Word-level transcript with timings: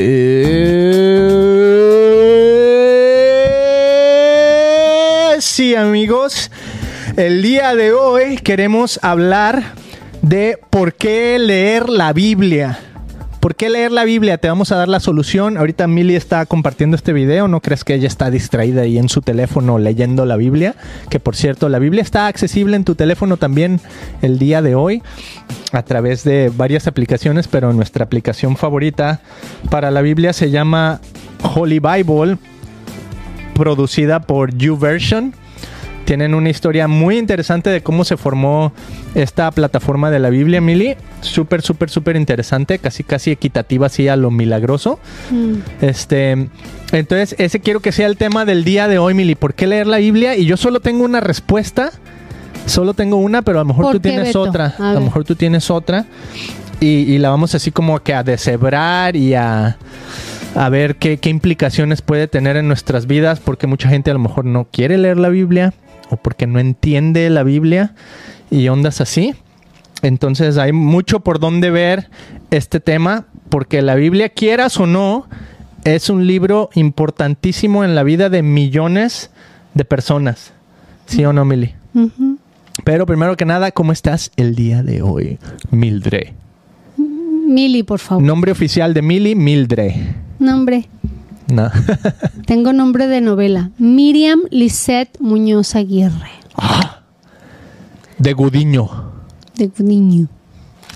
Eh, 0.00 0.46
sí, 5.40 5.74
amigos. 5.74 6.52
El 7.16 7.42
día 7.42 7.74
de 7.74 7.92
hoy 7.92 8.36
queremos 8.36 9.00
hablar 9.02 9.74
de 10.22 10.56
por 10.70 10.94
qué 10.94 11.36
leer 11.40 11.88
la 11.88 12.12
Biblia. 12.12 12.78
¿Por 13.58 13.66
qué 13.66 13.70
leer 13.70 13.90
la 13.90 14.04
Biblia? 14.04 14.38
Te 14.38 14.46
vamos 14.46 14.70
a 14.70 14.76
dar 14.76 14.86
la 14.86 15.00
solución. 15.00 15.56
Ahorita 15.56 15.88
Milly 15.88 16.14
está 16.14 16.46
compartiendo 16.46 16.94
este 16.94 17.12
video. 17.12 17.48
No 17.48 17.60
crees 17.60 17.82
que 17.82 17.94
ella 17.94 18.06
está 18.06 18.30
distraída 18.30 18.82
ahí 18.82 18.98
en 18.98 19.08
su 19.08 19.20
teléfono 19.20 19.80
leyendo 19.80 20.24
la 20.26 20.36
Biblia. 20.36 20.76
Que 21.10 21.18
por 21.18 21.34
cierto, 21.34 21.68
la 21.68 21.80
Biblia 21.80 22.00
está 22.00 22.28
accesible 22.28 22.76
en 22.76 22.84
tu 22.84 22.94
teléfono 22.94 23.36
también 23.36 23.80
el 24.22 24.38
día 24.38 24.62
de 24.62 24.76
hoy 24.76 25.02
a 25.72 25.82
través 25.82 26.22
de 26.22 26.52
varias 26.56 26.86
aplicaciones, 26.86 27.48
pero 27.48 27.72
nuestra 27.72 28.04
aplicación 28.04 28.56
favorita 28.56 29.22
para 29.70 29.90
la 29.90 30.02
Biblia 30.02 30.32
se 30.32 30.52
llama 30.52 31.00
Holy 31.42 31.80
Bible, 31.80 32.38
producida 33.54 34.20
por 34.20 34.56
YouVersion. 34.56 35.34
Tienen 36.08 36.34
una 36.34 36.48
historia 36.48 36.88
muy 36.88 37.18
interesante 37.18 37.68
de 37.68 37.82
cómo 37.82 38.02
se 38.02 38.16
formó 38.16 38.72
esta 39.14 39.50
plataforma 39.50 40.10
de 40.10 40.18
la 40.18 40.30
Biblia, 40.30 40.58
Mili. 40.58 40.96
Súper, 41.20 41.60
súper, 41.60 41.90
súper 41.90 42.16
interesante, 42.16 42.78
casi, 42.78 43.04
casi 43.04 43.30
equitativa, 43.30 43.88
así 43.88 44.08
a 44.08 44.16
lo 44.16 44.30
milagroso. 44.30 45.00
Mm. 45.30 45.84
Este, 45.84 46.48
entonces, 46.92 47.36
ese 47.38 47.60
quiero 47.60 47.80
que 47.80 47.92
sea 47.92 48.06
el 48.06 48.16
tema 48.16 48.46
del 48.46 48.64
día 48.64 48.88
de 48.88 48.98
hoy, 48.98 49.12
Mili. 49.12 49.34
¿Por 49.34 49.52
qué 49.52 49.66
leer 49.66 49.86
la 49.86 49.98
Biblia? 49.98 50.34
Y 50.34 50.46
yo 50.46 50.56
solo 50.56 50.80
tengo 50.80 51.04
una 51.04 51.20
respuesta. 51.20 51.90
Solo 52.64 52.94
tengo 52.94 53.16
una, 53.16 53.42
pero 53.42 53.58
a 53.58 53.64
lo 53.64 53.66
mejor 53.66 53.84
¿Por 53.84 53.92
tú 53.96 54.00
tienes 54.00 54.28
Beto? 54.28 54.40
otra. 54.40 54.76
A 54.78 54.92
A, 54.92 54.94
lo 54.94 55.02
mejor 55.02 55.24
tú 55.24 55.34
tienes 55.34 55.70
otra. 55.70 56.06
Y, 56.80 56.86
y 56.86 57.18
la 57.18 57.28
vamos 57.28 57.54
así 57.54 57.70
como 57.70 58.02
que 58.02 58.14
a 58.14 58.22
deshebrar 58.22 59.14
y 59.14 59.34
a, 59.34 59.76
a 60.54 60.68
ver 60.70 60.96
qué, 60.96 61.18
qué 61.18 61.28
implicaciones 61.28 62.00
puede 62.00 62.28
tener 62.28 62.56
en 62.56 62.66
nuestras 62.66 63.06
vidas, 63.06 63.40
porque 63.40 63.66
mucha 63.66 63.90
gente 63.90 64.10
a 64.10 64.14
lo 64.14 64.20
mejor 64.20 64.46
no 64.46 64.68
quiere 64.72 64.96
leer 64.96 65.18
la 65.18 65.28
Biblia 65.28 65.74
o 66.10 66.16
porque 66.16 66.46
no 66.46 66.58
entiende 66.58 67.28
la 67.30 67.42
Biblia 67.42 67.94
y 68.50 68.68
ondas 68.68 69.00
así. 69.00 69.34
Entonces 70.02 70.58
hay 70.58 70.72
mucho 70.72 71.20
por 71.20 71.40
donde 71.40 71.70
ver 71.70 72.08
este 72.50 72.80
tema, 72.80 73.26
porque 73.48 73.82
la 73.82 73.94
Biblia, 73.94 74.28
quieras 74.28 74.78
o 74.78 74.86
no, 74.86 75.26
es 75.84 76.10
un 76.10 76.26
libro 76.26 76.70
importantísimo 76.74 77.84
en 77.84 77.94
la 77.94 78.02
vida 78.02 78.28
de 78.30 78.42
millones 78.42 79.30
de 79.74 79.84
personas. 79.84 80.52
¿Sí 81.06 81.24
o 81.24 81.32
no, 81.32 81.44
Mili? 81.44 81.74
Pero 82.84 83.06
primero 83.06 83.36
que 83.36 83.44
nada, 83.44 83.70
¿cómo 83.72 83.92
estás 83.92 84.30
el 84.36 84.54
día 84.54 84.82
de 84.82 85.02
hoy, 85.02 85.38
Mildred? 85.70 86.28
Mili, 86.96 87.82
por 87.82 87.98
favor. 87.98 88.22
Nombre 88.22 88.52
oficial 88.52 88.92
de 88.94 89.02
Mili, 89.02 89.34
Mildred. 89.34 89.92
Nombre. 90.38 90.86
No. 91.48 91.70
Tengo 92.46 92.72
nombre 92.72 93.06
de 93.06 93.20
novela. 93.20 93.70
Miriam 93.78 94.40
Lisette 94.50 95.18
Muñoz 95.20 95.74
Aguirre. 95.74 96.30
de 98.18 98.32
Gudiño. 98.32 98.88
De 99.56 99.70
niño. 99.78 100.28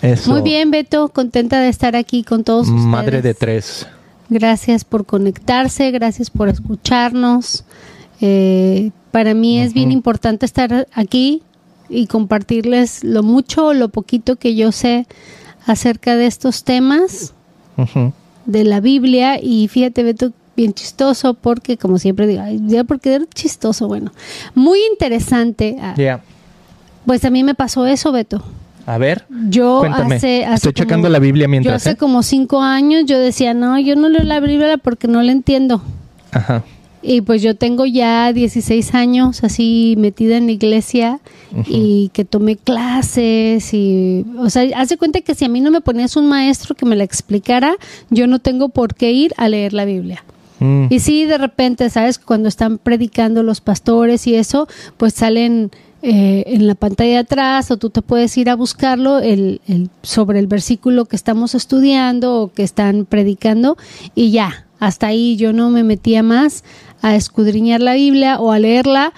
Eso. 0.03 0.31
Muy 0.31 0.43
bien, 0.43 0.71
Beto. 0.71 1.09
Contenta 1.09 1.61
de 1.61 1.69
estar 1.69 1.97
aquí 1.97 2.23
con 2.23 2.45
todos 2.45 2.69
ustedes. 2.69 2.87
Madre 2.87 3.23
de 3.23 3.35
tres. 3.35 3.87
Gracias 4.29 4.85
por 4.85 5.05
conectarse, 5.05 5.91
gracias 5.91 6.31
por 6.31 6.49
escucharnos. 6.49 7.65
Eh, 8.21 8.91
para 9.11 9.35
mí 9.35 9.61
es 9.61 9.75
bien 9.75 9.93
importante 9.93 10.47
estar 10.47 10.87
aquí 10.95 11.43
y 11.89 12.07
compartirles 12.07 13.05
lo 13.05 13.23
mucho 13.23 13.67
o 13.67 13.75
lo 13.75 13.91
poquito 13.91 14.37
que 14.37 14.55
yo 14.55 14.73
sé 14.73 15.07
acerca 15.67 16.17
de 16.17 16.27
estos 16.27 16.65
temas 16.65 17.35
Ujú. 17.77 18.13
de 18.47 18.65
la 18.65 18.81
Biblia. 18.81 19.39
Y 19.43 19.69
fíjate, 19.69 20.03
Beto, 20.03 20.33
bien 20.57 20.73
chistoso 20.75 21.35
porque, 21.35 21.77
como 21.77 21.99
siempre 21.99 22.27
digo, 22.27 22.43
ay, 22.43 22.61
ya 22.67 22.85
porque 22.85 23.15
era 23.15 23.25
chistoso, 23.35 23.89
bueno, 23.89 24.13
muy 24.55 24.79
interesante. 24.91 25.77
Ah, 25.81 25.95
Ya. 25.97 26.21
Pues 27.07 27.25
a 27.25 27.31
mí 27.31 27.43
me 27.43 27.55
pasó 27.55 27.85
eso, 27.87 28.13
Beto. 28.13 28.43
A 28.87 28.97
ver. 28.99 29.25
Yo 29.49 29.79
Cuéntame. 29.81 30.17
hace, 30.17 30.45
hace 30.45 30.55
Estoy 30.55 30.73
como- 30.73 30.85
checando 30.85 31.09
la 31.09 31.19
Biblia 31.19 31.47
Yo 31.47 31.51
mientras. 31.51 31.83
hace 31.83 31.91
¿eh? 31.91 31.97
como 31.97 32.23
cinco 32.23 32.63
años 32.63 33.05
yo 33.07 33.19
decía, 33.19 33.55
no, 33.55 33.79
yo 33.81 33.97
no 33.97 34.09
leo 34.09 34.23
la 34.25 34.39
Biblia 34.41 34.77
porque 34.79 35.09
no 35.09 35.21
la 35.23 35.33
entiendo. 35.33 35.83
Ajá. 36.31 36.63
Y 37.05 37.21
pues 37.23 37.43
yo 37.43 37.57
tengo 37.57 37.85
ya 37.87 38.33
16 38.33 38.95
años 38.95 39.43
así 39.43 39.97
metida 39.99 40.37
en 40.37 40.47
la 40.47 40.53
iglesia 40.53 41.19
y 41.67 42.11
que 42.13 42.25
tomé 42.25 42.55
clases 42.57 43.75
y, 43.75 44.25
o 44.39 44.49
sea, 44.51 44.65
hace 44.77 44.97
cuenta 44.97 45.21
que 45.21 45.35
si 45.35 45.45
a 45.45 45.49
mí 45.49 45.61
no 45.61 45.73
me 45.73 45.81
ponías 45.81 46.17
un 46.17 46.29
maestro 46.29 46.77
que 46.77 46.87
me 46.87 46.95
la 46.95 47.03
explicara, 47.03 47.75
yo 48.11 48.29
no 48.29 48.39
tengo 48.39 48.69
por 48.69 48.95
qué 48.95 49.11
ir 49.11 49.35
a 49.37 49.49
leer 49.49 49.73
la 49.73 49.85
Biblia. 49.85 50.23
Mm. 50.63 50.87
Y 50.91 51.01
sí, 51.01 51.25
de 51.25 51.39
repente, 51.39 51.91
¿sabes? 51.91 52.19
Cuando 52.19 52.49
están 52.49 52.79
predicando 52.79 53.43
los 53.43 53.61
pastores 53.61 54.27
y 54.27 54.35
eso, 54.35 54.69
pues 54.97 55.15
salen 55.15 55.71
eh, 56.03 56.45
en 56.47 56.67
la 56.67 56.75
pantalla 56.75 57.13
de 57.13 57.19
atrás 57.19 57.71
o 57.71 57.77
tú 57.77 57.91
te 57.91 58.03
puedes 58.03 58.37
ir 58.37 58.51
a 58.51 58.57
buscarlo 58.57 59.19
el, 59.21 59.61
el- 59.69 59.89
sobre 60.03 60.39
el 60.41 60.47
versículo 60.49 61.05
que 61.05 61.15
estamos 61.17 61.55
estudiando 61.55 62.43
o 62.43 62.53
que 62.53 62.63
están 62.65 63.05
predicando 63.07 63.77
y 64.15 64.33
ya, 64.33 64.67
hasta 64.81 65.07
ahí 65.09 65.37
yo 65.37 65.53
no 65.53 65.71
me 65.71 65.85
metía 65.85 66.23
más 66.25 66.65
a 67.03 67.15
escudriñar 67.15 67.81
la 67.81 67.95
Biblia 67.95 68.41
o 68.41 68.51
a 68.51 68.59
leerla. 68.59 69.13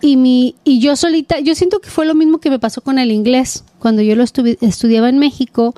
Y, 0.00 0.16
mi, 0.16 0.54
y 0.64 0.80
yo 0.80 0.96
solita, 0.96 1.40
yo 1.40 1.54
siento 1.54 1.80
que 1.80 1.88
fue 1.88 2.04
lo 2.04 2.14
mismo 2.14 2.38
que 2.38 2.50
me 2.50 2.58
pasó 2.58 2.80
con 2.82 2.98
el 2.98 3.10
inglés. 3.10 3.64
Cuando 3.78 4.02
yo 4.02 4.16
lo 4.16 4.22
estuvi- 4.24 4.58
estudiaba 4.60 5.08
en 5.08 5.18
México, 5.18 5.74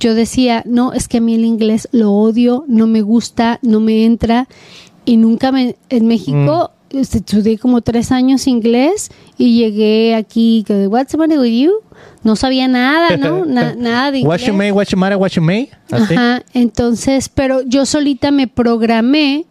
yo 0.00 0.14
decía, 0.14 0.62
no, 0.66 0.92
es 0.92 1.06
que 1.06 1.18
a 1.18 1.20
mí 1.20 1.34
el 1.34 1.44
inglés 1.44 1.88
lo 1.92 2.12
odio, 2.12 2.64
no 2.66 2.86
me 2.86 3.02
gusta, 3.02 3.58
no 3.62 3.78
me 3.80 4.04
entra. 4.04 4.48
Y 5.04 5.16
nunca 5.16 5.52
me, 5.52 5.76
en 5.90 6.06
México 6.08 6.72
este, 6.90 7.18
estudié 7.18 7.58
como 7.58 7.80
tres 7.82 8.10
años 8.12 8.46
inglés 8.46 9.10
y 9.36 9.58
llegué 9.58 10.14
aquí, 10.14 10.64
what's 10.88 11.12
the 11.12 11.18
matter 11.18 11.38
with 11.38 11.52
you? 11.52 11.72
No 12.24 12.34
sabía 12.36 12.66
nada, 12.68 13.16
¿no? 13.16 13.44
Na- 13.46 13.74
nada 13.74 14.10
de 14.10 14.22
What 14.22 14.38
you 14.40 14.54
may, 14.54 14.68
inglés. 14.68 14.72
what 14.76 14.86
you 14.90 14.98
matter, 14.98 15.16
what 15.18 15.30
you 15.30 15.42
may. 15.42 15.68
Ajá, 15.90 16.42
entonces, 16.52 17.28
pero 17.28 17.62
yo 17.62 17.86
solita 17.86 18.30
me 18.32 18.48
programé 18.48 19.44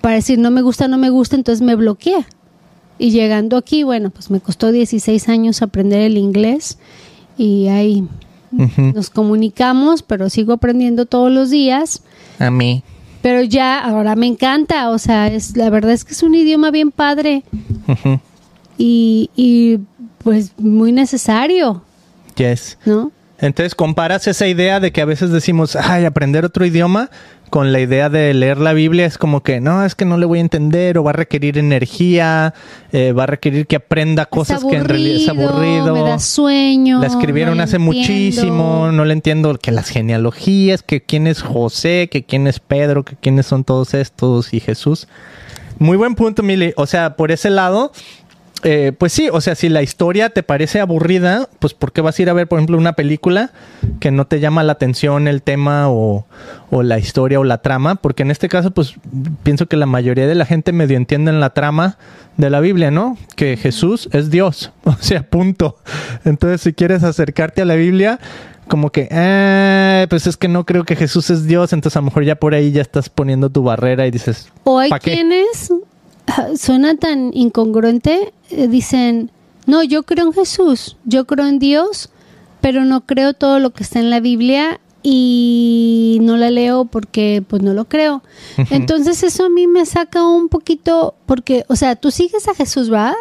para 0.00 0.16
decir 0.16 0.38
no 0.38 0.50
me 0.50 0.62
gusta, 0.62 0.88
no 0.88 0.98
me 0.98 1.10
gusta, 1.10 1.36
entonces 1.36 1.60
me 1.64 1.74
bloqueé. 1.74 2.24
Y 2.98 3.10
llegando 3.10 3.56
aquí, 3.56 3.82
bueno, 3.82 4.10
pues 4.10 4.30
me 4.30 4.40
costó 4.40 4.72
16 4.72 5.28
años 5.28 5.62
aprender 5.62 6.00
el 6.00 6.16
inglés 6.16 6.78
y 7.36 7.68
ahí 7.68 8.08
nos 8.94 9.10
comunicamos, 9.10 10.02
pero 10.02 10.30
sigo 10.30 10.54
aprendiendo 10.54 11.04
todos 11.04 11.30
los 11.30 11.50
días. 11.50 12.02
A 12.38 12.50
mí. 12.50 12.82
Pero 13.22 13.42
ya 13.42 13.78
ahora 13.80 14.14
me 14.16 14.26
encanta, 14.26 14.88
o 14.90 14.98
sea, 14.98 15.26
es 15.26 15.56
la 15.56 15.68
verdad 15.68 15.92
es 15.92 16.04
que 16.04 16.12
es 16.12 16.22
un 16.22 16.34
idioma 16.34 16.70
bien 16.70 16.90
padre 16.92 17.42
Ujú. 17.88 18.20
y, 18.78 19.30
y 19.36 19.78
pues 20.22 20.52
muy 20.58 20.92
necesario, 20.92 21.82
Yes. 22.36 22.78
¿no? 22.84 23.10
Entonces 23.38 23.74
comparas 23.74 24.26
esa 24.28 24.46
idea 24.46 24.78
de 24.80 24.92
que 24.92 25.00
a 25.02 25.04
veces 25.06 25.30
decimos, 25.30 25.74
ay, 25.76 26.04
aprender 26.04 26.44
otro 26.44 26.64
idioma 26.64 27.10
con 27.50 27.72
la 27.72 27.80
idea 27.80 28.08
de 28.08 28.34
leer 28.34 28.58
la 28.58 28.72
Biblia 28.72 29.06
es 29.06 29.18
como 29.18 29.42
que 29.42 29.60
no, 29.60 29.84
es 29.84 29.94
que 29.94 30.04
no 30.04 30.18
le 30.18 30.26
voy 30.26 30.38
a 30.38 30.42
entender 30.42 30.98
o 30.98 31.04
va 31.04 31.10
a 31.10 31.14
requerir 31.14 31.58
energía, 31.58 32.54
eh, 32.92 33.12
va 33.12 33.24
a 33.24 33.26
requerir 33.26 33.66
que 33.66 33.76
aprenda 33.76 34.26
cosas 34.26 34.62
es 34.62 34.68
que 34.68 34.76
en 34.76 34.84
realidad 34.84 35.16
es 35.22 35.28
aburrido. 35.28 35.94
me 35.94 36.02
da 36.02 36.18
sueño. 36.18 37.00
La 37.00 37.06
escribieron 37.06 37.56
no 37.56 37.62
hace 37.62 37.76
entiendo. 37.76 37.98
muchísimo, 37.98 38.90
no 38.92 39.04
le 39.04 39.12
entiendo 39.12 39.56
que 39.58 39.72
las 39.72 39.88
genealogías, 39.88 40.82
que 40.82 41.02
quién 41.02 41.26
es 41.26 41.42
José, 41.42 42.08
que 42.10 42.24
quién 42.24 42.46
es 42.46 42.60
Pedro, 42.60 43.04
que 43.04 43.16
quiénes 43.16 43.46
son 43.46 43.64
todos 43.64 43.94
estos 43.94 44.52
y 44.52 44.60
Jesús. 44.60 45.08
Muy 45.78 45.96
buen 45.96 46.14
punto, 46.14 46.42
Mili. 46.42 46.72
O 46.76 46.86
sea, 46.86 47.16
por 47.16 47.30
ese 47.30 47.50
lado, 47.50 47.92
eh, 48.62 48.92
pues 48.96 49.12
sí, 49.12 49.28
o 49.30 49.40
sea, 49.40 49.54
si 49.54 49.68
la 49.68 49.82
historia 49.82 50.30
te 50.30 50.42
parece 50.42 50.80
aburrida, 50.80 51.48
pues 51.58 51.74
¿por 51.74 51.92
qué 51.92 52.00
vas 52.00 52.18
a 52.18 52.22
ir 52.22 52.30
a 52.30 52.32
ver, 52.32 52.48
por 52.48 52.58
ejemplo, 52.58 52.78
una 52.78 52.94
película 52.94 53.52
que 54.00 54.10
no 54.10 54.26
te 54.26 54.40
llama 54.40 54.62
la 54.62 54.72
atención 54.72 55.28
el 55.28 55.42
tema 55.42 55.90
o, 55.90 56.26
o 56.70 56.82
la 56.82 56.98
historia 56.98 57.38
o 57.38 57.44
la 57.44 57.58
trama? 57.58 57.96
Porque 57.96 58.22
en 58.22 58.30
este 58.30 58.48
caso, 58.48 58.70
pues 58.70 58.94
pienso 59.42 59.66
que 59.66 59.76
la 59.76 59.86
mayoría 59.86 60.26
de 60.26 60.34
la 60.34 60.46
gente 60.46 60.72
medio 60.72 60.96
entienden 60.96 61.38
la 61.38 61.50
trama 61.50 61.98
de 62.36 62.50
la 62.50 62.60
Biblia, 62.60 62.90
¿no? 62.90 63.18
Que 63.36 63.56
Jesús 63.56 64.08
es 64.12 64.30
Dios, 64.30 64.72
o 64.84 64.96
sea, 65.00 65.22
punto. 65.22 65.76
Entonces, 66.24 66.62
si 66.62 66.72
quieres 66.72 67.02
acercarte 67.02 67.62
a 67.62 67.66
la 67.66 67.74
Biblia, 67.74 68.18
como 68.68 68.90
que, 68.90 69.08
eh, 69.10 70.06
pues 70.10 70.26
es 70.26 70.36
que 70.36 70.48
no 70.48 70.64
creo 70.64 70.84
que 70.84 70.96
Jesús 70.96 71.30
es 71.30 71.46
Dios, 71.46 71.72
entonces 71.72 71.96
a 71.96 72.00
lo 72.00 72.06
mejor 72.06 72.24
ya 72.24 72.36
por 72.36 72.54
ahí 72.54 72.72
ya 72.72 72.82
estás 72.82 73.08
poniendo 73.08 73.50
tu 73.50 73.62
barrera 73.62 74.06
y 74.06 74.10
dices, 74.10 74.50
O 74.64 74.78
hay 74.78 74.90
quienes, 74.90 75.72
suena 76.58 76.96
tan 76.96 77.30
incongruente, 77.34 78.32
eh, 78.50 78.68
dicen, 78.68 79.30
no, 79.66 79.82
yo 79.82 80.02
creo 80.04 80.26
en 80.26 80.32
Jesús, 80.32 80.96
yo 81.04 81.26
creo 81.26 81.46
en 81.46 81.58
Dios, 81.58 82.10
pero 82.60 82.84
no 82.84 83.02
creo 83.02 83.34
todo 83.34 83.58
lo 83.60 83.70
que 83.70 83.82
está 83.82 83.98
en 84.00 84.10
la 84.10 84.20
Biblia 84.20 84.80
y 85.02 86.18
no 86.22 86.36
la 86.36 86.50
leo 86.50 86.84
porque 86.84 87.42
pues 87.46 87.62
no 87.62 87.74
lo 87.74 87.84
creo. 87.86 88.22
Entonces 88.70 89.22
eso 89.22 89.44
a 89.44 89.48
mí 89.48 89.66
me 89.66 89.86
saca 89.86 90.26
un 90.26 90.48
poquito, 90.48 91.14
porque, 91.26 91.64
o 91.68 91.76
sea, 91.76 91.94
tú 91.96 92.10
sigues 92.10 92.48
a 92.48 92.54
Jesús, 92.54 92.92
¿va? 92.92 93.14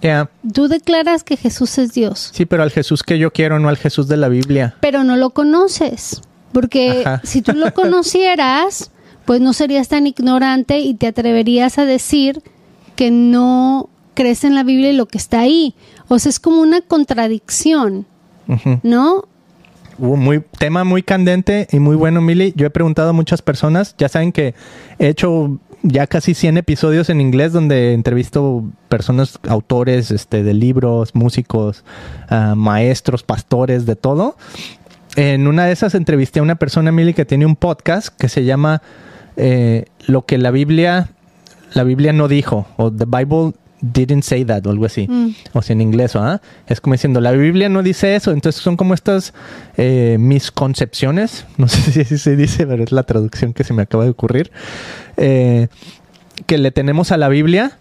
ya, 0.00 0.30
Tú 0.54 0.68
declaras 0.68 1.24
que 1.24 1.36
Jesús 1.36 1.76
es 1.78 1.92
Dios, 1.92 2.30
sí, 2.32 2.46
pero 2.46 2.62
al 2.62 2.70
Jesús 2.70 3.02
que 3.02 3.18
yo 3.18 3.32
quiero, 3.32 3.58
no 3.58 3.68
al 3.68 3.76
Jesús 3.76 4.08
de 4.08 4.16
la 4.16 4.28
Biblia. 4.28 4.74
pero 4.80 5.04
no 5.04 5.16
lo 5.16 5.30
conoces. 5.30 6.22
Porque 6.52 7.02
Ajá. 7.04 7.20
si 7.24 7.42
tú 7.42 7.52
lo 7.52 7.74
conocieras, 7.74 8.90
pues 9.28 9.42
no 9.42 9.52
serías 9.52 9.88
tan 9.88 10.06
ignorante 10.06 10.78
y 10.78 10.94
te 10.94 11.06
atreverías 11.06 11.76
a 11.76 11.84
decir 11.84 12.42
que 12.96 13.10
no 13.10 13.90
crees 14.14 14.42
en 14.42 14.54
la 14.54 14.62
Biblia 14.62 14.90
y 14.90 14.96
lo 14.96 15.04
que 15.04 15.18
está 15.18 15.40
ahí. 15.40 15.74
O 16.08 16.18
sea, 16.18 16.30
es 16.30 16.40
como 16.40 16.62
una 16.62 16.80
contradicción. 16.80 18.06
¿no? 18.82 19.24
Uh, 19.98 20.16
muy, 20.16 20.42
tema 20.58 20.84
muy 20.84 21.02
candente 21.02 21.68
y 21.70 21.78
muy 21.78 21.94
bueno, 21.94 22.22
Mili. 22.22 22.54
Yo 22.56 22.66
he 22.66 22.70
preguntado 22.70 23.10
a 23.10 23.12
muchas 23.12 23.42
personas, 23.42 23.94
ya 23.98 24.08
saben 24.08 24.32
que 24.32 24.54
he 24.98 25.08
hecho 25.08 25.58
ya 25.82 26.06
casi 26.06 26.32
100 26.32 26.56
episodios 26.56 27.10
en 27.10 27.20
inglés 27.20 27.52
donde 27.52 27.92
entrevisto 27.92 28.64
personas, 28.88 29.38
autores 29.46 30.10
este, 30.10 30.42
de 30.42 30.54
libros, 30.54 31.14
músicos, 31.14 31.84
ah, 32.30 32.54
maestros, 32.56 33.24
pastores, 33.24 33.84
de 33.84 33.94
todo. 33.94 34.38
En 35.16 35.48
una 35.48 35.66
de 35.66 35.72
esas 35.72 35.94
entrevisté 35.94 36.40
a 36.40 36.42
una 36.42 36.54
persona, 36.54 36.92
Mili, 36.92 37.12
que 37.12 37.26
tiene 37.26 37.44
un 37.44 37.56
podcast 37.56 38.08
que 38.08 38.30
se 38.30 38.44
llama 38.44 38.80
eh, 39.38 39.86
Lo 40.06 40.26
que 40.26 40.36
la 40.36 40.50
Biblia, 40.50 41.08
la 41.72 41.84
Biblia 41.84 42.12
no 42.12 42.28
dijo, 42.28 42.66
o 42.76 42.92
The 42.92 43.06
Bible 43.06 43.52
didn't 43.80 44.24
say 44.24 44.44
that, 44.44 44.66
o 44.66 44.70
algo 44.70 44.84
así. 44.86 45.06
Mm. 45.08 45.34
O 45.52 45.62
sea, 45.62 45.74
en 45.74 45.80
inglés, 45.80 46.16
¿ah? 46.16 46.40
Es 46.66 46.80
como 46.80 46.94
diciendo, 46.94 47.20
la 47.20 47.32
Biblia 47.32 47.68
no 47.68 47.82
dice 47.82 48.16
eso. 48.16 48.32
Entonces 48.32 48.60
son 48.60 48.76
como 48.76 48.92
estas 48.94 49.32
eh, 49.76 50.16
misconcepciones. 50.18 51.46
No 51.56 51.68
sé 51.68 51.92
si 51.92 52.00
así 52.00 52.18
se 52.18 52.36
dice, 52.36 52.66
pero 52.66 52.82
es 52.82 52.92
la 52.92 53.04
traducción 53.04 53.52
que 53.52 53.64
se 53.64 53.72
me 53.72 53.82
acaba 53.82 54.04
de 54.04 54.10
ocurrir. 54.10 54.50
eh, 55.16 55.68
que 56.46 56.56
le 56.58 56.70
tenemos 56.70 57.10
a 57.10 57.16
la 57.16 57.28
Biblia 57.28 57.78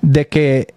de 0.00 0.28
que 0.28 0.74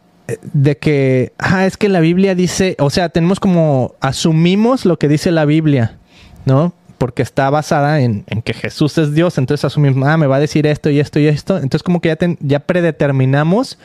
de 0.53 0.77
que 0.77 1.33
ah, 1.37 1.65
es 1.65 1.77
que 1.77 1.89
la 1.89 2.01
Biblia 2.01 2.35
dice, 2.35 2.75
o 2.79 2.89
sea, 2.89 3.09
tenemos 3.09 3.39
como 3.39 3.95
asumimos 3.99 4.85
lo 4.85 4.99
que 4.99 5.07
dice 5.07 5.31
la 5.31 5.45
Biblia, 5.45 5.97
¿no? 6.45 6.73
Porque 6.99 7.23
está 7.23 7.49
basada 7.49 8.01
en, 8.01 8.25
en 8.27 8.43
que 8.43 8.53
Jesús 8.53 8.95
es 8.99 9.13
Dios, 9.15 9.39
entonces 9.39 9.65
asumimos, 9.65 10.07
ah, 10.07 10.17
me 10.17 10.27
va 10.27 10.35
a 10.35 10.39
decir 10.39 10.67
esto 10.67 10.91
y 10.91 10.99
esto 10.99 11.19
y 11.19 11.25
esto, 11.27 11.55
entonces 11.55 11.81
como 11.81 11.99
que 12.01 12.09
ya, 12.09 12.15
ten- 12.17 12.37
ya 12.41 12.59
predeterminamos 12.59 13.79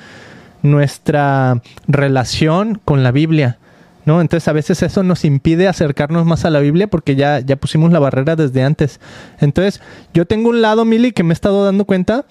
nuestra 0.63 1.61
relación 1.87 2.81
con 2.85 3.03
la 3.03 3.13
Biblia, 3.13 3.59
¿no? 4.07 4.21
Entonces 4.21 4.49
a 4.49 4.53
veces 4.53 4.83
eso 4.83 5.03
nos 5.03 5.25
impide 5.25 5.69
acercarnos 5.69 6.27
más 6.27 6.45
a 6.45 6.51
la 6.51 6.61
Biblia 6.61 6.89
porque 6.89 7.17
ya, 7.17 7.41
ya 7.41 7.57
pusimos 7.57 7.93
la 7.93 7.99
barrera 8.01 8.35
desde 8.37 8.63
antes. 8.63 9.01
Entonces 9.41 9.81
yo 10.13 10.27
tengo 10.27 10.51
un 10.51 10.63
lado, 10.63 10.85
Mili, 10.85 11.13
que 11.13 11.23
me 11.23 11.33
he 11.33 11.35
estado 11.35 11.65
dando 11.65 11.85
cuenta 11.85 12.25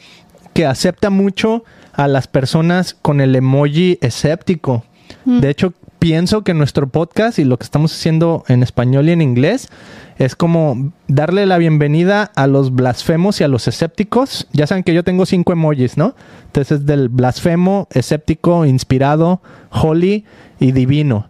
que 0.54 0.66
acepta 0.66 1.10
mucho 1.10 1.64
a 1.94 2.08
las 2.08 2.28
personas 2.28 2.96
con 3.02 3.22
el 3.22 3.36
emoji 3.36 3.98
escéptico. 4.02 4.84
De 5.26 5.50
hecho, 5.50 5.74
pienso 6.04 6.44
que 6.44 6.54
nuestro 6.54 6.88
podcast 6.88 7.40
y 7.40 7.46
lo 7.46 7.58
que 7.58 7.64
estamos 7.64 7.94
haciendo 7.94 8.44
en 8.50 8.62
español 8.62 9.08
y 9.08 9.14
en 9.14 9.22
inglés 9.22 9.70
es 10.18 10.36
como 10.36 10.92
darle 11.08 11.46
la 11.46 11.58
bienvenida 11.58 12.30
a 12.36 12.46
los 12.46 12.76
blasfemos 12.76 13.40
y 13.40 13.46
a 13.46 13.48
los 13.48 13.70
escépticos. 13.70 14.46
Ya 14.52 14.68
saben 14.68 14.84
que 14.84 14.94
yo 14.94 15.06
tengo 15.06 15.26
cinco 15.26 15.54
emojis, 15.54 15.96
¿no? 15.96 16.14
Entonces, 16.48 16.86
del 16.86 17.08
blasfemo, 17.08 17.88
escéptico, 17.92 18.66
inspirado, 18.66 19.42
holy 19.70 20.26
y 20.60 20.74
divino. 20.74 21.30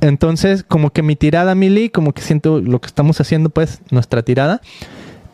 Entonces, 0.00 0.62
como 0.62 0.90
que 0.90 1.02
mi 1.02 1.16
tirada, 1.16 1.56
Mili, 1.56 1.88
como 1.88 2.12
que 2.12 2.22
siento 2.22 2.60
lo 2.60 2.80
que 2.80 2.86
estamos 2.86 3.20
haciendo, 3.20 3.50
pues, 3.50 3.80
nuestra 3.90 4.22
tirada, 4.22 4.60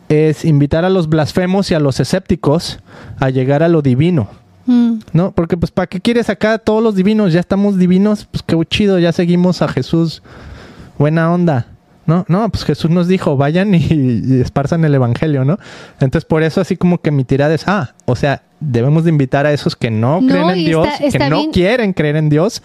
es 0.08 0.46
invitar 0.46 0.86
a 0.86 0.88
los 0.88 1.10
blasfemos 1.10 1.70
y 1.70 1.74
a 1.74 1.80
los 1.80 2.00
escépticos 2.00 2.78
a 3.20 3.28
llegar 3.28 3.62
a 3.62 3.68
lo 3.68 3.82
divino. 3.82 4.30
Mm. 4.66 4.94
¿No? 5.12 5.32
Porque 5.32 5.56
pues 5.56 5.70
¿para 5.70 5.86
qué 5.86 6.00
quieres 6.00 6.30
acá 6.30 6.54
a 6.54 6.58
todos 6.58 6.82
los 6.82 6.94
divinos? 6.94 7.32
Ya 7.32 7.40
estamos 7.40 7.78
divinos, 7.78 8.26
pues 8.30 8.42
qué 8.46 8.56
chido, 8.68 8.98
ya 8.98 9.12
seguimos 9.12 9.60
a 9.62 9.68
Jesús. 9.68 10.22
Buena 10.98 11.32
onda. 11.32 11.66
No, 12.06 12.24
no, 12.28 12.48
pues 12.50 12.64
Jesús 12.64 12.90
nos 12.90 13.08
dijo, 13.08 13.36
vayan 13.38 13.74
y, 13.74 13.78
y 13.78 14.40
esparzan 14.40 14.84
el 14.84 14.94
evangelio, 14.94 15.44
¿no? 15.44 15.58
Entonces 16.00 16.26
por 16.26 16.42
eso 16.42 16.60
así 16.60 16.76
como 16.76 16.98
que 17.00 17.10
mi 17.10 17.24
tirada 17.24 17.54
es, 17.54 17.66
ah, 17.66 17.94
o 18.04 18.14
sea, 18.14 18.42
debemos 18.60 19.04
de 19.04 19.10
invitar 19.10 19.46
a 19.46 19.52
esos 19.52 19.74
que 19.74 19.90
no, 19.90 20.20
No, 20.20 20.28
creen 20.28 20.50
en 20.50 20.64
Dios, 20.66 20.86
está- 20.86 21.04
está 21.04 21.18
que 21.18 21.30
no 21.30 21.38
bien. 21.38 21.52
quieren 21.52 21.92
creer 21.94 22.16
en 22.16 22.28
Dios, 22.28 22.62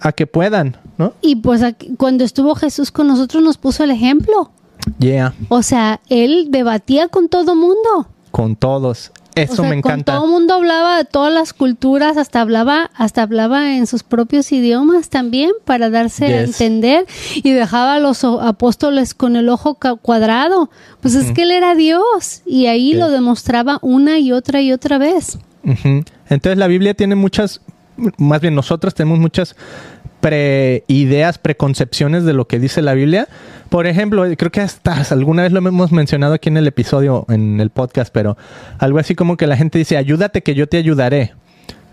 a 0.00 0.12
que 0.12 0.26
puedan, 0.26 0.76
¿no? 0.98 1.14
Y 1.22 1.36
pues 1.36 1.62
aquí- 1.62 1.94
cuando 1.96 2.24
estuvo 2.24 2.54
Jesús 2.54 2.90
con 2.90 3.06
nosotros 3.08 3.42
nos 3.42 3.56
puso 3.56 3.84
el 3.84 3.90
ejemplo. 3.90 4.50
Yeah, 4.98 5.32
O 5.48 5.62
sea, 5.62 6.00
él 6.10 6.48
debatía 6.50 7.08
con 7.08 7.30
todo 7.30 7.54
mundo. 7.54 8.08
con 8.30 8.54
todos. 8.54 9.12
Eso 9.34 9.52
o 9.52 9.56
sea, 9.56 9.68
me 9.68 9.76
encanta. 9.76 10.12
Con 10.12 10.20
todo 10.22 10.30
mundo 10.30 10.54
hablaba 10.54 10.96
de 10.98 11.04
todas 11.04 11.32
las 11.32 11.52
culturas, 11.52 12.16
hasta 12.16 12.40
hablaba, 12.40 12.90
hasta 12.94 13.22
hablaba 13.22 13.76
en 13.76 13.86
sus 13.86 14.02
propios 14.02 14.52
idiomas 14.52 15.08
también 15.08 15.50
para 15.64 15.90
darse 15.90 16.26
a 16.26 16.42
entender 16.42 17.06
y 17.34 17.50
dejaba 17.52 17.94
a 17.94 17.98
los 17.98 18.22
apóstoles 18.24 19.14
con 19.14 19.36
el 19.36 19.48
ojo 19.48 19.78
cuadrado. 20.00 20.70
Pues 21.00 21.14
es 21.14 21.32
que 21.32 21.42
él 21.42 21.50
era 21.50 21.74
Dios 21.74 22.42
y 22.46 22.66
ahí 22.66 22.92
Yes. 22.92 22.98
lo 23.00 23.10
demostraba 23.10 23.78
una 23.82 24.18
y 24.18 24.30
otra 24.32 24.60
y 24.60 24.72
otra 24.72 24.98
vez. 24.98 25.38
Entonces 25.64 26.58
la 26.58 26.66
Biblia 26.66 26.94
tiene 26.94 27.14
muchas, 27.14 27.60
más 28.18 28.40
bien 28.40 28.54
nosotros 28.54 28.94
tenemos 28.94 29.18
muchas 29.18 29.56
pre-ideas, 30.24 31.38
preconcepciones 31.38 32.24
de 32.24 32.32
lo 32.32 32.46
que 32.46 32.58
dice 32.58 32.82
la 32.82 32.94
Biblia. 32.94 33.28
Por 33.68 33.86
ejemplo, 33.86 34.24
creo 34.36 34.50
que 34.50 34.60
hasta 34.60 35.02
alguna 35.10 35.42
vez 35.42 35.52
lo 35.52 35.58
hemos 35.58 35.92
mencionado 35.92 36.34
aquí 36.34 36.48
en 36.48 36.56
el 36.56 36.66
episodio, 36.66 37.24
en 37.28 37.60
el 37.60 37.70
podcast, 37.70 38.12
pero 38.12 38.36
algo 38.78 38.98
así 38.98 39.14
como 39.14 39.36
que 39.36 39.46
la 39.46 39.56
gente 39.56 39.78
dice, 39.78 39.96
ayúdate 39.96 40.42
que 40.42 40.54
yo 40.54 40.66
te 40.68 40.76
ayudaré, 40.76 41.32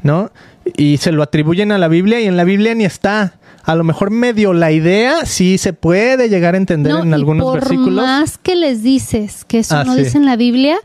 ¿no? 0.03 0.31
Y 0.77 0.97
se 0.97 1.11
lo 1.11 1.23
atribuyen 1.23 1.71
a 1.71 1.77
la 1.77 1.87
Biblia 1.87 2.19
y 2.21 2.25
en 2.27 2.37
la 2.37 2.43
Biblia 2.43 2.73
ni 2.75 2.85
está. 2.85 3.33
A 3.63 3.75
lo 3.75 3.83
mejor 3.83 4.09
medio 4.11 4.53
la 4.53 4.71
idea 4.71 5.25
sí 5.25 5.57
se 5.57 5.73
puede 5.73 6.27
llegar 6.29 6.55
a 6.55 6.57
entender 6.57 6.93
No, 6.93 7.03
en 7.03 7.09
y 7.09 7.13
algunos 7.13 7.45
por 7.45 7.59
versículos. 7.59 8.03
más 8.05 8.37
que 8.37 8.55
les 8.55 8.81
dices 8.81 9.45
que 9.45 9.59
eso 9.59 9.75
Ah, 9.77 9.83
no 9.83 9.93
sí. 9.95 10.03
dice 10.03 10.17
en 10.17 10.25
la 10.25 10.35
Biblia, 10.35 10.77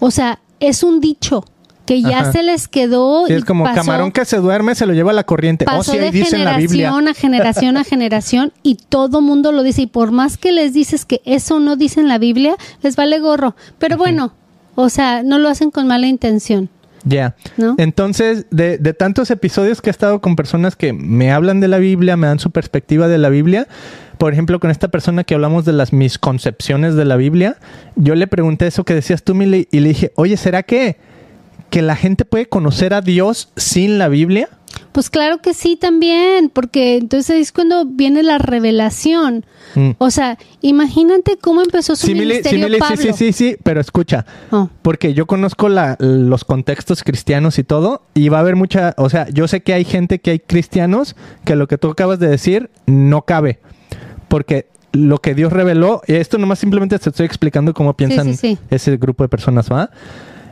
o 0.00 0.10
sea, 0.10 0.40
es 0.58 0.82
un 0.82 1.00
dicho 1.00 1.44
que 1.86 2.02
ya 2.02 2.20
Ajá. 2.20 2.32
se 2.32 2.42
les 2.42 2.68
quedó 2.68 3.26
Sí, 3.26 3.32
y 3.32 3.36
es 3.36 3.44
como 3.44 3.64
pasó, 3.64 3.76
camarón 3.76 4.12
que 4.12 4.24
se 4.24 4.38
duerme 4.38 4.74
se 4.74 4.86
lo 4.86 4.92
lleva 4.92 5.10
a 5.10 5.14
la 5.14 5.24
corriente. 5.24 5.64
O 5.64 5.66
pasó 5.66 5.92
sí, 5.92 5.98
ahí 5.98 6.04
de 6.04 6.10
dice 6.10 6.36
en 6.36 6.44
la 6.44 6.56
Biblia. 6.56 6.90
generación 6.90 7.08
a 7.08 7.14
generación 7.14 7.76
a 7.76 7.84
generación 7.84 8.52
y 8.62 8.76
todo 8.76 9.20
mundo 9.20 9.52
lo 9.52 9.62
dice 9.62 9.82
y 9.82 9.86
por 9.86 10.10
más 10.12 10.36
que 10.36 10.52
les 10.52 10.72
dices 10.72 11.04
que 11.04 11.20
eso 11.24 11.60
no 11.60 11.76
dice 11.76 12.00
en 12.00 12.08
la 12.08 12.18
Biblia, 12.18 12.56
les 12.82 12.96
vale 12.96 13.18
gorro. 13.18 13.54
Pero 13.78 13.96
bueno, 13.96 14.32
o 14.74 14.88
sea, 14.88 15.22
no 15.22 15.38
lo 15.38 15.48
hacen 15.48 15.70
con 15.70 15.86
mala 15.86 16.06
intención. 16.06 16.68
Ya. 17.06 17.36
¿No? 17.58 17.74
Entonces, 17.76 18.46
de, 18.50 18.78
de 18.78 18.94
tantos 18.94 19.30
episodios 19.30 19.82
que 19.82 19.90
he 19.90 19.92
estado 19.92 20.22
con 20.22 20.36
personas 20.36 20.74
que 20.74 20.94
me 20.94 21.32
hablan 21.32 21.60
de 21.60 21.68
la 21.68 21.76
Biblia, 21.76 22.16
me 22.16 22.26
dan 22.26 22.38
su 22.38 22.50
perspectiva 22.50 23.08
de 23.08 23.18
la 23.18 23.28
Biblia, 23.28 23.68
por 24.18 24.32
ejemplo, 24.32 24.60
con 24.60 24.70
esta 24.70 24.88
persona 24.88 25.24
que 25.24 25.34
hablamos 25.34 25.64
de 25.64 25.72
las 25.72 25.92
misconcepciones 25.92 26.94
de 26.94 27.04
la 27.04 27.16
Biblia, 27.16 27.56
yo 27.96 28.14
le 28.14 28.26
pregunté 28.26 28.66
eso 28.66 28.84
que 28.84 28.94
decías 28.94 29.22
tú, 29.22 29.34
Mili, 29.34 29.68
y 29.70 29.80
le 29.80 29.90
dije, 29.90 30.12
oye, 30.16 30.36
¿será 30.36 30.62
que, 30.62 30.96
que 31.74 31.82
la 31.82 31.96
gente 31.96 32.24
puede 32.24 32.46
conocer 32.46 32.94
a 32.94 33.00
Dios 33.00 33.48
sin 33.56 33.98
la 33.98 34.06
Biblia? 34.06 34.48
Pues 34.92 35.10
claro 35.10 35.38
que 35.38 35.54
sí 35.54 35.74
también, 35.74 36.48
porque 36.48 36.96
entonces 36.98 37.30
es 37.40 37.50
cuando 37.50 37.84
viene 37.84 38.22
la 38.22 38.38
revelación. 38.38 39.44
Mm. 39.74 39.90
O 39.98 40.12
sea, 40.12 40.38
imagínate 40.60 41.36
cómo 41.36 41.62
empezó 41.62 41.96
su 41.96 42.06
sí, 42.06 42.14
ministerio 42.14 42.66
Mili, 42.68 42.74
sí, 42.76 42.80
Pablo. 42.80 42.96
sí, 42.96 43.12
sí, 43.12 43.32
sí, 43.32 43.56
pero 43.64 43.80
escucha, 43.80 44.24
Oh. 44.52 44.68
porque 44.82 45.14
yo 45.14 45.26
conozco 45.26 45.68
la- 45.68 45.96
los 45.98 46.44
contextos 46.44 47.02
cristianos 47.02 47.58
y 47.58 47.64
todo, 47.64 48.02
y 48.14 48.28
va 48.28 48.36
a 48.36 48.40
haber 48.42 48.54
mucha, 48.54 48.94
o 48.96 49.10
sea, 49.10 49.28
yo 49.30 49.48
sé 49.48 49.64
que 49.64 49.74
hay 49.74 49.84
gente 49.84 50.20
que 50.20 50.30
hay 50.30 50.38
cristianos 50.38 51.16
que 51.44 51.56
lo 51.56 51.66
que 51.66 51.76
tú 51.76 51.90
acabas 51.90 52.20
de 52.20 52.28
decir 52.28 52.70
no 52.86 53.22
cabe, 53.22 53.58
porque 54.28 54.68
lo 54.92 55.18
que 55.18 55.34
Dios 55.34 55.52
reveló, 55.52 56.02
y 56.06 56.14
esto 56.14 56.38
nomás 56.38 56.60
simplemente 56.60 56.96
te 57.00 57.10
estoy 57.10 57.26
explicando 57.26 57.74
cómo 57.74 57.96
piensan 57.96 58.26
sí, 58.28 58.36
sí. 58.36 58.58
ese 58.70 58.96
grupo 58.96 59.24
de 59.24 59.28
personas, 59.28 59.68
¿va? 59.72 59.90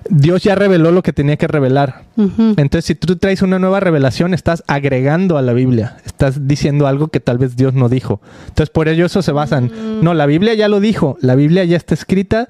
Dios 0.08 0.42
ya 0.42 0.54
reveló 0.54 0.90
lo 0.90 1.02
que 1.02 1.12
tenía 1.12 1.36
que 1.36 1.46
revelar. 1.46 2.02
Entonces, 2.16 2.84
si 2.84 2.94
tú 2.94 3.16
traes 3.16 3.42
una 3.42 3.58
nueva 3.58 3.80
revelación, 3.80 4.34
estás 4.34 4.64
agregando 4.66 5.38
a 5.38 5.42
la 5.42 5.52
Biblia. 5.52 5.96
Estás 6.04 6.46
diciendo 6.46 6.86
algo 6.86 7.08
que 7.08 7.20
tal 7.20 7.38
vez 7.38 7.56
Dios 7.56 7.74
no 7.74 7.88
dijo. 7.88 8.20
Entonces, 8.48 8.70
por 8.70 8.88
ello 8.88 9.06
eso 9.06 9.22
se 9.22 9.32
basan. 9.32 9.70
No, 10.02 10.14
la 10.14 10.26
Biblia 10.26 10.54
ya 10.54 10.68
lo 10.68 10.80
dijo. 10.80 11.16
La 11.20 11.34
Biblia 11.34 11.64
ya 11.64 11.76
está 11.76 11.94
escrita. 11.94 12.48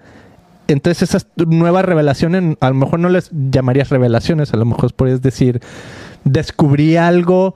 Entonces, 0.69 1.03
esas 1.03 1.27
nuevas 1.37 1.85
revelaciones, 1.85 2.57
a 2.61 2.69
lo 2.69 2.75
mejor 2.75 3.01
no 3.01 3.09
les 3.09 3.31
llamarías 3.51 3.91
revelaciones. 3.91 4.55
A 4.55 4.57
lo 4.57 4.65
mejor 4.65 4.93
podrías 4.95 5.23
decir, 5.23 5.61
descubrí 6.25 6.97
algo 6.97 7.55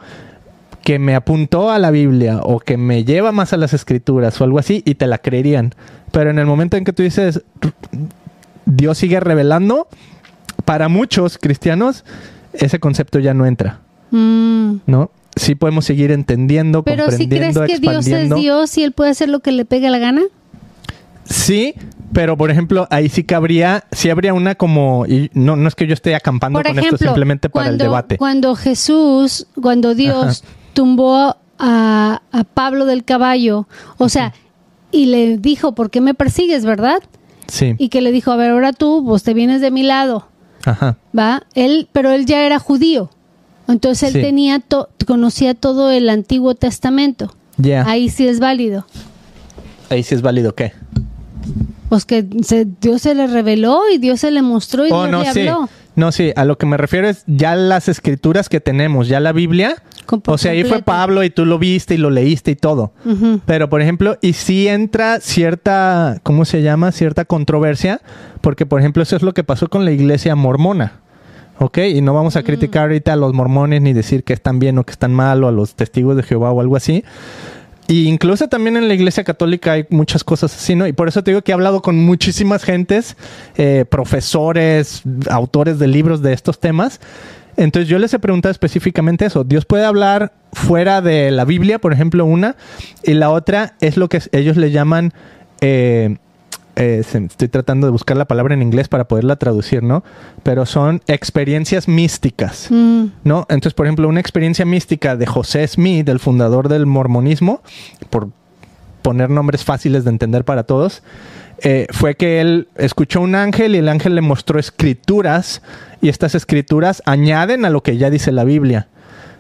que 0.87 0.99
me 1.01 1.17
apuntó 1.17 1.71
a 1.71 1.81
la 1.81 1.91
Biblia 1.91 2.39
o 2.45 2.61
que 2.61 2.77
me 2.77 3.05
lleva 3.05 3.33
más 3.33 3.53
a 3.53 3.57
las 3.57 3.75
escrituras 3.75 4.41
o 4.41 4.45
algo 4.45 4.61
así 4.61 4.83
y 4.85 4.95
te 4.95 5.09
la 5.09 5.19
creerían. 5.19 5.75
Pero 6.13 6.31
en 6.31 6.39
el 6.39 6.47
momento 6.47 6.77
en 6.77 6.85
que 6.85 6.93
tú 6.93 7.03
dices, 7.03 7.43
Dios 8.67 8.99
sigue 8.99 9.19
revelando, 9.21 9.89
para 10.65 10.89
muchos 10.89 11.39
cristianos 11.39 12.05
ese 12.53 12.79
concepto 12.81 13.19
ya 13.19 13.33
no 13.35 13.47
entra, 13.47 13.81
Mm. 14.11 14.77
¿no? 14.87 15.11
Sí 15.37 15.55
podemos 15.55 15.85
seguir 15.85 16.11
entendiendo, 16.13 16.83
Pero 16.83 17.11
si 17.11 17.29
crees 17.29 17.55
comprendiendo, 17.57 17.67
que 17.67 17.79
Dios 17.79 18.07
es. 18.07 18.35
Dios 18.35 18.79
y 18.79 18.85
Él 18.85 18.93
puede 18.93 19.11
hacer 19.11 19.29
lo 19.29 19.41
que 19.41 19.53
le 19.53 19.65
pegue 19.65 19.91
la 19.91 19.99
gana. 19.99 20.23
Sí, 21.25 21.75
pero 22.13 22.37
por 22.37 22.51
ejemplo, 22.51 22.87
ahí 22.91 23.09
sí 23.09 23.25
cabría, 23.25 23.85
sí 23.93 24.09
habría 24.11 24.33
una 24.33 24.55
como, 24.55 25.05
y 25.07 25.31
no, 25.35 25.57
no 25.57 25.69
es 25.69 25.75
que 25.75 25.87
yo 25.87 25.93
esté 25.95 26.15
acampando 26.15 26.59
Por 26.59 26.67
con 26.67 26.79
ejemplo, 26.79 26.97
esto 26.97 27.05
simplemente 27.05 27.51
para 27.51 27.67
cuando, 27.67 27.85
el 27.85 27.91
debate. 27.91 28.17
cuando 28.17 28.55
Jesús, 28.55 29.47
cuando 29.61 29.95
Dios 29.95 30.45
tumbó 30.73 31.37
a, 31.59 32.23
a 32.33 32.45
Pablo 32.45 32.87
del 32.87 33.05
caballo, 33.05 33.67
o 33.99 34.09
sea, 34.09 34.33
y 34.93 35.07
le 35.07 35.37
dijo, 35.37 35.75
¿por 35.75 35.91
qué 35.91 36.01
me 36.01 36.15
persigues, 36.15 36.65
verdad? 36.65 37.01
Sí. 37.49 37.75
Y 37.79 37.89
que 37.89 38.01
le 38.01 38.13
dijo, 38.13 38.31
a 38.33 38.37
ver, 38.37 38.51
ahora 38.51 38.73
tú, 38.73 39.05
pues 39.07 39.23
te 39.23 39.35
vienes 39.35 39.61
de 39.61 39.71
mi 39.71 39.83
lado, 39.83 40.27
Ajá. 40.65 40.97
¿va? 41.17 41.43
Él, 41.55 41.89
pero 41.93 42.11
él 42.13 42.27
ya 42.27 42.45
era 42.45 42.59
judío. 42.59 43.11
Entonces 43.69 44.09
él 44.09 44.15
Sí. 44.15 44.21
tenía 44.21 44.61
to- 44.61 44.89
conocía 45.07 45.55
todo 45.55 45.91
el 45.91 46.09
Antiguo 46.09 46.55
Testamento. 46.55 47.35
Ya. 47.57 47.85
Ahí 47.89 48.09
sí 48.11 48.27
es 48.29 48.39
válido. 48.41 48.87
Ahí 49.91 50.03
sí 50.03 50.15
es 50.15 50.23
válido, 50.23 50.55
¿qué? 50.55 50.73
Pues 51.89 52.05
que 52.05 52.27
se- 52.43 52.67
Dios 52.81 53.03
se 53.03 53.15
le 53.15 53.27
reveló 53.29 53.83
y 53.93 53.99
Dios 53.99 54.21
se 54.21 54.31
le 54.31 54.43
mostró 54.43 54.87
y 54.87 54.91
Oh, 54.93 55.07
Dios 55.07 55.11
no, 55.11 55.23
le 55.23 55.33
sí. 55.33 55.41
habló. 55.49 55.69
No, 55.95 56.13
sí, 56.13 56.33
a 56.37 56.45
lo 56.45 56.59
que 56.59 56.67
me 56.67 56.77
refiero 56.77 57.09
es 57.09 57.23
ya 57.27 57.55
las 57.57 57.89
escrituras 57.89 58.49
que 58.49 58.61
tenemos, 58.61 59.09
ya 59.09 59.21
la 59.21 59.33
Biblia. 59.33 59.83
O 60.27 60.39
sea, 60.39 60.53
ahí 60.53 60.65
fue. 60.65 60.83
Pablo 60.83 61.23
y 61.25 61.31
tú 61.31 61.45
lo 61.45 61.59
viste 61.59 61.95
y 61.95 61.99
lo 61.99 62.11
leíste 62.11 62.53
y 62.53 62.57
todo. 62.57 62.93
Ujú. 63.05 63.41
Pero, 63.47 63.69
por 63.69 63.83
ejemplo, 63.83 64.17
y 64.21 64.35
si 64.35 64.69
entra 64.69 65.21
cierta, 65.21 66.21
¿cómo 66.23 66.45
se 66.45 66.63
llama? 66.63 66.93
Cierta 66.93 67.25
controversia, 67.25 68.01
porque, 68.41 68.67
por 68.67 68.81
ejemplo, 68.81 69.03
eso 69.03 69.17
es 69.17 69.23
lo 69.23 69.35
que 69.35 69.45
pasó 69.45 69.69
con 69.69 69.85
la 69.85 69.93
iglesia 69.93 70.37
mormona. 70.37 71.01
¿Ok? 71.59 71.79
Y 71.79 72.03
no 72.03 72.13
vamos 72.13 72.37
a 72.37 72.43
criticar 72.43 72.83
ahorita 72.83 73.15
a 73.15 73.17
los 73.17 73.33
mormones 73.33 73.81
ni 73.81 73.95
decir 73.95 74.25
que 74.25 74.35
están 74.35 74.59
bien 74.59 74.77
o 74.77 74.85
que 74.85 74.93
están 74.93 75.15
mal 75.15 75.43
o 75.43 75.49
a 75.49 75.53
los 75.53 75.75
testigos 75.75 76.15
de 76.15 76.23
Jehová 76.23 76.53
o 76.53 76.61
algo 76.61 76.77
así. 76.77 77.03
Y 77.89 78.09
incluso 78.09 78.49
también 78.49 78.77
en 78.77 78.89
la 78.89 78.95
iglesia 78.95 79.23
católica 79.23 79.73
hay 79.73 79.87
muchas 79.91 80.25
cosas 80.25 80.55
así, 80.55 80.75
¿no? 80.75 80.87
Y 80.87 80.93
por 80.93 81.09
eso 81.09 81.23
te 81.23 81.31
digo 81.31 81.43
que 81.43 81.53
he 81.53 81.55
hablado 81.55 81.83
con 81.83 81.97
muchísimas 81.97 82.65
gentes, 82.65 83.17
eh, 83.57 83.85
profesores, 83.89 85.03
autores 85.31 85.79
de 85.79 85.87
libros 85.87 86.21
de 86.21 86.33
estos 86.33 86.59
temas. 86.59 87.01
Entonces 87.57 87.89
yo 87.89 87.99
les 87.99 88.13
he 88.15 88.19
preguntado 88.19 88.51
específicamente 88.51 89.25
eso. 89.27 89.45
Dios 89.45 89.65
puede 89.65 89.85
hablar 89.85 90.33
fuera 90.53 91.01
de 91.01 91.31
la 91.31 91.45
Biblia, 91.45 91.79
por 91.79 91.93
ejemplo, 91.93 92.25
una, 92.25 92.57
y 93.03 93.15
la 93.15 93.31
otra 93.31 93.75
es 93.81 93.97
lo 93.97 94.09
que 94.09 94.21
ellos 94.33 94.57
le 94.57 94.71
llaman, 94.71 95.13
eh, 95.61 96.17
eh, 96.77 97.03
estoy 97.03 97.49
tratando 97.49 97.87
de 97.87 97.91
buscar 97.91 98.17
la 98.17 98.27
palabra 98.27 98.55
en 98.55 98.63
inglés 98.63 98.89
para 98.89 99.09
poderla 99.09 99.37
traducir, 99.37 99.83
¿no? 99.83 100.05
Pero 100.43 100.67
son 100.67 101.01
experiencias 101.07 101.89
místicas. 101.89 102.69
Mm, 102.71 103.07
¿no? 103.25 103.47
Entonces, 103.49 103.75
por 103.75 103.87
ejemplo, 103.87 104.09
una 104.09 104.21
experiencia 104.21 104.65
mística 104.65 105.17
de 105.17 105.27
José 105.27 105.67
Smith, 105.67 106.09
el 106.09 106.21
fundador 106.21 106.69
del 106.69 106.87
mormonismo, 106.87 107.63
por 108.11 108.29
poner 109.03 109.31
nombres 109.31 109.65
fáciles 109.65 110.05
de 110.05 110.11
entender 110.11 110.45
para 110.45 110.65
todos, 110.65 111.03
eh, 111.63 111.87
fue 111.91 112.15
que 112.15 112.41
él 112.41 112.69
escuchó 112.77 113.21
un 113.21 113.35
ángel 113.35 113.75
y 113.75 113.79
el 113.79 113.89
ángel 113.89 114.15
le 114.15 114.21
mostró 114.21 114.59
escrituras 114.59 115.63
y 116.01 116.09
estas 116.09 116.35
escrituras 116.35 117.03
añaden 117.07 117.65
a 117.65 117.71
lo 117.71 117.83
que 117.83 117.97
ya 117.97 118.11
dice 118.11 118.33
la 118.33 118.45
Biblia. 118.45 118.89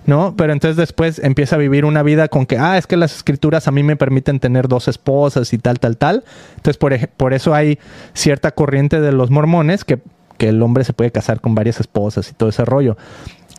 ¿No? 0.06 0.34
Pero 0.36 0.52
entonces 0.52 0.76
después 0.76 1.18
empieza 1.18 1.56
a 1.56 1.58
vivir 1.58 1.84
una 1.84 2.04
vida 2.04 2.28
con 2.28 2.46
que, 2.46 2.58
ah, 2.58 2.78
es 2.78 2.86
que 2.86 2.96
las 2.96 3.16
escrituras 3.16 3.66
a 3.66 3.72
mí 3.72 3.82
me 3.82 3.96
permiten 3.96 4.38
tener 4.38 4.68
dos 4.68 4.86
esposas 4.86 5.52
y 5.52 5.58
tal, 5.58 5.80
tal, 5.80 5.96
tal. 5.96 6.22
Entonces, 6.54 6.76
por, 6.76 6.96
por 7.08 7.34
eso 7.34 7.54
hay 7.54 7.80
cierta 8.14 8.52
corriente 8.52 9.00
de 9.00 9.10
los 9.10 9.32
mormones 9.32 9.84
que, 9.84 9.98
que 10.38 10.50
el 10.50 10.62
hombre 10.62 10.84
se 10.84 10.92
puede 10.92 11.10
casar 11.10 11.40
con 11.40 11.56
varias 11.56 11.80
esposas 11.80 12.30
y 12.30 12.34
todo 12.34 12.50
ese 12.50 12.64
rollo. 12.64 12.96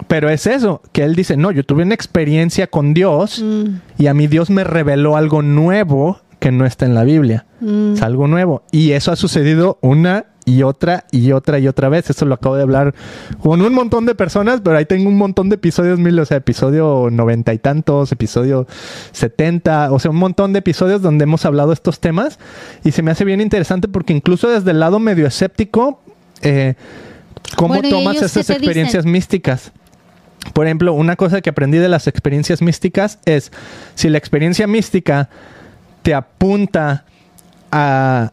Pero 0.08 0.30
es 0.30 0.48
eso, 0.48 0.82
que 0.94 1.04
él 1.04 1.16
dice, 1.16 1.36
no, 1.36 1.52
yo 1.52 1.66
tuve 1.66 1.84
una 1.84 1.96
experiencia 1.96 2.68
con 2.68 2.94
Dios 2.94 3.44
mm, 3.44 3.66
y 3.98 4.08
a 4.08 4.14
mí 4.14 4.28
Dios 4.28 4.50
me 4.50 4.64
reveló 4.64 5.18
algo 5.18 5.42
nuevo 5.42 6.22
que 6.40 6.52
no 6.52 6.66
está 6.66 6.86
en 6.86 6.94
la 6.96 7.04
Biblia. 7.04 7.46
mm. 7.62 7.94
Es 7.96 8.02
algo 8.02 8.28
nuevo. 8.28 8.64
Y 8.72 8.92
eso 8.92 9.12
ha 9.12 9.16
sucedido 9.16 9.80
una 9.82 10.26
y 10.46 10.64
otra 10.64 11.04
y 11.12 11.34
otra 11.34 11.60
y 11.60 11.68
otra 11.68 11.90
vez. 11.90 12.10
Eso 12.10 12.26
lo 12.26 12.36
acabo 12.36 12.56
de 12.56 12.62
hablar 12.64 12.96
con 13.42 13.62
un 13.62 13.74
montón 13.74 14.06
de 14.06 14.16
personas, 14.16 14.62
pero 14.64 14.78
ahí 14.78 14.86
tengo 14.86 15.10
un 15.10 15.18
montón 15.18 15.50
de 15.50 15.56
episodios 15.56 16.00
mil, 16.00 16.18
o 16.20 16.26
sea, 16.26 16.38
episodio 16.38 17.10
noventa 17.12 17.54
y 17.54 17.58
tantos, 17.58 18.12
episodio 18.14 18.66
setenta, 19.12 19.92
o 19.92 20.00
sea, 20.00 20.12
un 20.12 20.18
montón 20.18 20.54
de 20.54 20.60
episodios 20.60 21.02
donde 21.02 21.24
hemos 21.24 21.44
hablado 21.46 21.74
estos 21.74 22.00
temas 22.00 22.40
y 22.86 22.92
se 22.92 23.02
me 23.04 23.12
hace 23.12 23.26
bien 23.26 23.42
interesante 23.42 23.90
porque 23.90 24.14
incluso 24.14 24.48
desde 24.50 24.72
el 24.72 24.80
lado 24.80 25.00
medio 25.00 25.28
escéptico, 25.28 26.00
eh, 26.42 26.76
¿cómo 27.58 27.74
Bueno, 27.74 27.90
¿y 27.90 27.92
tomas 27.92 28.16
esas 28.22 28.50
experiencias 28.50 29.04
dicen? 29.04 29.12
místicas? 29.12 29.72
Por 30.54 30.66
ejemplo, 30.66 30.94
una 30.94 31.18
cosa 31.18 31.42
que 31.42 31.50
aprendí 31.50 31.78
de 31.78 31.90
las 31.90 32.08
experiencias 32.08 32.62
místicas 32.62 33.20
es 33.26 33.52
si 33.96 34.08
la 34.08 34.18
experiencia 34.18 34.66
mística 34.66 35.30
te 36.08 36.14
apunta 36.14 37.04
a, 37.70 38.32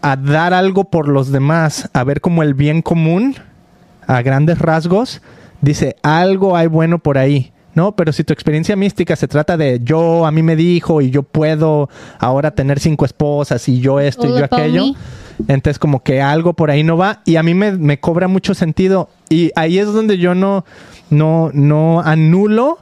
a 0.00 0.16
dar 0.16 0.54
algo 0.54 0.84
por 0.84 1.06
los 1.06 1.30
demás, 1.30 1.90
a 1.92 2.02
ver 2.02 2.22
como 2.22 2.42
el 2.42 2.54
bien 2.54 2.80
común, 2.80 3.36
a 4.06 4.22
grandes 4.22 4.58
rasgos, 4.58 5.20
dice 5.60 5.96
algo 6.02 6.56
hay 6.56 6.66
bueno 6.66 6.98
por 6.98 7.18
ahí. 7.18 7.52
¿No? 7.74 7.94
Pero 7.94 8.12
si 8.12 8.24
tu 8.24 8.32
experiencia 8.32 8.74
mística 8.74 9.14
se 9.16 9.28
trata 9.28 9.56
de 9.58 9.80
yo, 9.84 10.26
a 10.26 10.32
mí 10.32 10.42
me 10.42 10.56
dijo 10.56 11.02
y 11.02 11.10
yo 11.10 11.22
puedo 11.22 11.90
ahora 12.18 12.50
tener 12.52 12.80
cinco 12.80 13.04
esposas 13.04 13.68
y 13.68 13.80
yo 13.80 14.00
esto 14.00 14.26
y 14.26 14.30
yo 14.30 14.44
aquello, 14.44 14.86
me. 14.86 15.54
entonces 15.54 15.78
como 15.78 16.02
que 16.02 16.20
algo 16.20 16.54
por 16.54 16.70
ahí 16.70 16.82
no 16.82 16.96
va 16.96 17.20
y 17.26 17.36
a 17.36 17.44
mí 17.44 17.54
me, 17.54 17.72
me 17.72 18.00
cobra 18.00 18.26
mucho 18.28 18.54
sentido 18.54 19.08
y 19.28 19.52
ahí 19.54 19.78
es 19.78 19.86
donde 19.86 20.18
yo 20.18 20.34
no, 20.34 20.64
no, 21.10 21.50
no 21.52 22.00
anulo 22.00 22.78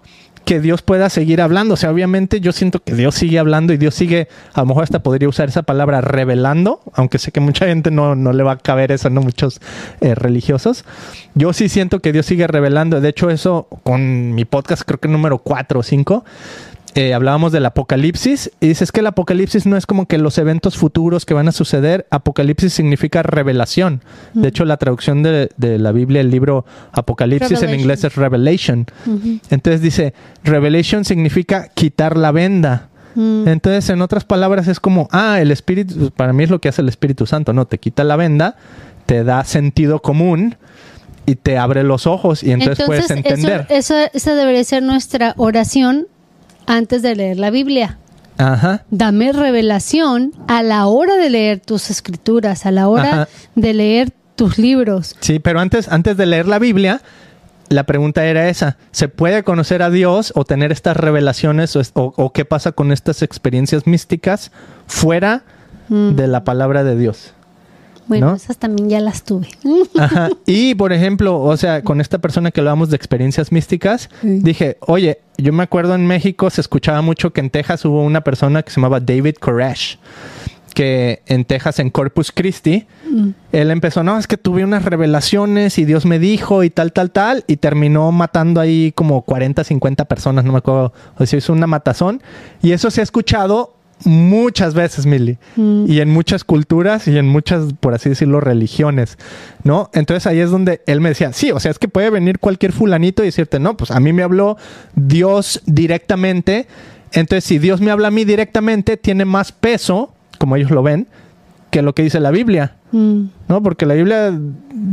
que 0.49 0.61
Dios 0.61 0.81
pueda 0.81 1.11
seguir 1.11 1.43
hablando. 1.43 1.75
O 1.75 1.77
sea, 1.77 1.91
obviamente 1.91 2.41
yo 2.41 2.53
siento 2.53 2.83
que 2.83 2.95
Dios 2.95 3.15
sigue 3.15 3.39
hablando 3.39 3.75
y 3.75 3.77
Dios 3.77 3.95
sigue, 3.95 4.29
a 4.55 4.61
lo 4.61 4.67
mejor 4.69 4.85
hasta 4.85 5.03
podría 5.03 5.29
usar 5.29 5.51
esa 5.51 5.63
palabra 5.63 6.01
revelando, 6.01 6.81
aunque 6.95 7.19
sé 7.19 7.33
que 7.33 7.41
mucha 7.41 7.67
gente 7.67 7.91
no, 7.91 8.15
no 8.15 8.33
le 8.33 8.43
va 8.43 8.53
a 8.53 8.57
caber 8.57 8.91
eso, 8.91 9.11
no 9.11 9.21
muchos 9.21 9.61
eh, 10.01 10.15
religiosos. 10.15 10.87
Yo 11.35 11.53
sí 11.53 11.69
siento 11.69 12.01
que 12.01 12.15
Dios 12.15 12.25
sigue 12.25 12.47
revelando. 12.47 13.03
De 13.03 13.11
hecho, 13.11 13.29
eso 13.29 13.69
con 13.83 14.35
mi 14.35 14.47
podcast, 14.47 14.85
creo 14.87 14.99
que 14.99 15.09
número 15.09 15.37
4 15.37 15.81
o 15.81 15.83
5, 15.83 16.25
eh, 16.95 17.15
hablábamos 17.15 17.53
del 17.53 17.67
apocalipsis 17.67 18.51
y 18.61 18.69
dices 18.69 18.93
que 18.93 19.01
el 19.01 19.07
apocalipsis 19.07 19.67
no 19.67 19.77
es 19.77 19.87
como 19.87 20.07
que 20.07 20.19
los 20.19 20.39
eventos 20.39 20.77
futuros 20.77 21.27
que 21.27 21.35
van 21.35 21.49
a 21.49 21.53
suceder. 21.53 22.07
Apocalipsis 22.11 22.73
significa 22.73 23.23
revelación. 23.23 24.03
De 24.35 24.49
hecho, 24.49 24.65
la 24.65 24.77
traducción 24.77 25.23
de, 25.23 25.51
de 25.57 25.79
la 25.79 25.93
Biblia, 25.93 26.21
el 26.21 26.31
libro 26.31 26.65
Apocalipsis 26.93 27.63
en 27.63 27.79
inglés 27.79 28.05
es 28.05 28.15
Revelation. 28.17 28.87
Entonces 29.51 29.81
dice, 29.81 30.15
Revelation 30.45 31.05
significa 31.05 31.69
quitar 31.75 32.17
la 32.17 32.33
venda. 32.33 32.89
Mm. 33.15 33.49
Entonces, 33.49 33.89
en 33.91 34.03
otras 34.03 34.25
palabras, 34.25 34.69
es 34.69 34.81
como, 34.81 35.09
ah, 35.11 35.41
el 35.41 35.51
Espíritu, 35.51 36.11
para 36.11 36.33
mí 36.33 36.45
es 36.45 36.51
lo 36.51 36.61
que 36.61 36.69
hace 36.69 36.83
el 36.83 36.89
Espíritu 36.89 37.27
Santo, 37.27 37.53
¿no? 37.53 37.67
Te 37.67 37.79
quita 37.79 38.05
la 38.05 38.17
venda, 38.17 38.57
te 39.07 39.25
da 39.25 39.45
sentido 39.45 40.01
común 40.01 40.57
y 41.27 41.35
te 41.37 41.59
abre 41.59 41.83
los 41.83 42.07
ojos 42.07 42.43
y 42.43 42.53
entonces, 42.53 42.87
puedes 42.87 43.07
eso- 43.07 43.15
entender. 43.15 43.67
Eso, 43.71 43.95
esa 44.13 44.35
debería 44.35 44.63
ser 44.65 44.83
nuestra 44.83 45.35
oración 45.37 46.07
antes 46.69 47.03
de 47.03 47.17
leer 47.17 47.39
la 47.39 47.51
Biblia. 47.51 47.99
Ajá. 48.37 48.85
Dame 48.91 49.33
revelación 49.33 50.33
a 50.47 50.63
la 50.63 50.87
hora 50.87 51.17
de 51.17 51.29
leer 51.31 51.59
tus 51.61 51.91
escrituras, 51.91 52.67
a 52.67 52.71
la 52.71 52.89
hora 52.89 53.09
Ajá. 53.23 53.29
de 53.57 53.75
leer 53.75 54.13
tus 54.37 54.59
libros. 54.59 55.17
Sí, 55.19 55.41
pero 55.41 55.59
antes, 55.59 55.89
antes 55.89 56.17
de 56.17 56.27
leer 56.27 56.47
la 56.47 56.61
Biblia, 56.61 57.01
la 57.69 57.83
pregunta 57.85 58.25
era 58.25 58.49
esa. 58.49 58.77
¿Se 58.93 59.09
puede 59.09 59.43
conocer 59.43 59.83
a 59.83 59.91
Dios 59.91 60.33
o 60.37 60.45
tener 60.45 60.71
estas 60.71 60.97
revelaciones 60.97 61.75
o, 61.75 61.81
es- 61.81 61.91
o- 61.95 62.15
o 62.17 62.33
qué 62.33 62.45
pasa 62.45 62.71
con 62.73 62.93
estas 62.93 63.23
experiencias 63.23 63.87
místicas 63.87 64.53
fuera 64.87 65.43
Mm. 65.89 66.11
de 66.15 66.29
la 66.29 66.45
palabra 66.45 66.85
de 66.85 66.97
Dios? 66.97 67.33
Bueno, 68.09 68.31
¿No? 68.31 68.35
esas 68.37 68.57
también 68.59 68.89
ya 68.89 69.01
las 69.01 69.23
tuve. 69.23 69.49
Ajá. 69.99 70.31
Y 70.47 70.75
por 70.75 70.93
ejemplo, 70.93 71.41
o 71.41 71.57
sea, 71.57 71.83
con 71.83 72.01
esta 72.01 72.19
persona 72.19 72.51
que 72.51 72.61
hablábamos 72.61 72.91
de 72.91 72.97
experiencias 72.97 73.53
místicas, 73.53 74.09
Sí. 74.23 74.41
dije, 74.43 74.79
oye, 74.81 75.21
yo 75.37 75.53
me 75.53 75.63
acuerdo 75.63 75.95
en 75.95 76.07
México 76.07 76.51
se 76.51 76.61
escuchaba 76.61 77.03
mucho 77.03 77.33
que 77.33 77.41
en 77.41 77.51
Texas 77.51 77.85
hubo 77.85 78.03
una 78.03 78.23
persona 78.23 78.63
que 78.63 78.71
se 78.71 78.77
llamaba 78.77 78.99
David 79.01 79.35
Koresh, 79.39 79.99
que 80.75 81.23
en 81.27 81.45
Texas, 81.45 81.79
en 81.81 81.91
Corpus 81.91 82.31
Christi, 82.33 82.87
él 83.53 83.71
empezó, 83.71 84.05
no, 84.05 84.17
es 84.19 84.27
que 84.29 84.37
tuve 84.37 84.63
unas 84.65 84.85
revelaciones 84.85 85.77
y 85.79 85.85
Dios 85.85 86.07
me 86.07 86.19
dijo 86.19 86.63
y 86.63 86.71
tal, 86.71 86.93
tal, 86.93 87.11
tal, 87.11 87.45
y 87.49 87.57
terminó 87.57 88.13
matando 88.13 88.61
ahí 88.61 88.93
como 88.95 89.23
40, 89.23 89.65
50 89.65 90.05
personas, 90.05 90.45
no 90.45 90.53
me 90.53 90.59
acuerdo, 90.59 90.93
o 91.17 91.27
sea, 91.27 91.39
hizo 91.39 91.53
una 91.53 91.67
matazón, 91.67 92.23
y 92.63 92.73
eso 92.73 92.91
se 92.91 93.01
ha 93.01 93.05
escuchado 93.05 93.75
muchas 94.05 94.75
veces, 94.75 95.07
Milly, 95.07 95.39
Mm. 95.57 95.87
y 95.89 96.01
en 96.01 96.11
muchas 96.11 96.45
culturas 96.45 97.09
y 97.09 97.17
en 97.19 97.27
muchas, 97.27 97.73
por 97.81 97.95
así 97.95 98.09
decirlo, 98.09 98.41
religiones, 98.41 99.19
¿no? 99.65 99.91
Entonces 99.93 100.27
ahí 100.27 100.39
es 100.41 100.51
donde 100.51 100.81
él 100.87 101.01
me 101.01 101.09
decía, 101.11 101.33
sí, 101.33 101.51
o 101.51 101.61
sea, 101.61 101.71
es 101.71 101.79
que 101.79 101.89
puede 101.89 102.11
venir 102.11 102.39
cualquier 102.39 102.73
fulanito 102.73 103.23
y 103.23 103.27
decirte, 103.27 103.59
no, 103.59 103.77
pues 103.77 103.91
a 103.91 104.01
mí 104.01 104.13
me 104.13 104.23
habló 104.23 104.57
Dios 104.95 105.63
directamente, 105.67 106.67
entonces 107.13 107.45
si 107.45 107.59
Dios 107.59 107.81
me 107.81 107.91
habla 107.91 108.09
a 108.09 108.11
mí 108.11 108.25
directamente, 108.25 108.97
tiene 108.97 109.25
más 109.25 109.53
peso, 109.53 110.13
como 110.39 110.57
ellos 110.57 110.71
lo 110.71 110.83
ven, 110.83 111.07
que 111.71 111.83
lo 111.83 111.95
que 111.95 112.03
dice 112.03 112.21
la 112.21 112.31
Biblia, 112.31 112.75
Mm. 112.93 113.25
¿no? 113.49 113.63
Porque 113.63 113.85
la 113.85 113.93
Biblia, 113.95 114.33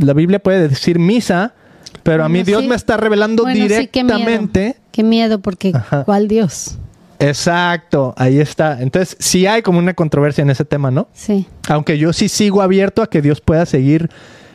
la 0.00 0.12
Biblia 0.12 0.38
puede 0.38 0.68
decir 0.68 0.98
misa, 0.98 1.54
pero 2.02 2.24
a 2.24 2.28
mí 2.28 2.42
Dios 2.42 2.60
sí. 2.62 2.68
me 2.68 2.74
está 2.76 2.96
revelando 2.98 3.44
Bueno, 3.44 3.66
sí, 3.68 3.86
qué 3.86 4.04
miedo. 4.04 4.16
directamente. 4.18 4.76
Qué 4.92 5.02
miedo, 5.02 5.38
porque 5.40 5.72
Ajá. 5.74 6.04
¿cuál 6.04 6.28
Dios? 6.28 6.76
Exacto, 7.18 8.14
ahí 8.16 8.38
está. 8.38 8.80
Entonces, 8.80 9.16
sí 9.20 9.46
hay 9.46 9.62
como 9.62 9.78
una 9.78 9.94
controversia 9.94 10.42
en 10.42 10.50
ese 10.50 10.64
tema, 10.64 10.90
¿no? 10.90 11.08
Sí. 11.12 11.46
Aunque 11.68 11.98
yo 11.98 12.12
sí 12.12 12.28
sigo 12.28 12.62
abierto 12.62 13.02
a 13.02 13.08
que 13.08 13.22
Dios 13.22 13.40
pueda 13.40 13.66
seguir 13.66 14.10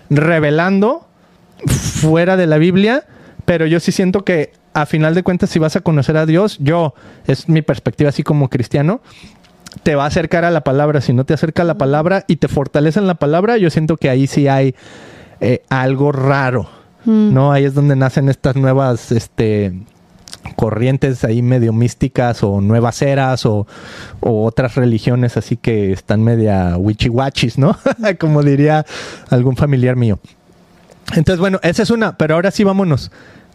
revelando 0.10 1.08
fuera 1.68 2.38
de 2.38 2.48
la 2.48 2.58
Biblia, 2.58 3.06
pero 3.46 3.66
yo 3.66 3.80
sí 3.80 3.92
siento 3.92 4.24
que 4.24 4.52
a 4.74 4.86
final 4.86 5.16
de 5.16 5.24
cuentas 5.24 5.50
si 5.50 5.60
vas 5.60 5.76
a 5.76 5.82
conocer 5.82 6.18
a 6.18 6.26
Dios, 6.26 6.58
yo, 6.60 6.94
es 7.28 7.50
mi 7.50 7.62
perspectiva 7.62 8.10
así 8.10 8.24
como 8.24 8.50
cristiano, 8.50 9.02
te 9.84 9.96
va 9.96 10.04
a 10.04 10.08
acercar 10.08 10.46
a 10.46 10.52
la 10.52 10.62
palabra. 10.62 11.02
Si 11.02 11.14
no 11.14 11.26
te 11.26 11.34
acerca 11.34 11.64
a 11.64 11.66
la 11.66 11.78
palabra 11.78 12.26
y 12.28 12.38
te 12.38 12.48
fortalece 12.48 13.00
en 13.00 13.08
la 13.08 13.16
palabra, 13.16 13.58
yo 13.58 13.70
siento 13.70 13.98
que 13.98 14.10
ahí 14.10 14.28
sí 14.28 14.48
hay 14.48 14.76
eh, 15.40 15.64
algo 15.70 16.12
raro. 16.12 16.70
Mm. 17.06 17.34
¿No? 17.34 17.52
Ahí 17.52 17.66
es 17.66 17.74
donde 17.74 17.96
nacen 17.96 18.30
estas 18.30 18.56
nuevas 18.56 19.12
este, 19.12 19.74
corrientes 20.56 21.24
ahí 21.24 21.42
medio 21.42 21.74
místicas 21.74 22.44
o 22.44 22.62
nuevas 22.62 23.02
eras 23.02 23.46
o, 23.46 23.68
o 24.20 24.46
otras 24.46 24.76
religiones 24.76 25.38
así 25.38 25.58
que 25.58 25.92
están 25.92 26.24
media 26.24 26.78
wichiwachis, 26.78 27.58
¿no? 27.58 27.78
Como 28.20 28.44
diría 28.44 28.86
algún 29.30 29.56
familiar 29.56 29.96
mío. 29.96 30.20
Entonces, 31.16 31.40
bueno, 31.40 31.60
esa 31.64 31.84
es 31.84 31.90
una, 31.90 32.18
pero 32.18 32.36
ahora 32.36 32.52
sí 32.52 32.64
vámonos. 32.64 33.12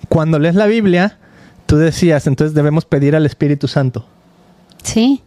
Cuando 0.09 0.39
lees 0.39 0.55
la 0.55 0.67
Biblia, 0.67 1.19
tú 1.67 1.77
decías, 1.77 2.27
entonces 2.27 2.55
debemos 2.55 2.85
pedir 2.85 3.17
al 3.17 3.25
Espíritu 3.27 3.67
Santo. 3.67 4.07
Sí. 4.83 5.23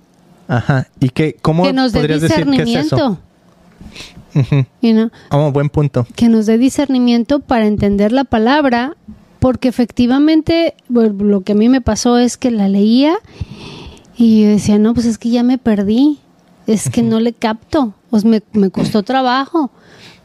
Ajá. 0.48 0.88
¿Y 1.00 1.10
qué, 1.10 1.36
cómo 1.42 1.64
Que 1.64 1.74
nos 1.74 1.92
dé 1.92 2.00
podrías 2.00 2.22
decir 2.22 2.46
qué 2.46 2.62
es 2.62 2.66
discernimiento. 2.66 2.96
eso? 2.96 3.20
Ujú. 4.36 4.66
you 4.82 4.92
know, 4.94 5.10
Oh, 5.32 5.52
buen 5.52 5.70
punto. 5.70 6.06
que 6.16 6.30
nos 6.30 6.46
dé 6.46 6.58
discernimiento 6.60 7.40
para 7.40 7.66
entender 7.66 8.12
la 8.12 8.24
palabra, 8.26 8.96
porque 9.40 9.68
efectivamente 9.70 10.76
bueno, 10.88 11.24
lo 11.24 11.42
que 11.42 11.54
a 11.54 11.56
mí 11.56 11.70
me 11.70 11.82
pasó 11.82 12.18
es 12.18 12.38
que 12.38 12.52
la 12.52 12.68
leía 12.70 13.16
y 14.18 14.44
yo 14.44 14.50
decía, 14.50 14.78
no, 14.80 14.94
pues 14.94 15.06
es 15.06 15.18
que 15.18 15.30
ya 15.30 15.44
me 15.44 15.58
perdí, 15.58 16.20
es 16.68 16.90
que 16.90 17.02
no 17.04 17.20
le 17.20 17.34
capto, 17.34 17.94
pues 18.10 18.26
me, 18.26 18.42
me 18.54 18.70
costó 18.70 19.02
trabajo. 19.04 19.72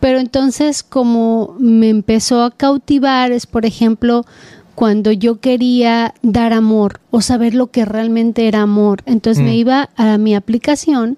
Pero 0.00 0.18
entonces 0.18 0.82
como 0.82 1.54
me 1.58 1.88
empezó 1.88 2.42
a 2.42 2.50
cautivar 2.50 3.32
es, 3.32 3.46
por 3.46 3.64
ejemplo, 3.64 4.26
cuando 4.74 5.12
yo 5.12 5.38
quería 5.40 6.12
dar 6.22 6.52
amor 6.52 7.00
o 7.10 7.20
saber 7.20 7.54
lo 7.54 7.68
que 7.68 7.84
realmente 7.84 8.48
era 8.48 8.62
amor. 8.62 9.02
Entonces 9.06 9.42
me 9.44 9.52
Mm. 9.52 9.54
iba 9.54 9.90
a 9.96 10.18
mi 10.18 10.34
aplicación, 10.34 11.16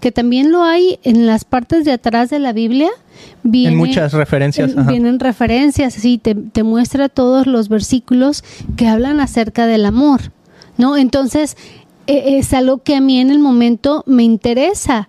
que 0.00 0.12
también 0.12 0.50
lo 0.52 0.62
hay 0.64 0.98
en 1.02 1.26
las 1.26 1.44
partes 1.44 1.84
de 1.84 1.92
atrás 1.92 2.30
de 2.30 2.38
la 2.38 2.52
Biblia. 2.52 2.90
Viene, 3.42 3.72
en 3.72 3.78
muchas 3.78 4.12
referencias. 4.12 4.72
en-. 4.76 4.86
Vienen 4.86 5.20
referencias, 5.20 5.94
sí, 5.94 6.18
te, 6.18 6.34
te 6.34 6.62
muestra 6.62 7.08
todos 7.08 7.46
los 7.46 7.68
versículos 7.68 8.44
que 8.76 8.86
hablan 8.86 9.20
acerca 9.20 9.66
del 9.66 9.84
amor, 9.86 10.32
¿no? 10.76 10.96
Entonces, 10.96 11.56
e- 12.06 12.38
es 12.38 12.52
algo 12.52 12.82
que 12.82 12.96
a 12.96 13.00
mí 13.00 13.20
en 13.20 13.30
el 13.30 13.38
momento 13.38 14.04
me 14.06 14.22
interesa 14.22 15.08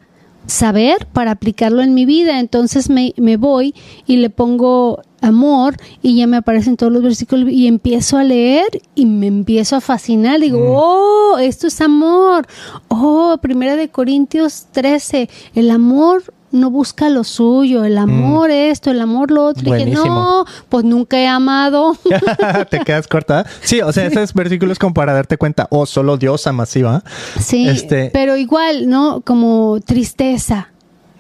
saber 0.50 1.08
para 1.13 1.32
aplicarlo 1.32 1.82
en 1.82 1.94
mi 1.94 2.06
vida. 2.06 2.39
Entonces 2.39 2.89
me, 2.89 3.13
me 3.18 3.38
voy 3.38 3.74
y 4.06 4.18
le 4.18 4.29
pongo 4.29 5.01
amor 5.22 5.75
y 6.01 6.15
ya 6.15 6.27
me 6.27 6.38
aparecen 6.38 6.77
todos 6.77 6.91
los 6.91 7.03
versículos 7.03 7.50
y 7.50 7.68
empiezo 7.68 8.18
a 8.18 8.24
leer 8.24 8.82
y 8.96 9.06
me 9.06 9.27
empiezo 9.27 9.75
a 9.75 9.82
fascinar. 9.82 10.39
Digo, 10.39 10.60
oh, 10.75 11.38
esto 11.38 11.68
es 11.68 11.82
amor. 11.82 12.48
Oh, 12.88 13.38
primera 13.41 13.75
de 13.75 13.89
Corintios 13.89 14.68
13, 14.72 15.29
el 15.56 15.72
amor 15.72 16.24
no 16.51 16.70
busca 16.72 17.10
lo 17.10 17.24
suyo, 17.24 17.84
el 17.86 17.98
amor 17.98 18.51
esto, 18.51 18.91
el 18.91 19.01
amor 19.01 19.32
lo 19.32 19.46
otro. 19.46 19.63
Y 19.63 19.68
Buenísimo. 19.70 20.06
no, 20.06 20.46
pues 20.70 20.86
nunca 20.86 21.18
he 21.20 21.27
amado. 21.27 21.96
Te 22.70 22.79
quedas 22.82 23.08
corta. 23.08 23.46
Sí, 23.62 23.82
o 23.82 23.91
sea, 23.91 24.06
esos 24.06 24.34
versículos 24.34 24.79
como 24.79 24.94
para 24.94 25.13
darte 25.13 25.38
cuenta, 25.38 25.68
oh, 25.72 25.86
solo 25.86 26.18
Dios 26.18 26.46
ama. 26.48 26.65
Sí, 26.65 27.68
Este- 27.68 28.10
pero 28.13 28.38
igual, 28.38 28.89
¿no? 28.89 29.22
Como 29.22 29.79
tristeza. 29.86 30.70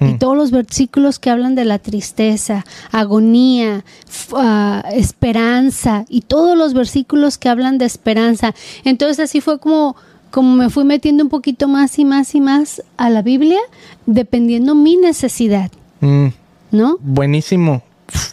Y 0.01 0.13
Mm. 0.13 0.17
todos 0.19 0.37
los 0.37 0.51
versículos 0.51 1.19
que 1.19 1.29
hablan 1.29 1.55
de 1.55 1.65
la 1.65 1.77
tristeza, 1.77 2.65
agonía, 2.89 3.83
ah, 4.33 4.83
esperanza, 4.93 6.05
y 6.07 6.21
todos 6.21 6.57
los 6.57 6.73
versículos 6.73 7.37
que 7.37 7.49
hablan 7.49 7.77
de 7.77 7.85
esperanza. 7.85 8.53
Entonces 8.85 9.19
así 9.19 9.41
fue 9.41 9.59
como, 9.59 9.97
como 10.31 10.55
me 10.55 10.69
fui 10.69 10.83
metiendo 10.83 11.23
un 11.23 11.29
poquito 11.29 11.67
más 11.67 11.97
y 11.99 12.05
más 12.05 12.35
y 12.35 12.41
más 12.41 12.81
a 12.97 13.09
la 13.09 13.21
Biblia, 13.21 13.59
dependiendo 14.05 14.75
mi 14.75 14.95
necesidad, 14.97 15.71
Mm, 16.01 16.27
¿no? 16.71 16.97
buenísimo. 17.01 17.81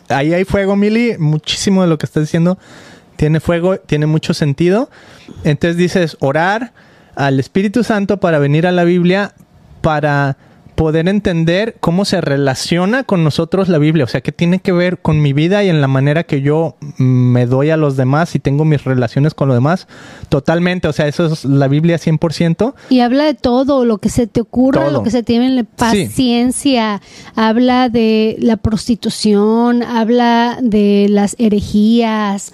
Ahí 0.08 0.32
hay 0.32 0.44
fuego, 0.44 0.76
Mili. 0.76 1.16
Muchísimo 1.18 1.82
de 1.82 1.88
lo 1.88 1.98
que 1.98 2.06
estás 2.06 2.22
diciendo 2.22 2.58
tiene 3.16 3.40
fuego, 3.40 3.78
tiene 3.78 4.06
mucho 4.06 4.34
sentido. 4.34 4.88
Entonces 5.44 5.76
dices, 5.76 6.16
orar 6.20 6.72
al 7.14 7.40
Espíritu 7.40 7.82
Santo 7.82 8.18
para 8.18 8.38
venir 8.38 8.66
a 8.66 8.72
la 8.72 8.84
Biblia 8.84 9.32
para 9.80 10.36
poder 10.76 11.08
entender 11.08 11.76
cómo 11.80 12.04
se 12.04 12.20
relaciona 12.20 13.02
con 13.02 13.24
nosotros 13.24 13.68
la 13.68 13.78
Biblia, 13.78 14.04
o 14.04 14.08
sea, 14.08 14.20
qué 14.20 14.30
tiene 14.30 14.60
que 14.60 14.70
ver 14.72 14.98
con 14.98 15.20
mi 15.20 15.32
vida 15.32 15.64
y 15.64 15.68
en 15.68 15.80
la 15.80 15.88
manera 15.88 16.22
que 16.24 16.42
yo 16.42 16.76
mm, 16.98 17.02
me 17.02 17.46
doy 17.46 17.70
a 17.70 17.76
los 17.76 17.96
demás 17.96 18.34
y 18.36 18.38
tengo 18.38 18.64
mis 18.64 18.84
relaciones 18.84 19.34
con 19.34 19.48
los 19.48 19.56
demás. 19.56 19.88
Totalmente, 20.28 20.86
o 20.86 20.92
sea, 20.92 21.08
eso 21.08 21.26
es 21.26 21.44
la 21.44 21.66
Biblia 21.66 21.96
100%. 21.96 22.74
Y 22.90 23.00
habla 23.00 23.24
de 23.24 23.34
todo, 23.34 23.84
lo 23.84 23.98
que 23.98 24.08
se 24.10 24.26
te 24.26 24.40
ocurra, 24.42 24.90
lo 24.90 25.02
que 25.02 25.10
se 25.10 25.22
tiene 25.22 25.46
en 25.46 25.56
la 25.56 25.64
paciencia, 25.64 27.00
habla 27.34 27.88
de 27.88 28.36
la 28.38 28.56
prostitución, 28.58 29.82
habla 29.82 30.58
de 30.62 31.06
las 31.10 31.36
herejías. 31.38 32.52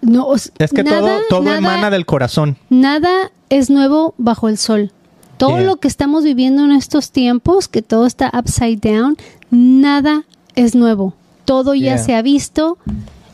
No, 0.00 0.34
Es 0.34 0.50
que 0.74 0.82
nada- 0.82 1.00
todo, 1.00 1.20
todo 1.28 1.42
nada- 1.42 1.58
emana 1.58 1.90
del 1.90 2.06
corazón. 2.06 2.56
Nada 2.70 3.30
es 3.50 3.70
nuevo 3.70 4.14
bajo 4.18 4.48
el 4.48 4.58
sol. 4.58 4.92
Todo 5.38 5.56
Yeah. 5.56 5.66
lo 5.66 5.76
que 5.76 5.88
estamos 5.88 6.24
viviendo 6.24 6.64
en 6.64 6.72
estos 6.72 7.10
tiempos, 7.10 7.68
que 7.68 7.82
todo 7.82 8.06
está 8.06 8.30
upside 8.38 8.78
down, 8.80 9.16
nada 9.50 10.24
es 10.54 10.74
nuevo. 10.74 11.14
Todo 11.44 11.74
ya 11.74 11.94
Yeah. 11.94 11.98
se 11.98 12.14
ha 12.14 12.22
visto, 12.22 12.76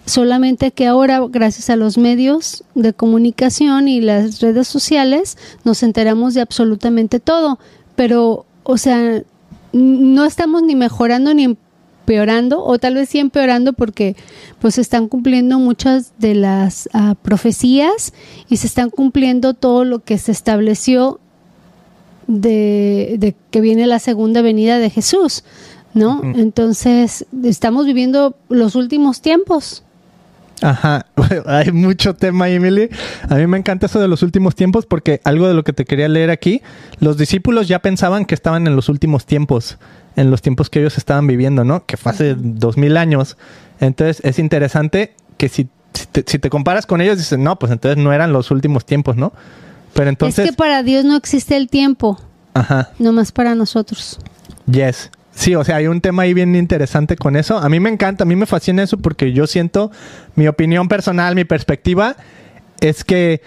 solamente 0.06 0.70
que 0.70 0.86
ahora, 0.86 1.20
gracias 1.28 1.70
a 1.70 1.76
los 1.76 1.96
medios 1.98 2.62
de 2.74 2.92
comunicación 2.92 3.88
y 3.88 4.00
las 4.00 4.40
redes 4.40 4.68
sociales, 4.68 5.38
nos 5.64 5.82
enteramos 5.82 6.34
de 6.34 6.42
absolutamente 6.42 7.20
todo. 7.20 7.58
Pero, 7.96 8.44
o 8.64 8.76
sea, 8.76 9.22
no 9.72 10.24
estamos 10.24 10.62
ni 10.62 10.76
mejorando 10.76 11.32
ni 11.34 11.44
empeorando, 12.04 12.62
o 12.62 12.78
tal 12.78 12.94
vez 12.94 13.08
sí 13.08 13.18
empeorando 13.18 13.72
porque 13.72 14.14
pues 14.60 14.74
se 14.74 14.82
están 14.82 15.08
cumpliendo 15.08 15.58
muchas 15.58 16.12
de 16.18 16.34
las 16.34 16.88
ah, 16.92 17.14
profecías 17.22 18.12
y 18.48 18.58
se 18.58 18.66
están 18.66 18.90
cumpliendo 18.90 19.54
todo 19.54 19.84
lo 19.84 20.00
que 20.00 20.18
se 20.18 20.30
estableció 20.30 21.18
de, 22.26 23.16
de 23.18 23.34
que 23.50 23.60
viene 23.60 23.86
la 23.86 23.98
segunda 23.98 24.42
venida 24.42 24.78
de 24.78 24.90
Jesús, 24.90 25.44
¿no? 25.94 26.22
Entonces, 26.36 27.26
estamos 27.44 27.86
viviendo 27.86 28.36
los 28.48 28.74
últimos 28.74 29.20
tiempos. 29.20 29.84
Ajá, 30.60 31.06
hay 31.46 31.72
mucho 31.72 32.14
tema 32.14 32.48
Emily. 32.48 32.88
A 33.28 33.34
mí 33.36 33.46
me 33.46 33.58
encanta 33.58 33.86
eso 33.86 34.00
de 34.00 34.08
los 34.08 34.22
últimos 34.22 34.54
tiempos 34.54 34.86
porque 34.86 35.20
algo 35.24 35.48
de 35.48 35.54
lo 35.54 35.64
que 35.64 35.72
te 35.72 35.84
quería 35.84 36.08
leer 36.08 36.30
aquí, 36.30 36.62
los 37.00 37.16
discípulos 37.16 37.68
ya 37.68 37.80
pensaban 37.80 38.24
que 38.24 38.34
estaban 38.34 38.66
en 38.66 38.76
los 38.76 38.88
últimos 38.88 39.26
tiempos, 39.26 39.78
en 40.16 40.30
los 40.30 40.42
tiempos 40.42 40.70
que 40.70 40.80
ellos 40.80 40.96
estaban 40.96 41.26
viviendo, 41.26 41.64
¿no? 41.64 41.84
Que 41.84 41.96
fue 41.96 42.12
hace 42.12 42.34
dos 42.36 42.76
mil 42.76 42.96
años. 42.96 43.36
Entonces 43.80 44.24
es 44.24 44.38
interesante 44.38 45.14
que 45.36 45.48
si, 45.48 45.68
si, 45.92 46.06
te, 46.06 46.24
si 46.26 46.38
te 46.38 46.50
comparas 46.50 46.86
con 46.86 47.00
ellos, 47.00 47.18
dices, 47.18 47.38
no, 47.38 47.58
pues 47.58 47.72
entonces 47.72 48.02
no 48.02 48.12
eran 48.12 48.32
los 48.32 48.50
últimos 48.50 48.86
tiempos, 48.86 49.16
¿no? 49.16 49.32
Pero 49.94 50.08
entonces, 50.10 50.44
es 50.44 50.50
que 50.50 50.56
para 50.56 50.82
Dios 50.82 51.04
no 51.04 51.16
existe 51.16 51.56
el 51.56 51.68
tiempo, 51.68 52.20
ajá, 52.54 52.90
nomás 52.98 53.32
para 53.32 53.54
nosotros. 53.54 54.18
Yes. 54.70 55.10
Sí, 55.36 55.54
o 55.56 55.64
sea, 55.64 55.76
hay 55.76 55.88
un 55.88 56.00
tema 56.00 56.22
ahí 56.22 56.32
bien 56.32 56.54
interesante 56.54 57.16
con 57.16 57.34
eso. 57.34 57.58
A 57.58 57.68
mí 57.68 57.80
me 57.80 57.90
encanta, 57.90 58.22
a 58.22 58.26
mí 58.26 58.36
me 58.36 58.46
fascina 58.46 58.84
eso 58.84 58.98
porque 58.98 59.32
yo 59.32 59.46
siento, 59.48 59.90
mi 60.36 60.46
opinión 60.46 60.86
personal, 60.86 61.34
mi 61.34 61.44
perspectiva, 61.44 62.14
es 62.80 63.02
que, 63.02 63.42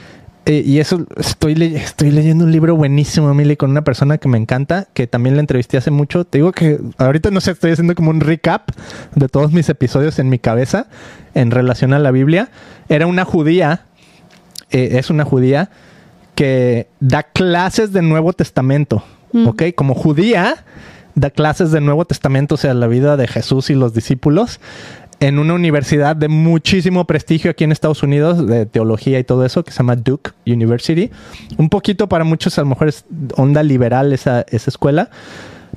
eh, 0.46 0.64
y 0.66 0.80
eso, 0.80 1.06
estoy, 1.16 1.56
le- 1.56 1.78
estoy 1.78 2.12
leyendo 2.12 2.44
un 2.44 2.52
libro 2.52 2.76
buenísimo, 2.76 3.32
Emily, 3.32 3.56
con 3.56 3.72
una 3.72 3.86
persona 3.86 4.18
que 4.18 4.28
me 4.28 4.38
encanta, 4.38 4.90
que 4.94 5.08
también 5.08 5.36
la 5.36 5.40
entrevisté 5.40 5.78
hace 5.78 5.90
mucho. 5.92 6.26
Te 6.26 6.40
digo 6.40 6.52
que 6.52 6.78
ahorita 6.98 7.32
no 7.32 7.40
sé, 7.40 7.52
estoy 7.52 7.72
haciendo 7.72 7.96
como 7.96 8.10
un 8.10 8.20
recap 8.20 8.70
de 9.16 9.30
todos 9.30 9.54
mis 9.54 9.70
episodios 9.70 10.20
en 10.20 10.28
mi 10.28 10.40
cabeza 10.40 10.88
en 11.36 11.52
relación 11.52 11.94
a 11.94 12.00
la 12.00 12.12
Biblia. 12.12 12.50
Era 12.90 13.08
una 13.08 13.24
judía, 13.24 13.86
eh, 14.72 14.90
es 15.00 15.10
una 15.10 15.24
judía 15.24 15.70
que 16.38 16.88
da 17.00 17.24
clases 17.24 17.92
de 17.92 18.04
Nuevo 18.04 18.32
Testamento, 18.32 19.04
Mm. 19.34 19.48
¿ok? 19.48 19.64
Como 19.76 19.94
judía, 19.94 20.64
da 21.16 21.30
clases 21.30 21.72
de 21.72 21.82
Nuevo 21.82 22.06
Testamento, 22.06 22.56
o 22.56 22.58
sea, 22.58 22.74
la 22.74 22.88
vida 22.88 23.18
de 23.18 23.28
Jesús 23.28 23.70
y 23.70 23.76
los 23.76 23.94
discípulos, 23.94 24.60
en 25.20 25.40
una 25.40 25.56
universidad 25.56 26.16
de 26.16 26.28
muchísimo 26.28 27.06
prestigio 27.06 27.50
aquí 27.50 27.64
en 27.64 27.72
Estados 27.72 28.04
Unidos, 28.04 28.46
de 28.46 28.68
teología 28.68 29.18
y 29.18 29.24
todo 29.24 29.46
eso, 29.46 29.64
que 29.64 29.72
se 29.72 29.80
llama 29.80 29.96
Duke 29.96 30.32
University. 30.46 31.10
Un 31.58 31.70
poquito 31.70 32.08
para 32.08 32.24
muchos, 32.24 32.58
a 32.60 32.62
lo 32.62 32.68
mejor 32.68 32.88
es 32.88 33.04
onda 33.36 33.64
liberal 33.64 34.14
esa, 34.14 34.46
esa 34.50 34.70
escuela. 34.70 35.10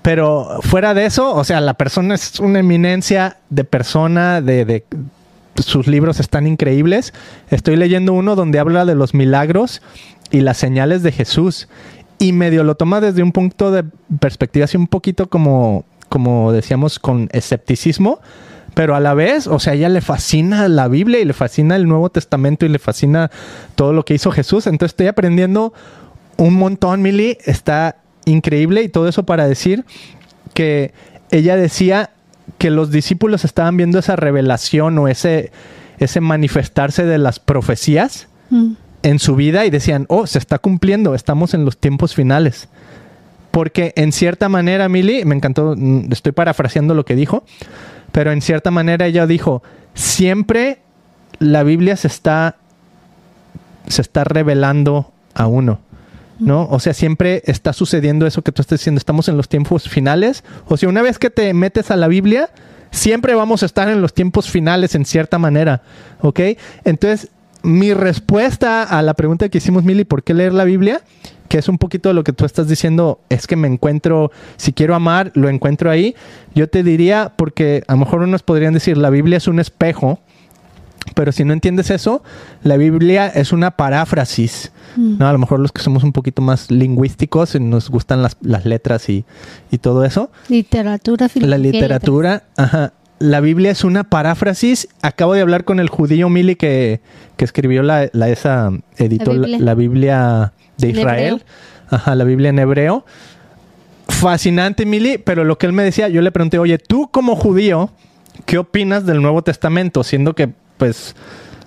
Pero 0.03 0.61
fuera 0.61 0.93
de 0.95 1.07
eso, 1.07 1.35
o 1.35 1.45
sea, 1.45 1.61
la 1.61 1.75
persona 1.75 2.15
es 2.15 2.39
una 2.39 2.59
eminencia 2.59 3.39
de 3.49 3.65
persona, 3.65 4.41
de, 4.43 4.65
de 4.67 4.85
sus 5.57 5.87
libros 5.87 6.21
están 6.21 6.47
increíbles. 6.47 7.13
Estoy 7.51 7.77
leyendo 7.77 8.13
uno 8.13 8.37
donde 8.37 8.59
habla 8.59 8.85
de 8.85 8.95
los 8.95 9.15
milagros 9.15 9.83
y 10.31 10.41
las 10.41 10.57
señales 10.57 11.03
de 11.03 11.13
Jesús. 11.13 11.69
Y 12.19 12.33
medio 12.33 12.65
lo 12.65 12.75
toma 12.75 13.01
desde 13.01 13.23
un 13.23 13.33
punto 13.33 13.71
de 13.71 13.85
perspectiva 14.19 14.65
así 14.65 14.77
un 14.77 14.87
poquito 14.87 15.29
como, 15.29 15.85
como 16.09 16.53
decíamos, 16.53 16.99
con 16.99 17.29
escepticismo. 17.33 18.21
Pero 18.75 18.95
a 18.95 19.01
la 19.01 19.15
vez, 19.15 19.47
o 19.47 19.59
sea, 19.59 19.75
ella 19.75 19.89
le 19.89 20.01
fascina 20.01 20.69
la 20.69 20.87
Biblia 20.87 21.21
y 21.21 21.25
le 21.25 21.33
fascina 21.33 21.77
el 21.77 21.89
Nuevo 21.89 22.11
Testamento 22.11 22.67
y 22.67 22.69
le 22.69 22.79
fascina 22.79 23.31
todo 23.75 23.93
lo 23.93 24.05
que 24.05 24.15
hizo 24.15 24.31
Jesús. 24.31 24.67
Entonces 24.67 24.93
estoy 24.93 25.09
aprendiendo 25.09 25.73
un 26.37 26.55
montón, 26.55 27.03
Mili. 27.03 27.39
Está 27.45 27.97
increíble 28.27 28.83
y 28.83 28.89
todo 28.89 29.09
eso 29.09 29.25
para 29.25 29.49
decir 29.49 29.85
que 30.55 30.93
ella 31.31 31.57
decía 31.57 32.11
que 32.59 32.71
los 32.71 32.91
discípulos 32.91 33.45
estaban 33.45 33.77
viendo 33.77 33.99
esa 33.99 34.15
revelación 34.15 34.99
o 34.99 35.09
ese, 35.09 35.51
ese 35.99 36.21
manifestarse 36.21 37.05
de 37.05 37.19
las 37.19 37.41
profecías 37.41 38.29
Mm. 38.51 38.73
En 39.03 39.19
su 39.19 39.37
vida 39.37 39.65
y 39.65 39.71
decían, 39.71 40.07
oh, 40.09 40.27
se 40.27 40.39
está 40.39 40.59
cumpliendo, 40.59 41.15
estamos 41.15 41.55
en 41.55 41.65
los 41.65 41.79
tiempos 41.79 42.15
finales. 42.15 42.69
Porque 43.51 43.93
en 43.97 44.13
cierta 44.13 44.49
manera, 44.49 44.89
Mili, 44.89 45.25
me 45.25 45.35
encantó, 45.35 45.75
mm, 45.77 46.13
estoy 46.13 46.33
parafraseando 46.33 46.95
lo 46.95 47.05
que 47.05 47.17
dijo, 47.17 47.45
pero 48.13 48.33
en 48.33 48.43
cierta 48.43 48.71
manera 48.71 49.07
ella 49.07 49.27
dijo, 49.27 49.63
siempre 49.95 50.79
la 51.39 51.63
Biblia 51.63 51.97
se 51.97 52.07
está, 52.07 52.57
se 53.89 54.03
está 54.03 54.25
revelando 54.25 55.13
a 55.35 55.47
uno. 55.47 55.81
¿No? 56.39 56.67
O 56.71 56.81
sea, 56.81 56.95
siempre 56.95 57.43
está 57.45 57.75
sucediendo 57.75 58.27
eso 58.27 58.41
que 58.41 58.51
tú 58.51 58.63
estás 58.63 58.79
diciendo. 58.79 58.99
Estamos 58.99 59.29
en 59.29 59.37
los 59.37 59.51
tiempos 59.51 59.91
finales. 59.91 60.43
O 60.69 60.79
sea, 60.79 60.89
una 60.89 61.03
vez 61.03 61.19
que 61.19 61.29
te 61.29 61.53
metes 61.53 61.91
a 61.91 61.97
la 61.97 62.09
Biblia, 62.09 62.49
siempre 62.91 63.35
vamos 63.35 63.63
a 63.63 63.67
estar 63.67 63.91
en 63.91 64.01
los 64.01 64.15
tiempos 64.15 64.49
finales 64.49 64.95
en 64.95 65.05
cierta 65.05 65.39
manera. 65.39 65.83
¿Ok? 66.23 66.41
Entonces, 66.85 67.29
mi 67.63 67.93
respuesta 67.95 68.83
a 68.83 69.03
la 69.03 69.15
pregunta 69.15 69.49
que 69.49 69.59
hicimos, 69.59 69.85
Mili, 69.85 70.05
¿por 70.05 70.23
qué 70.23 70.35
leer 70.35 70.53
la 70.53 70.65
Biblia? 70.65 71.03
Que 71.49 71.59
es 71.59 71.69
un 71.69 71.79
poquito 71.79 72.09
de 72.09 72.15
lo 72.15 72.25
que 72.25 72.33
tú 72.33 72.45
estás 72.45 72.69
diciendo, 72.69 73.21
es 73.29 73.47
que 73.47 73.57
me 73.57 73.69
encuentro, 73.69 74.31
si 74.57 74.73
quiero 74.73 74.95
amar, 74.95 75.33
lo 75.35 75.49
encuentro 75.49 75.91
ahí. 75.91 76.15
Yo 76.55 76.69
te 76.69 76.83
diría, 76.83 77.33
porque 77.37 77.83
a 77.89 77.93
lo 77.93 77.99
mejor 77.99 78.21
unos 78.21 78.43
podrían 78.43 78.73
decir, 78.73 78.97
la 78.97 79.11
Biblia 79.11 79.37
es 79.39 79.49
un 79.49 79.59
espejo, 79.59 80.21
pero 81.15 81.33
si 81.33 81.45
no 81.45 81.53
entiendes 81.53 81.91
eso, 81.91 82.23
la 82.63 82.77
Biblia 82.77 83.27
es 83.29 83.53
una 83.53 83.73
paráfrasis. 83.73 84.73
¿no? 84.97 85.27
A 85.27 85.33
lo 85.33 85.39
mejor 85.39 85.61
los 85.61 85.73
que 85.73 85.83
somos 85.83 86.05
un 86.05 86.13
poquito 86.13 86.43
más 86.43 86.71
lingüísticos 86.71 87.55
y 87.55 87.61
nos 87.61 87.91
gustan 87.91 88.23
las, 88.23 88.37
las 88.41 88.65
letras 88.65 89.09
y, 89.09 89.25
y 89.71 89.79
todo 89.79 90.05
eso. 90.05 90.31
Literatura, 90.49 91.29
La 91.35 91.59
literatura, 91.59 92.45
ajá. 92.57 92.93
La 93.21 93.41
Biblia 93.41 93.71
es 93.71 93.85
una 93.85 94.03
paráfrasis. 94.05 94.89
Acabo 95.03 95.35
de 95.35 95.43
hablar 95.43 95.65
con 95.65 95.79
el 95.79 95.89
judío 95.89 96.29
Mili 96.29 96.57
que, 96.57 97.01
que 97.37 97.45
escribió 97.45 97.83
la, 97.85 98.09
la- 98.13 98.29
esa, 98.31 98.71
editó 98.97 99.33
la 99.35 99.41
Biblia. 99.47 99.59
la 99.61 99.75
Biblia 99.75 100.53
de 100.79 100.89
Israel. 100.91 101.43
Ajá, 101.91 102.15
la 102.17 102.25
Biblia 102.25 102.49
en 102.51 102.59
hebreo. 102.59 103.05
Fascinante, 104.09 104.87
Mili, 104.87 105.19
pero 105.19 105.45
lo 105.45 105.57
que 105.59 105.67
él 105.67 105.73
me 105.73 105.83
decía, 105.85 106.09
yo 106.09 106.21
le 106.23 106.33
pregunté, 106.33 106.59
oye, 106.59 106.79
tú 106.79 107.09
como 107.11 107.37
judío, 107.37 107.91
¿qué 108.45 108.59
opinas 108.59 109.07
del 109.07 109.23
Nuevo 109.23 109.43
Testamento? 109.43 110.03
Siendo 110.03 110.35
que, 110.35 110.51
pues, 110.79 111.15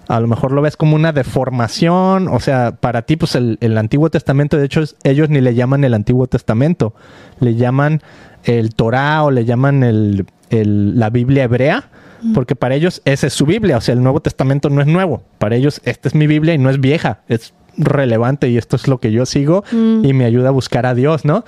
a 0.08 0.20
lo 0.20 0.28
mejor 0.28 0.52
lo 0.52 0.62
ves 0.62 0.76
como 0.76 0.96
una 0.96 1.13
deformación, 1.13 2.28
o 2.28 2.39
sea, 2.39 2.76
para 2.76 3.04
ti, 3.04 3.16
pues, 3.16 3.36
el, 3.36 3.58
el 3.62 3.78
Antiguo 3.78 4.10
Testamento, 4.10 4.58
de 4.58 4.66
hecho, 4.66 4.84
ellos 5.04 5.30
ni 5.30 5.39
le 5.39 5.56
llaman 5.56 5.84
el 5.84 5.94
Antiguo 5.94 6.28
Testamento, 6.28 6.94
le 7.39 7.56
llaman 7.56 8.02
el 8.44 8.76
Torah 8.76 9.24
o 9.24 9.32
le 9.32 9.46
llaman 9.46 9.84
el, 9.84 10.26
el- 10.62 11.00
la 11.00 11.10
Biblia 11.10 11.44
hebrea, 11.44 11.89
porque 12.34 12.56
para 12.56 12.76
ellos 12.76 13.02
esa 13.04 13.28
es 13.28 13.34
su 13.34 13.46
Biblia, 13.46 13.78
o 13.78 13.82
sea, 13.82 13.94
el 13.94 14.02
Nuevo 14.02 14.22
Testamento 14.22 14.70
no 14.70 14.80
es 14.82 14.88
nuevo, 14.88 15.24
para 15.39 15.56
ellos 15.58 15.82
esta 15.84 16.08
es 16.08 16.16
mi 16.16 16.26
Biblia 16.26 16.54
y 16.54 16.58
no 16.58 16.70
es 16.70 16.80
vieja, 16.80 17.20
es 17.28 17.54
relevante 17.78 18.48
y 18.50 18.58
esto 18.58 18.76
es 18.78 18.88
lo 18.88 19.00
que 19.00 19.12
yo 19.12 19.26
sigo 19.26 19.63
Mm. 19.72 20.06
y 20.06 20.13
me 20.13 20.24
ayuda 20.26 20.48
a 20.50 20.52
buscar 20.52 20.86
a 20.86 20.94
Dios, 20.96 21.26
¿no? 21.26 21.44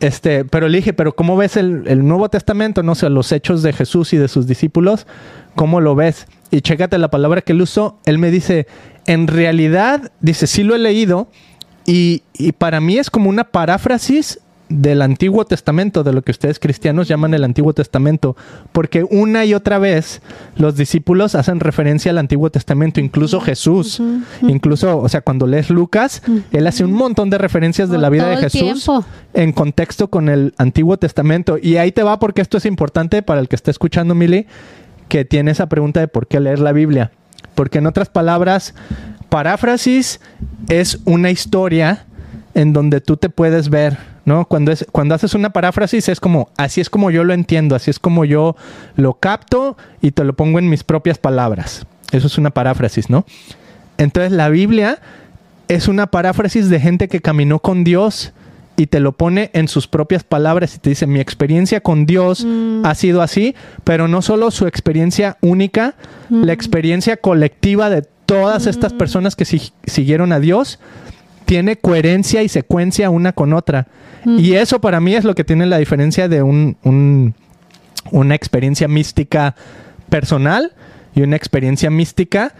Este, 0.00 0.44
pero 0.44 0.68
le 0.68 0.78
dije, 0.78 0.92
pero 0.92 1.14
¿cómo 1.14 1.36
ves 1.36 1.56
el, 1.56 1.84
el 1.86 2.06
Nuevo 2.06 2.28
Testamento? 2.28 2.82
No 2.82 2.94
sé, 2.94 3.10
los 3.10 3.30
hechos 3.32 3.62
de 3.62 3.72
Jesús 3.72 4.12
y 4.12 4.16
de 4.16 4.28
sus 4.28 4.46
discípulos, 4.46 5.06
¿cómo 5.56 5.80
lo 5.80 5.94
ves? 5.94 6.26
Y 6.50 6.60
chécate 6.62 6.98
la 6.98 7.10
palabra 7.10 7.40
que 7.42 7.52
él 7.52 7.62
usó. 7.62 7.98
Él 8.06 8.18
me 8.18 8.30
dice, 8.30 8.66
en 9.06 9.26
realidad, 9.26 10.10
dice, 10.20 10.46
sí 10.46 10.62
lo 10.62 10.74
he 10.74 10.78
leído 10.78 11.28
y, 11.84 12.22
y 12.32 12.52
para 12.52 12.80
mí 12.80 12.96
es 12.98 13.10
como 13.10 13.28
una 13.28 13.44
paráfrasis 13.44 14.40
del 14.68 15.02
Antiguo 15.02 15.44
Testamento, 15.44 16.04
de 16.04 16.12
lo 16.12 16.22
que 16.22 16.30
ustedes 16.30 16.58
cristianos 16.58 17.08
llaman 17.08 17.34
el 17.34 17.44
Antiguo 17.44 17.72
Testamento, 17.72 18.36
porque 18.72 19.04
una 19.08 19.44
y 19.44 19.54
otra 19.54 19.78
vez 19.78 20.20
los 20.56 20.76
discípulos 20.76 21.34
hacen 21.34 21.60
referencia 21.60 22.10
al 22.10 22.18
Antiguo 22.18 22.50
Testamento, 22.50 23.00
incluso 23.00 23.40
Jesús, 23.40 24.02
incluso, 24.42 24.98
o 24.98 25.08
sea, 25.08 25.22
cuando 25.22 25.46
lees 25.46 25.70
Lucas, 25.70 26.22
él 26.52 26.66
hace 26.66 26.84
un 26.84 26.92
montón 26.92 27.30
de 27.30 27.38
referencias 27.38 27.88
de 27.88 27.98
la 27.98 28.10
vida 28.10 28.28
de 28.28 28.36
Jesús 28.36 28.90
en 29.34 29.52
contexto 29.52 30.08
con 30.08 30.28
el 30.28 30.54
Antiguo 30.58 30.96
Testamento. 30.98 31.58
Y 31.60 31.76
ahí 31.76 31.92
te 31.92 32.02
va 32.02 32.18
porque 32.18 32.42
esto 32.42 32.58
es 32.58 32.66
importante 32.66 33.22
para 33.22 33.40
el 33.40 33.48
que 33.48 33.56
está 33.56 33.70
escuchando, 33.70 34.14
Mili, 34.14 34.46
que 35.08 35.24
tiene 35.24 35.50
esa 35.50 35.68
pregunta 35.68 36.00
de 36.00 36.08
por 36.08 36.26
qué 36.26 36.40
leer 36.40 36.58
la 36.58 36.72
Biblia. 36.72 37.12
Porque 37.54 37.78
en 37.78 37.86
otras 37.86 38.08
palabras, 38.08 38.74
paráfrasis 39.28 40.20
es 40.68 41.00
una 41.04 41.30
historia 41.30 42.06
en 42.54 42.72
donde 42.72 43.00
tú 43.00 43.16
te 43.16 43.30
puedes 43.30 43.68
ver, 43.68 43.98
¿no? 44.28 44.44
Cuando, 44.44 44.70
es, 44.70 44.86
cuando 44.92 45.14
haces 45.16 45.34
una 45.34 45.50
paráfrasis 45.50 46.08
es 46.08 46.20
como, 46.20 46.50
así 46.56 46.80
es 46.80 46.88
como 46.90 47.10
yo 47.10 47.24
lo 47.24 47.32
entiendo, 47.34 47.74
así 47.74 47.90
es 47.90 47.98
como 47.98 48.24
yo 48.24 48.54
lo 48.94 49.14
capto 49.14 49.76
y 50.00 50.12
te 50.12 50.22
lo 50.22 50.34
pongo 50.34 50.58
en 50.60 50.68
mis 50.68 50.84
propias 50.84 51.18
palabras. 51.18 51.86
Eso 52.12 52.26
es 52.28 52.38
una 52.38 52.50
paráfrasis, 52.50 53.10
¿no? 53.10 53.24
Entonces 53.96 54.30
la 54.32 54.48
Biblia 54.48 55.00
es 55.66 55.88
una 55.88 56.06
paráfrasis 56.06 56.68
de 56.68 56.78
gente 56.80 57.08
que 57.08 57.20
caminó 57.20 57.58
con 57.58 57.82
Dios 57.84 58.32
y 58.76 58.86
te 58.86 59.00
lo 59.00 59.10
pone 59.12 59.50
en 59.54 59.66
sus 59.66 59.88
propias 59.88 60.22
palabras 60.22 60.76
y 60.76 60.78
te 60.78 60.90
dice, 60.90 61.06
mi 61.08 61.18
experiencia 61.18 61.80
con 61.80 62.06
Dios 62.06 62.46
ha 62.84 62.94
sido 62.94 63.22
así, 63.22 63.56
pero 63.82 64.06
no 64.06 64.22
solo 64.22 64.50
su 64.52 64.66
experiencia 64.68 65.36
única, 65.40 65.96
la 66.30 66.52
experiencia 66.52 67.16
colectiva 67.16 67.90
de 67.90 68.02
todas 68.24 68.66
estas 68.66 68.92
personas 68.92 69.34
que 69.34 69.44
si- 69.44 69.72
siguieron 69.84 70.32
a 70.32 70.38
Dios 70.38 70.78
tiene 71.48 71.76
coherencia 71.76 72.42
y 72.42 72.48
secuencia 72.50 73.08
una 73.08 73.32
con 73.32 73.54
otra. 73.54 73.86
Y 74.26 74.52
eso 74.52 74.82
para 74.82 75.00
mí 75.00 75.14
es 75.14 75.24
lo 75.24 75.34
que 75.34 75.44
tiene 75.44 75.64
la 75.64 75.78
diferencia 75.78 76.28
de 76.28 76.42
un, 76.42 76.76
un- 76.84 77.34
una 78.12 78.34
experiencia 78.34 78.86
mística 78.86 79.54
personal 80.10 80.72
y 81.14 81.22
una 81.22 81.36
experiencia 81.36 81.88
mística 81.88 82.52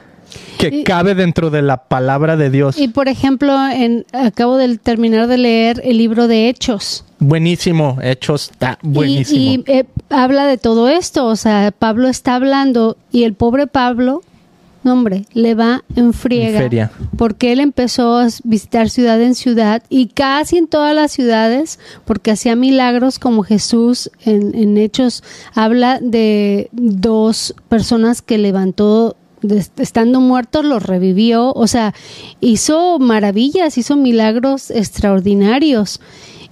que 0.59 0.69
Y- 0.69 0.85
cabe 0.85 1.15
dentro 1.15 1.51
de 1.51 1.61
la 1.61 1.85
palabra 1.85 2.37
de 2.39 2.49
Dios. 2.49 2.79
Y 2.79 2.89
por 2.89 3.09
ejemplo, 3.09 3.55
en, 3.69 4.07
acabo 4.15 4.57
de 4.57 4.79
terminar 4.79 5.27
de 5.27 5.37
leer 5.37 5.83
el 5.85 5.99
libro 5.99 6.27
de 6.27 6.49
Hechos. 6.49 7.05
buenísimo, 7.19 7.99
Hechos 8.03 8.51
está 8.53 8.79
Y- 8.83 8.89
buenísimo. 8.89 9.41
Y, 9.43 9.65
eh, 9.67 9.85
habla 10.09 10.47
de 10.47 10.57
todo 10.57 10.89
esto. 10.89 11.27
O 11.27 11.37
sea, 11.37 11.73
Pablo 11.79 12.09
está 12.09 12.37
hablando 12.37 12.97
y 13.13 13.25
el 13.25 13.35
pobre 13.35 13.67
Pablo, 13.67 14.23
no, 14.89 14.95
hombre, 14.95 15.25
le 15.35 15.55
va 15.55 15.85
en 15.97 16.13
friega. 16.13 16.59
Feria. 16.61 16.91
Porque 17.17 17.53
él 17.53 17.61
empezó 17.61 18.17
a 18.17 18.29
visitar 18.45 18.89
ciudad 18.91 19.21
en 19.23 19.35
ciudad 19.35 19.83
y 19.89 20.07
casi 20.09 20.57
en 20.57 20.67
todas 20.67 20.95
las 20.95 21.13
ciudades, 21.13 21.79
porque 22.05 22.31
hacía 22.31 22.57
milagros 22.57 23.19
como 23.19 23.43
Jesús 23.43 24.11
en, 24.25 24.55
en 24.55 24.77
Hechos 24.79 25.23
habla 25.55 25.99
de 26.01 26.69
dos 26.73 27.55
personas 27.69 28.23
que 28.23 28.39
levantó 28.39 29.17
de- 29.43 29.65
estando 29.77 30.21
muertos 30.21 30.65
los 30.65 30.83
revivió, 30.83 31.53
o 31.53 31.67
sea, 31.69 31.95
hizo 32.41 32.99
maravillas, 32.99 33.79
hizo 33.79 33.95
milagros 33.97 34.71
extraordinarios. 34.71 36.01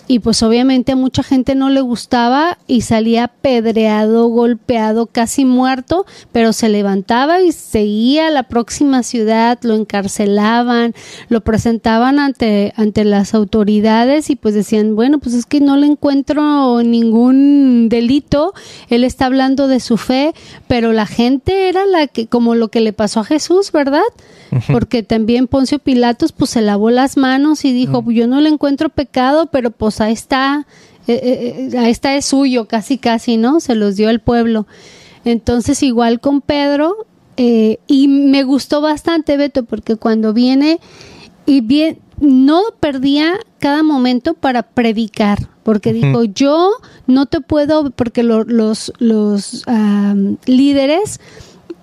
Y 0.09 0.21
pues 0.21 0.43
obviamente 0.43 0.93
a 0.93 0.97
mucha 0.97 1.23
gente 1.23 1.55
no 1.55 1.69
le 1.69 1.81
gustaba 1.81 2.59
y 2.67 2.83
salía 2.83 3.25
apedreado, 3.25 4.29
golpeado, 4.29 5.07
casi 5.07 5.45
muerto, 5.45 6.07
pero 6.33 6.53
se 6.53 6.69
levantaba 6.69 7.41
y 7.41 7.53
seguía 7.53 8.29
a 8.29 8.31
la 8.31 8.45
próxima 8.45 9.03
ciudad, 9.03 9.59
lo 9.63 9.75
encarcelaban, 9.75 10.95
lo 11.29 11.41
presentaban 11.41 12.19
ante, 12.21 12.73
ante 12.77 13.05
las 13.05 13.35
autoridades 13.35 14.31
y 14.31 14.37
pues 14.37 14.55
decían, 14.55 14.95
bueno, 14.95 15.19
pues 15.19 15.35
es 15.35 15.47
que 15.47 15.61
no 15.61 15.77
le 15.77 15.87
encuentro 15.87 16.83
ningún 16.83 17.89
delito, 17.89 18.55
él 18.89 19.03
está 19.03 19.27
hablando 19.27 19.67
de 19.67 19.81
su 19.81 19.97
fe, 19.97 20.35
pero 20.69 20.93
la 20.93 21.07
gente 21.07 21.69
era 21.69 21.85
la 21.87 22.07
que, 22.07 22.29
como 22.29 22.55
lo 22.55 22.69
que 22.69 22.81
le 22.81 22.93
pasó 22.93 23.21
a 23.21 23.25
Jesús, 23.25 23.73
¿verdad? 23.73 24.03
Porque 24.71 25.03
también 25.03 25.49
Poncio 25.49 25.79
Pilatos 25.79 26.33
pues 26.33 26.51
se 26.51 26.61
lavó 26.61 26.91
las 26.91 27.17
manos 27.17 27.65
y 27.65 27.73
dijo, 27.73 28.05
yo 28.11 28.27
no 28.27 28.41
le 28.41 28.49
encuentro 28.49 28.89
pecado, 28.89 29.47
pero 29.47 29.71
pues 29.71 29.96
ahí 30.01 30.13
está, 30.13 30.67
eh, 31.09 31.21
eh, 31.23 31.69
eh, 31.73 31.79
ahí 31.79 31.91
está 31.91 32.17
es 32.17 32.27
suyo, 32.27 32.67
casi 32.67 32.99
casi, 32.99 33.37
¿no? 33.37 33.61
Se 33.61 33.75
los 33.75 33.97
dio 33.97 34.09
al 34.09 34.21
pueblo. 34.21 34.67
Entonces 35.25 35.83
igual 35.83 36.21
con 36.21 36.41
Pedro, 36.41 37.07
eh, 37.37 37.79
y 37.87 38.09
me 38.09 38.45
gustó 38.45 38.81
bastante 38.81 39.37
Beto, 39.37 39.65
porque 39.65 39.97
cuando 39.97 40.33
viene 40.33 40.81
y 41.47 41.61
bien, 41.61 41.99
no 42.19 42.63
perdía 42.81 43.35
cada 43.59 43.83
momento 43.83 44.33
para 44.35 44.63
predicar, 44.63 45.49
porque 45.65 45.93
dijo, 45.93 46.25
yo 46.25 46.71
no 47.07 47.27
te 47.27 47.41
puedo, 47.41 47.91
porque 47.91 48.23
lo- 48.23 48.45
los, 48.45 48.93
los 48.99 49.65
líderes 50.47 51.21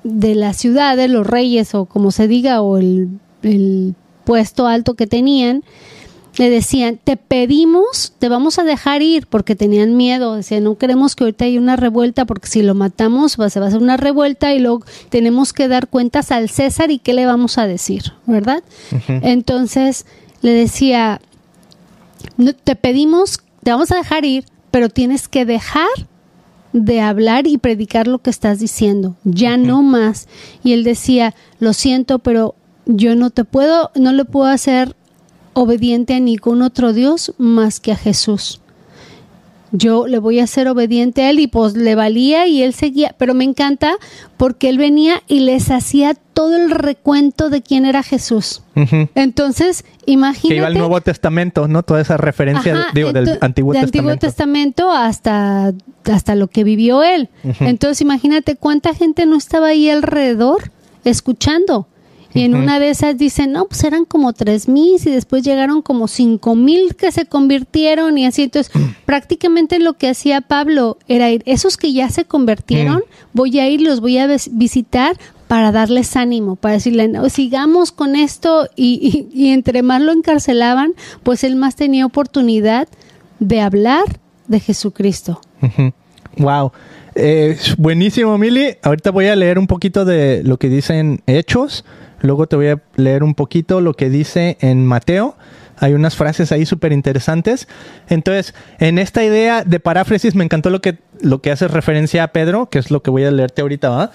de 0.03 0.35
las 0.35 0.57
ciudades, 0.57 1.09
los 1.09 1.25
reyes 1.27 1.75
o 1.75 1.85
como 1.85 2.11
se 2.11 2.27
diga, 2.27 2.61
o 2.61 2.77
el, 2.77 3.09
el 3.41 3.95
puesto 4.23 4.67
alto 4.67 4.95
que 4.95 5.07
tenían, 5.07 5.63
le 6.37 6.49
decían, 6.49 6.99
te 7.03 7.15
pedimos, 7.15 8.13
te 8.19 8.27
vamos 8.27 8.57
a 8.57 8.63
dejar 8.63 9.01
ir, 9.03 9.27
porque 9.27 9.55
tenían 9.55 9.95
miedo, 9.95 10.35
decían, 10.35 10.63
no 10.63 10.77
queremos 10.77 11.15
que 11.15 11.23
ahorita 11.25 11.45
haya 11.45 11.59
una 11.59 11.75
revuelta, 11.75 12.25
porque 12.25 12.47
si 12.47 12.63
lo 12.63 12.73
matamos 12.73 13.37
va, 13.39 13.49
se 13.51 13.59
va 13.59 13.65
a 13.67 13.69
hacer 13.69 13.81
una 13.81 13.97
revuelta 13.97 14.53
y 14.53 14.59
luego 14.59 14.83
tenemos 15.09 15.53
que 15.53 15.67
dar 15.67 15.87
cuentas 15.87 16.31
al 16.31 16.49
César 16.49 16.89
y 16.89 16.97
qué 16.99 17.13
le 17.13 17.25
vamos 17.27 17.57
a 17.57 17.67
decir, 17.67 18.13
¿verdad? 18.25 18.63
Entonces 19.07 20.05
le 20.41 20.51
decía, 20.53 21.21
"No- 22.37 22.53
te 22.53 22.75
pedimos 22.75 23.39
te 23.63 23.71
vamos 23.71 23.91
a 23.93 23.95
dejar 23.95 24.25
ir, 24.25 24.43
pero 24.71 24.89
tienes 24.89 25.29
que 25.29 25.45
dejar 25.45 25.87
de 26.73 26.99
hablar 26.99 27.47
y 27.47 27.57
predicar 27.57 28.07
lo 28.07 28.19
que 28.19 28.29
estás 28.29 28.59
diciendo, 28.59 29.15
ya 29.23 29.55
no 29.55 29.83
más. 29.83 30.27
Y 30.65 30.73
él 30.73 30.83
decía, 30.83 31.33
lo 31.59 31.71
siento, 31.71 32.19
pero 32.19 32.55
yo 32.85 33.15
no 33.15 33.29
te 33.29 33.45
puedo, 33.45 33.91
no 33.95 34.11
le 34.11 34.25
puedo 34.25 34.47
hacer 34.47 34.95
obediente 35.53 36.15
a 36.15 36.19
ningún 36.19 36.61
otro 36.61 36.93
Dios 36.93 37.33
más 37.37 37.79
que 37.79 37.91
a 37.91 37.95
Jesús 37.95 38.59
yo 39.73 40.05
le 40.05 40.19
voy 40.19 40.39
a 40.39 40.45
ser 40.45 40.67
obediente 40.67 41.23
a 41.23 41.31
él 41.31 41.39
y 41.39 41.47
pues 41.47 41.73
le 41.73 41.95
valía 41.95 42.45
y 42.45 42.61
él 42.61 42.75
seguía, 42.75 43.15
pero 43.17 43.33
me 43.33 43.43
encanta 43.43 43.95
porque 44.37 44.69
él 44.69 44.77
venía 44.77 45.23
y 45.27 45.39
les 45.39 45.71
hacía 45.71 46.13
todo 46.13 46.55
el 46.55 46.69
recuento 46.69 47.49
de 47.49 47.63
quién 47.63 47.85
era 47.85 48.03
Jesús. 48.03 48.61
Entonces, 49.15 49.83
imagínate. 50.05 50.49
Que 50.49 50.57
iba 50.57 50.67
al 50.67 50.77
Nuevo 50.77 51.01
Testamento, 51.01 51.67
¿no? 51.67 51.81
Toda 51.81 52.01
esa 52.01 52.17
referencia 52.17 52.87
digo, 52.93 53.11
del 53.11 53.39
Antiguo 53.41 53.73
Testamento. 53.73 53.97
Antiguo 53.97 54.17
Testamento 54.17 54.91
hasta, 54.91 55.73
hasta 56.05 56.35
lo 56.35 56.47
que 56.49 56.63
vivió 56.63 57.01
él. 57.01 57.29
Entonces, 57.59 57.99
imagínate 58.01 58.55
cuánta 58.55 58.93
gente 58.93 59.25
no 59.25 59.37
estaba 59.37 59.67
ahí 59.67 59.89
alrededor 59.89 60.71
escuchando. 61.03 61.87
Y 62.33 62.41
en 62.41 62.55
una 62.55 62.79
de 62.79 62.89
esas 62.89 63.17
dicen, 63.17 63.51
no, 63.51 63.65
pues 63.65 63.83
eran 63.83 64.05
como 64.05 64.33
tres 64.33 64.67
mil 64.67 64.99
y 65.03 65.09
después 65.11 65.43
llegaron 65.43 65.81
como 65.81 66.07
cinco 66.07 66.55
mil 66.55 66.95
que 66.95 67.11
se 67.11 67.25
convirtieron 67.25 68.17
y 68.17 68.25
así. 68.25 68.43
Entonces, 68.43 68.71
prácticamente 69.05 69.79
lo 69.79 69.93
que 69.93 70.09
hacía 70.09 70.41
Pablo 70.41 70.97
era 71.07 71.29
ir, 71.29 71.43
esos 71.45 71.77
que 71.77 71.93
ya 71.93 72.09
se 72.09 72.25
convirtieron, 72.25 72.97
mm. 72.97 73.01
voy 73.33 73.59
a 73.59 73.69
ir, 73.69 73.81
los 73.81 73.99
voy 73.99 74.17
a 74.17 74.27
visitar 74.51 75.17
para 75.47 75.71
darles 75.71 76.15
ánimo, 76.15 76.55
para 76.55 76.75
decirle, 76.75 77.07
no, 77.07 77.29
sigamos 77.29 77.91
con 77.91 78.15
esto 78.15 78.67
y, 78.75 79.27
y, 79.31 79.49
entre 79.49 79.83
más 79.83 80.01
lo 80.01 80.11
encarcelaban, 80.11 80.93
pues 81.21 81.43
él 81.43 81.55
más 81.55 81.75
tenía 81.75 82.05
oportunidad 82.05 82.87
de 83.39 83.61
hablar 83.61 84.05
de 84.47 84.59
Jesucristo. 84.59 85.41
Wow. 86.37 86.71
Eh, 87.15 87.57
buenísimo, 87.77 88.37
Mili. 88.37 88.77
Ahorita 88.81 89.11
voy 89.11 89.27
a 89.27 89.35
leer 89.35 89.59
un 89.59 89.67
poquito 89.67 90.05
de 90.05 90.41
lo 90.43 90.57
que 90.57 90.69
dicen 90.69 91.21
Hechos 91.27 91.85
Luego 92.23 92.47
te 92.47 92.55
voy 92.55 92.69
a 92.69 92.81
leer 92.95 93.21
un 93.21 93.35
poquito 93.35 93.81
lo 93.81 93.93
que 93.93 94.09
dice 94.09 94.57
en 94.61 94.85
Mateo. 94.85 95.35
Hay 95.77 95.93
unas 95.93 96.15
frases 96.15 96.51
ahí 96.53 96.65
súper 96.65 96.93
interesantes. 96.93 97.67
Entonces, 98.07 98.55
en 98.79 98.97
esta 98.97 99.23
idea 99.23 99.63
de 99.63 99.79
paráfrasis 99.81 100.33
me 100.33 100.45
encantó 100.45 100.69
lo 100.69 100.81
que, 100.81 100.99
lo 101.19 101.41
que 101.41 101.51
hace 101.51 101.67
referencia 101.67 102.23
a 102.23 102.27
Pedro, 102.29 102.69
que 102.69 102.79
es 102.79 102.91
lo 102.91 103.03
que 103.03 103.11
voy 103.11 103.25
a 103.25 103.31
leerte 103.31 103.61
ahorita, 103.61 103.89
¿va? 103.89 104.11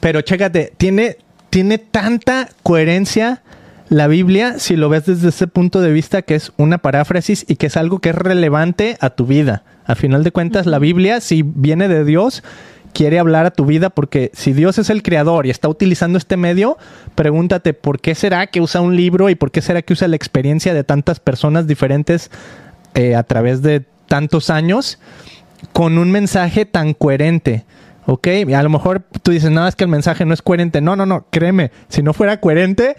Pero 0.00 0.20
chécate, 0.20 0.74
tiene, 0.76 1.16
tiene 1.48 1.78
tanta 1.78 2.50
coherencia 2.62 3.42
la 3.88 4.06
Biblia 4.08 4.58
si 4.58 4.76
lo 4.76 4.88
ves 4.88 5.06
desde 5.06 5.28
ese 5.28 5.46
punto 5.46 5.80
de 5.80 5.92
vista 5.92 6.22
que 6.22 6.34
es 6.34 6.52
una 6.56 6.78
paráfrasis 6.78 7.46
y 7.48 7.56
que 7.56 7.68
es 7.68 7.76
algo 7.76 8.00
que 8.00 8.10
es 8.10 8.16
relevante 8.16 8.98
a 9.00 9.10
tu 9.10 9.26
vida. 9.26 9.62
A 9.86 9.94
final 9.94 10.24
de 10.24 10.32
cuentas, 10.32 10.66
la 10.66 10.80
Biblia, 10.80 11.20
si 11.20 11.42
viene 11.42 11.88
de 11.88 12.04
Dios, 12.04 12.42
quiere 12.96 13.18
hablar 13.18 13.44
a 13.44 13.50
tu 13.50 13.66
vida 13.66 13.90
porque 13.90 14.30
si 14.32 14.54
Dios 14.54 14.78
es 14.78 14.88
el 14.88 15.02
creador 15.02 15.44
y 15.44 15.50
está 15.50 15.68
utilizando 15.68 16.16
este 16.16 16.38
medio, 16.38 16.78
pregúntate 17.14 17.74
por 17.74 18.00
qué 18.00 18.14
será 18.14 18.46
que 18.46 18.62
usa 18.62 18.80
un 18.80 18.96
libro 18.96 19.28
y 19.28 19.34
por 19.34 19.50
qué 19.50 19.60
será 19.60 19.82
que 19.82 19.92
usa 19.92 20.08
la 20.08 20.16
experiencia 20.16 20.72
de 20.72 20.82
tantas 20.82 21.20
personas 21.20 21.66
diferentes 21.66 22.30
eh, 22.94 23.14
a 23.14 23.22
través 23.22 23.60
de 23.60 23.84
tantos 24.06 24.48
años 24.48 24.98
con 25.74 25.98
un 25.98 26.10
mensaje 26.10 26.64
tan 26.64 26.94
coherente. 26.94 27.66
¿Ok? 28.06 28.28
A 28.54 28.62
lo 28.62 28.70
mejor 28.70 29.02
tú 29.22 29.32
dices, 29.32 29.50
no, 29.50 29.66
es 29.66 29.76
que 29.76 29.84
el 29.84 29.90
mensaje 29.90 30.24
no 30.24 30.32
es 30.32 30.42
coherente. 30.42 30.80
No, 30.80 30.96
no, 30.96 31.06
no, 31.06 31.26
créeme, 31.30 31.70
si 31.88 32.02
no 32.02 32.12
fuera 32.12 32.40
coherente, 32.40 32.96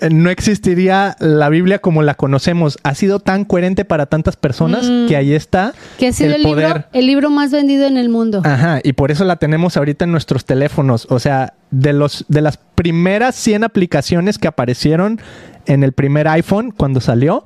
eh, 0.00 0.10
no 0.10 0.30
existiría 0.30 1.16
la 1.18 1.48
Biblia 1.48 1.80
como 1.80 2.02
la 2.02 2.14
conocemos. 2.14 2.78
Ha 2.82 2.94
sido 2.94 3.20
tan 3.20 3.44
coherente 3.44 3.84
para 3.84 4.06
tantas 4.06 4.36
personas 4.36 4.88
mm. 4.88 5.08
que 5.08 5.16
ahí 5.16 5.32
está. 5.32 5.72
Que 5.98 6.08
ha 6.08 6.12
sido 6.12 6.34
el, 6.34 6.42
Libro, 6.42 6.84
el 6.92 7.06
libro 7.06 7.30
más 7.30 7.50
vendido 7.50 7.86
en 7.86 7.96
el 7.96 8.08
mundo. 8.08 8.42
Ajá, 8.44 8.80
y 8.82 8.92
por 8.92 9.10
eso 9.10 9.24
la 9.24 9.36
tenemos 9.36 9.76
ahorita 9.76 10.04
en 10.04 10.12
nuestros 10.12 10.44
teléfonos. 10.44 11.06
O 11.10 11.18
sea, 11.18 11.54
de, 11.70 11.92
los, 11.92 12.24
de 12.28 12.40
las 12.40 12.56
primeras 12.56 13.34
100 13.36 13.64
aplicaciones 13.64 14.38
que 14.38 14.48
aparecieron 14.48 15.20
en 15.66 15.82
el 15.82 15.92
primer 15.92 16.28
iPhone 16.28 16.72
cuando 16.76 17.00
salió, 17.00 17.44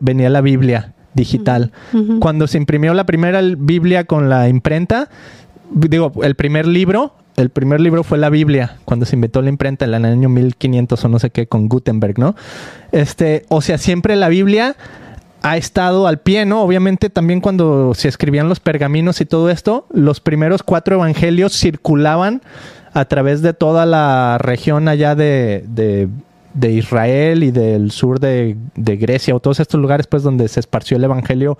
venía 0.00 0.30
la 0.30 0.40
Biblia 0.40 0.94
digital. 1.14 1.72
Cuando 2.20 2.46
se 2.46 2.58
imprimió 2.58 2.92
la 2.94 3.04
primera 3.04 3.40
Biblia 3.42 4.04
con 4.04 4.28
la 4.28 4.48
imprenta, 4.48 5.08
digo, 5.70 6.12
el 6.22 6.34
primer 6.34 6.66
libro, 6.66 7.14
el 7.36 7.50
primer 7.50 7.80
libro 7.80 8.04
fue 8.04 8.18
la 8.18 8.30
Biblia, 8.30 8.76
cuando 8.84 9.06
se 9.06 9.16
inventó 9.16 9.42
la 9.42 9.48
imprenta 9.48 9.84
en 9.84 9.94
el 9.94 10.04
año 10.04 10.28
1500 10.28 11.04
o 11.04 11.08
no 11.08 11.18
sé 11.18 11.30
qué 11.30 11.46
con 11.46 11.68
Gutenberg, 11.68 12.18
¿no? 12.18 12.34
Este, 12.92 13.44
o 13.48 13.60
sea, 13.60 13.78
siempre 13.78 14.16
la 14.16 14.28
Biblia 14.28 14.76
ha 15.42 15.56
estado 15.56 16.06
al 16.06 16.20
pie, 16.20 16.46
¿no? 16.46 16.62
Obviamente 16.62 17.10
también 17.10 17.40
cuando 17.40 17.92
se 17.94 18.08
escribían 18.08 18.48
los 18.48 18.60
pergaminos 18.60 19.20
y 19.20 19.26
todo 19.26 19.50
esto, 19.50 19.86
los 19.92 20.20
primeros 20.20 20.62
cuatro 20.62 20.96
evangelios 20.96 21.52
circulaban 21.52 22.40
a 22.94 23.04
través 23.06 23.42
de 23.42 23.52
toda 23.52 23.84
la 23.84 24.38
región 24.38 24.88
allá 24.88 25.14
de, 25.14 25.64
de 25.68 26.08
de 26.54 26.70
Israel 26.70 27.42
y 27.42 27.50
del 27.50 27.90
sur 27.90 28.20
de, 28.20 28.56
Grecia 28.76 29.34
o 29.34 29.40
todos 29.40 29.60
estos 29.60 29.80
lugares 29.80 30.06
pues 30.06 30.22
donde 30.22 30.46
se 30.48 30.60
esparció 30.60 30.96
el 30.96 31.04
evangelio 31.04 31.58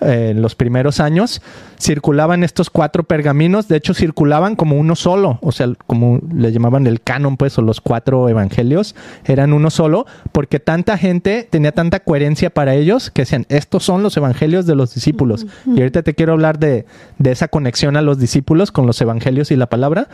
eh, 0.00 0.28
en 0.30 0.40
los 0.40 0.54
primeros 0.54 1.00
años 1.00 1.42
circulaban 1.78 2.44
estos 2.44 2.70
cuatro 2.70 3.02
pergaminos. 3.02 3.66
De 3.66 3.76
hecho 3.76 3.92
circulaban 3.92 4.54
como 4.54 4.76
uno 4.76 4.94
solo 4.94 5.38
o 5.42 5.50
sea 5.50 5.68
como 5.86 6.20
le 6.32 6.52
llamaban 6.52 6.86
el 6.86 7.00
canon 7.00 7.36
pues 7.36 7.58
o 7.58 7.62
los 7.62 7.80
cuatro 7.80 8.28
evangelios 8.28 8.94
eran 9.24 9.52
uno 9.52 9.70
solo 9.70 10.06
porque 10.30 10.60
tanta 10.60 10.96
gente 10.96 11.46
tenía 11.50 11.72
tanta 11.72 12.00
coherencia 12.00 12.50
para 12.50 12.74
ellos 12.74 13.10
que 13.10 13.22
decían 13.22 13.46
estos 13.48 13.82
son 13.82 14.02
los 14.04 14.16
evangelios 14.16 14.64
de 14.66 14.76
los 14.76 14.94
discípulos 14.94 15.46
y 15.66 15.78
ahorita 15.80 16.02
te 16.02 16.14
quiero 16.14 16.34
hablar 16.34 16.58
de, 16.60 16.86
de 17.18 17.32
esa 17.32 17.48
conexión 17.48 17.96
a 17.96 18.02
los 18.02 18.18
discípulos 18.18 18.70
con 18.70 18.86
los 18.86 19.00
evangelios 19.00 19.50
y 19.50 19.56
la 19.56 19.66
palabra. 19.66 20.08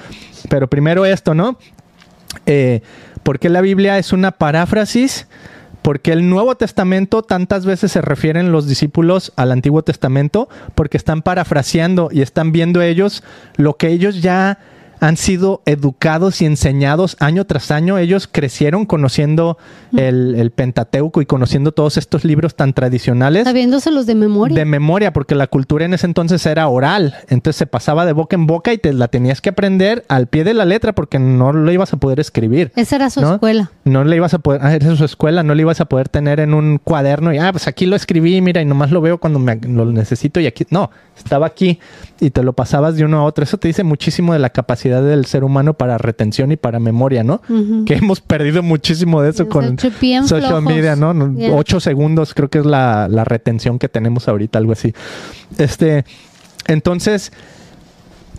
Pero 0.49 0.69
primero 0.69 1.05
esto 1.05 1.35
no 1.35 1.59
eh, 2.47 2.83
¿Por 3.23 3.39
qué 3.39 3.49
la 3.49 3.61
Biblia 3.61 3.99
es 3.99 4.13
una 4.13 4.33
paráfrasis? 4.33 5.27
Porque 5.83 6.13
el 6.13 6.29
Nuevo 6.29 6.55
Testamento 6.57 7.23
tantas 7.23 7.67
veces 7.67 7.93
se 7.93 8.01
refieren 8.01 8.53
los 8.53 8.69
discípulos 8.69 9.33
al 9.37 9.51
Antiguo 9.51 9.83
Testamento 9.83 10.49
porque 10.75 10.97
están 10.97 11.23
parafraseando 11.23 12.09
y 12.13 12.23
están 12.23 12.53
viendo 12.53 12.83
ellos 12.83 13.23
lo 13.57 13.77
que 13.77 13.89
ellos 13.89 14.23
ya 14.23 14.59
han 15.03 15.17
sido 15.17 15.63
educados 15.67 16.41
y 16.43 16.47
enseñados 16.47 17.17
año 17.19 17.45
tras 17.45 17.73
año. 17.73 17.99
Ellos 17.99 18.29
crecieron 18.31 18.87
conociendo 18.87 19.59
el, 19.97 20.53
Pentateuco 20.55 21.21
y 21.21 21.27
conociendo 21.27 21.73
todos 21.73 21.97
estos 21.97 22.25
libros 22.25 22.55
tan 22.55 22.73
tradicionales. 22.73 23.43
Sabiéndoselos 23.45 24.07
de 24.07 24.15
memoria. 24.15 24.57
De 24.57 24.65
memoria, 24.65 25.13
porque 25.13 25.35
la 25.35 25.49
cultura 25.49 25.85
en 25.85 25.95
ese 25.95 26.07
entonces 26.07 26.47
era 26.47 26.69
oral. 26.69 27.17
Entonces 27.29 27.57
se 27.57 27.67
pasaba 27.67 28.07
de 28.07 28.13
boca 28.13 28.37
en 28.37 28.47
boca 28.47 28.73
y 28.73 28.79
te 28.79 28.93
la 28.93 29.09
tenías 29.09 29.41
que 29.41 29.51
aprender 29.51 30.05
al 30.07 30.29
pie 30.29 30.45
de 30.45 30.55
la 30.55 30.65
letra 30.65 30.93
porque 30.93 31.19
no 31.19 31.53
lo 31.53 31.73
ibas 31.73 31.93
a 31.93 31.97
poder 31.97 32.21
escribir. 32.21 32.71
Esa 32.77 32.95
era 32.95 33.11
su 33.11 33.21
escuela. 33.21 33.73
No 33.83 34.05
le 34.05 34.15
ibas 34.15 34.35
a 34.35 34.39
poder, 34.39 34.61
ah, 34.63 34.77
esa 34.77 34.95
su 34.95 35.05
escuela, 35.05 35.43
no 35.43 35.57
le 35.57 35.63
ibas 35.63 35.81
a 35.81 35.87
poder 35.87 36.09
tener 36.09 36.39
en 36.39 36.55
un 36.55 36.79
cuaderno 36.79 37.35
y, 37.35 37.39
ah, 37.39 37.51
pues 37.51 37.67
aquí 37.67 37.87
lo 37.87 37.97
escribí, 37.97 38.41
mira, 38.41 38.63
y 38.63 38.67
nomás 38.67 38.93
lo 38.93 39.01
veo 39.01 39.19
cuando 39.19 39.41
me, 39.41 39.57
lo 39.57 39.85
necesito 39.87 40.39
y 40.39 40.47
aquí, 40.47 40.65
no, 40.71 40.93
estaba 41.23 41.47
aquí 41.47 41.79
y 42.21 42.31
te 42.31 42.43
lo 42.43 42.53
pasabas 42.53 42.97
de 42.97 43.05
uno 43.05 43.19
a 43.19 43.25
otro. 43.25 43.45
Eso 43.45 43.59
te 43.59 43.69
dice 43.69 43.85
muchísimo 43.85 44.33
de 44.33 44.39
la 44.39 44.51
capacidad 44.51 45.03
del 45.03 45.27
ser 45.27 45.45
humano 45.45 45.75
para 45.75 45.99
retención 45.99 46.53
y 46.53 46.57
para 46.57 46.79
memoria, 46.79 47.25
¿no? 47.25 47.41
Que 47.87 47.95
hemos 47.95 48.21
perdido 48.21 48.63
muchísimo 48.63 49.23
de 49.23 49.31
eso 49.31 49.49
con 49.49 49.79
social 49.79 50.63
media, 50.63 50.97
¿no? 50.97 51.15
Ocho 51.55 51.81
segundos 51.81 52.35
creo 52.35 52.51
que 52.51 52.59
es 52.59 52.67
la, 52.67 53.09
la 53.09 53.25
retención 53.25 53.79
que 53.79 53.89
tenemos 53.89 54.29
ahorita, 54.29 54.59
algo 54.59 54.73
así. 54.73 54.95
Este, 55.59 56.05
entonces, 56.67 57.33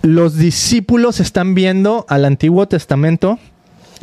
los 0.01 0.37
discípulos 0.37 1.19
están 1.19 1.55
viendo 1.55 2.05
al 2.09 2.25
Antiguo 2.25 2.67
Testamento 2.67 3.39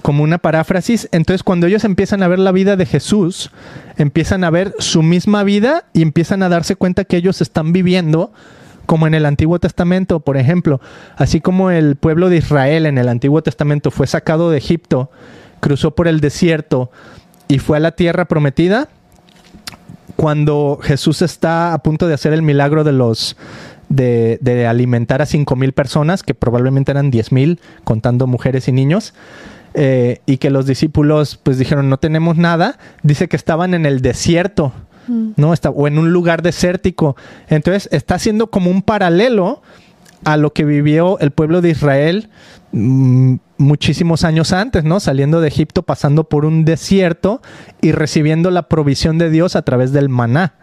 como 0.00 0.22
una 0.22 0.38
paráfrasis. 0.38 1.08
Entonces, 1.12 1.42
cuando 1.42 1.66
ellos 1.66 1.84
empiezan 1.84 2.22
a 2.22 2.28
ver 2.28 2.38
la 2.38 2.52
vida 2.52 2.76
de 2.76 2.86
Jesús, 2.86 3.50
empiezan 3.96 4.44
a 4.44 4.50
ver 4.50 4.74
su 4.78 5.02
misma 5.02 5.44
vida 5.44 5.84
y 5.92 6.02
empiezan 6.02 6.42
a 6.42 6.48
darse 6.48 6.76
cuenta 6.76 7.04
que 7.04 7.16
ellos 7.16 7.40
están 7.40 7.72
viviendo 7.72 8.32
como 8.90 9.06
en 9.06 9.14
el 9.14 9.24
Antiguo 9.24 9.60
Testamento, 9.60 10.18
por 10.18 10.36
ejemplo, 10.36 10.80
así 11.14 11.40
como 11.40 11.70
el 11.70 11.94
pueblo 11.94 12.28
de 12.28 12.38
Israel 12.38 12.86
en 12.86 12.98
el 12.98 13.08
Antiguo 13.08 13.40
Testamento 13.40 13.92
fue 13.92 14.08
sacado 14.08 14.50
de 14.50 14.58
Egipto, 14.58 15.12
cruzó 15.60 15.92
por 15.92 16.08
el 16.08 16.18
desierto 16.18 16.90
y 17.46 17.60
fue 17.60 17.76
a 17.76 17.80
la 17.80 17.92
tierra 17.92 18.24
prometida, 18.24 18.88
cuando 20.16 20.80
Jesús 20.82 21.22
está 21.22 21.72
a 21.72 21.84
punto 21.84 22.08
de 22.08 22.14
hacer 22.14 22.32
el 22.32 22.42
milagro 22.42 22.82
de 22.82 22.90
los 22.90 23.36
de, 23.88 24.66
alimentar 24.68 25.22
a 25.22 25.26
cinco 25.26 25.54
mil 25.54 25.70
personas, 25.70 26.24
que 26.24 26.34
probablemente 26.34 26.90
eran 26.90 27.12
diez 27.12 27.30
mil, 27.30 27.60
contando 27.84 28.26
mujeres 28.26 28.66
y 28.66 28.72
niños, 28.72 29.14
eh, 29.74 30.18
y 30.26 30.38
que 30.38 30.50
los 30.50 30.66
discípulos 30.66 31.38
pues 31.40 31.58
dijeron 31.58 31.88
no 31.90 31.98
tenemos 31.98 32.38
nada, 32.38 32.76
dice 33.04 33.28
que 33.28 33.36
estaban 33.36 33.72
en 33.72 33.86
el 33.86 34.02
desierto 34.02 34.72
¿no? 35.08 35.52
Está, 35.52 35.70
o 35.70 35.86
en 35.86 35.98
un 35.98 36.12
lugar 36.12 36.42
desértico. 36.42 37.16
Entonces 37.48 37.88
está 37.92 38.16
haciendo 38.16 38.50
como 38.50 38.70
un 38.70 38.82
paralelo 38.82 39.62
a 40.24 40.36
lo 40.36 40.52
que 40.52 40.64
vivió 40.64 41.18
el 41.20 41.30
pueblo 41.30 41.60
de 41.62 41.70
Israel 41.70 42.28
mm, 42.72 43.36
muchísimos 43.58 44.24
años 44.24 44.52
antes, 44.52 44.84
¿no? 44.84 45.00
Saliendo 45.00 45.40
de 45.40 45.48
Egipto, 45.48 45.82
pasando 45.82 46.24
por 46.24 46.44
un 46.44 46.64
desierto 46.64 47.42
y 47.80 47.92
recibiendo 47.92 48.50
la 48.50 48.68
provisión 48.68 49.18
de 49.18 49.30
Dios 49.30 49.56
a 49.56 49.62
través 49.62 49.92
del 49.92 50.08
maná. 50.08 50.54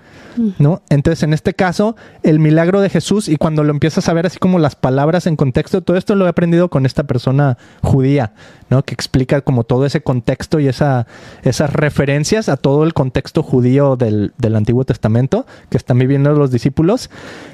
¿No? 0.59 0.81
Entonces, 0.89 1.23
en 1.23 1.33
este 1.33 1.53
caso, 1.53 1.95
el 2.23 2.39
milagro 2.39 2.81
de 2.81 2.89
Jesús, 2.89 3.29
y 3.29 3.37
cuando 3.37 3.63
lo 3.63 3.71
empiezas 3.71 4.07
a 4.07 4.13
ver 4.13 4.25
así 4.25 4.37
como 4.39 4.59
las 4.59 4.75
palabras 4.75 5.27
en 5.27 5.35
contexto, 5.35 5.81
todo 5.81 5.97
esto 5.97 6.15
lo 6.15 6.25
he 6.25 6.29
aprendido 6.29 6.69
con 6.69 6.85
esta 6.85 7.03
persona 7.03 7.57
judía, 7.81 8.33
¿no? 8.69 8.83
Que 8.83 8.93
explica 8.93 9.41
como 9.41 9.63
todo 9.63 9.85
ese 9.85 10.01
contexto 10.01 10.59
y 10.59 10.67
esa, 10.67 11.07
esas 11.43 11.73
referencias 11.73 12.49
a 12.49 12.57
todo 12.57 12.83
el 12.83 12.93
contexto 12.93 13.43
judío 13.43 13.95
del, 13.95 14.33
del 14.37 14.55
Antiguo 14.55 14.85
Testamento 14.85 15.45
que 15.69 15.77
están 15.77 15.97
viviendo 15.99 16.31
los 16.33 16.51
discípulos. 16.51 17.09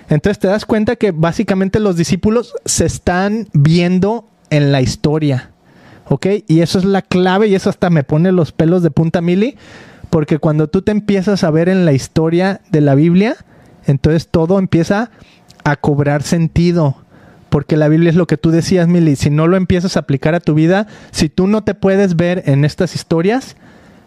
Entonces 0.10 0.40
te 0.40 0.48
das 0.48 0.66
cuenta 0.66 0.96
que 0.96 1.12
básicamente 1.12 1.80
los 1.80 1.96
discípulos 1.96 2.54
se 2.66 2.86
están 2.86 3.48
viendo 3.54 4.28
en 4.50 4.72
la 4.72 4.82
historia, 4.82 5.52
¿ok? 6.08 6.28
Y 6.48 6.62
eso 6.62 6.80
es 6.80 6.86
la 6.86 7.02
clave 7.02 7.48
y 7.48 7.56
eso 7.56 7.70
hasta 7.70 7.90
me 7.90 8.04
pone 8.04 8.32
los 8.32 8.52
pelos 8.52 8.84
de 8.84 8.92
punta 8.92 9.22
mili 9.22 9.58
porque 10.14 10.38
cuando 10.38 10.68
tú 10.68 10.84
te 10.84 10.92
empiezas 10.92 11.44
a 11.44 11.50
ver 11.50 11.70
en 11.70 11.86
la 11.86 11.92
historia 11.92 12.62
de 12.70 12.82
la 12.82 12.94
Biblia, 12.94 13.36
entonces 13.88 14.28
todo 14.28 14.60
empieza 14.60 15.10
a 15.64 15.76
cobrar 15.76 16.22
sentido. 16.22 16.98
Porque 17.50 17.78
la 17.78 17.88
Biblia 17.88 18.12
es 18.12 18.16
lo 18.16 18.28
que 18.28 18.38
tú 18.38 18.52
decías, 18.52 18.88
Mili. 18.88 19.16
Si 19.16 19.32
no 19.32 19.48
lo 19.48 19.58
empiezas 19.58 19.98
a 19.98 20.02
aplicar 20.02 20.36
a 20.36 20.40
tu 20.40 20.54
vida, 20.54 20.86
si 21.10 21.30
tú 21.30 21.48
no 21.48 21.64
te 21.64 21.74
puedes 21.74 22.16
ver 22.16 22.44
en 22.46 22.64
estas 22.64 22.94
historias, 22.94 23.56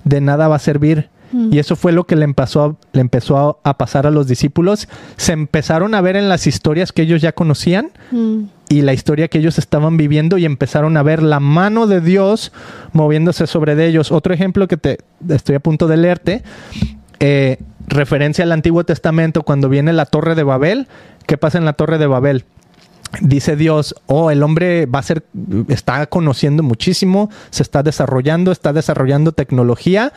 de 0.04 0.20
nada 0.20 0.46
va 0.46 0.54
a 0.54 0.60
servir. 0.60 1.08
Mm. 1.32 1.52
Y 1.52 1.58
eso 1.58 1.74
fue 1.74 1.90
lo 1.90 2.06
que 2.06 2.14
le 2.14 2.22
empezó, 2.22 2.62
a, 2.62 2.76
le 2.92 3.00
empezó 3.00 3.58
a, 3.64 3.76
pasar 3.76 4.06
a 4.06 4.12
los 4.12 4.28
discípulos. 4.28 4.88
Se 5.16 5.32
empezaron 5.32 5.92
a 5.92 6.00
ver 6.02 6.14
en 6.14 6.28
las 6.28 6.46
historias 6.46 6.92
que 6.92 7.02
ellos 7.02 7.20
ya 7.20 7.32
conocían 7.32 7.90
mm 8.12 8.44
y 8.68 8.82
la 8.82 8.92
historia 8.92 9.28
que 9.28 9.38
ellos 9.38 9.58
estaban 9.58 9.96
viviendo 9.96 10.38
y 10.38 10.44
empezaron 10.44 10.96
a 10.96 11.02
ver 11.02 11.22
la 11.22 11.40
mano 11.40 11.86
de 11.86 12.00
Dios 12.00 12.52
moviéndose 12.92 13.46
sobre 13.46 13.74
de 13.74 13.86
ellos. 13.86 14.10
Otro 14.10 14.34
ejemplo 14.34 14.66
que 14.66 14.76
te 14.76 14.98
estoy 15.28 15.56
a 15.56 15.60
punto 15.60 15.86
de 15.86 15.96
leerte, 15.96 16.42
eh, 17.20 17.58
referencia 17.86 18.44
al 18.44 18.52
Antiguo 18.52 18.84
Testamento, 18.84 19.42
cuando 19.42 19.68
viene 19.68 19.92
la 19.92 20.06
Torre 20.06 20.34
de 20.34 20.42
Babel, 20.42 20.88
¿qué 21.26 21.38
pasa 21.38 21.58
en 21.58 21.64
la 21.64 21.74
Torre 21.74 21.98
de 21.98 22.06
Babel? 22.06 22.44
Dice 23.20 23.54
Dios, 23.54 23.94
oh, 24.06 24.30
el 24.30 24.42
hombre 24.42 24.86
va 24.86 24.98
a 24.98 25.02
ser, 25.02 25.24
está 25.68 26.06
conociendo 26.06 26.62
muchísimo, 26.64 27.30
se 27.50 27.62
está 27.62 27.84
desarrollando, 27.84 28.50
está 28.50 28.72
desarrollando 28.72 29.32
tecnología 29.32 30.12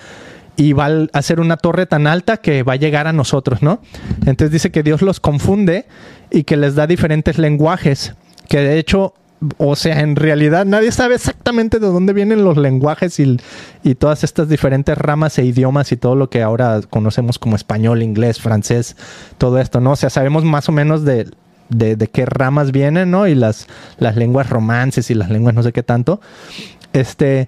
y 0.57 0.73
va 0.73 0.87
a 0.87 1.07
hacer 1.13 1.39
una 1.39 1.55
torre 1.55 1.85
tan 1.85 2.07
alta 2.07 2.37
que 2.37 2.63
va 2.63 2.73
a 2.73 2.77
llegar 2.77 3.07
a 3.07 3.13
nosotros, 3.13 3.61
¿no? 3.61 3.79
Entonces 4.25 4.51
dice 4.51 4.71
que 4.71 4.83
Dios 4.83 5.01
los 5.01 5.21
confunde 5.21 5.85
y 6.31 6.43
que 6.43 6.57
les 6.57 6.75
da 6.75 6.87
diferentes 6.87 7.37
lenguajes 7.37 8.15
que 8.49 8.59
de 8.59 8.79
hecho, 8.79 9.13
o 9.57 9.75
sea, 9.77 10.01
en 10.01 10.17
realidad 10.17 10.65
nadie 10.65 10.91
sabe 10.91 11.15
exactamente 11.15 11.79
de 11.79 11.87
dónde 11.87 12.11
vienen 12.11 12.43
los 12.43 12.57
lenguajes 12.57 13.19
y, 13.19 13.37
todas 13.97 14.23
estas 14.23 14.49
diferentes 14.49 14.97
ramas 14.97 15.37
e 15.37 15.45
idiomas 15.45 15.91
y 15.93 15.97
todo 15.97 16.15
lo 16.15 16.29
que 16.29 16.41
ahora 16.41 16.81
conocemos 16.89 17.39
como 17.39 17.55
español, 17.55 18.01
inglés, 18.01 18.41
francés, 18.41 18.97
todo 19.37 19.59
esto, 19.59 19.79
¿no? 19.79 19.91
O 19.91 19.95
sea, 19.95 20.09
sabemos 20.09 20.43
más 20.43 20.67
o 20.67 20.71
menos 20.71 21.05
de, 21.05 21.29
qué 22.11 22.25
ramas 22.25 22.71
vienen, 22.71 23.11
¿no? 23.11 23.27
Y 23.27 23.35
las, 23.35 23.67
las 23.99 24.17
lenguas 24.17 24.49
romances 24.49 25.09
y 25.11 25.13
las 25.13 25.29
lenguas 25.29 25.53
no 25.55 25.63
sé 25.63 25.71
qué 25.71 25.83
tanto. 25.83 26.19
Este, 26.91 27.47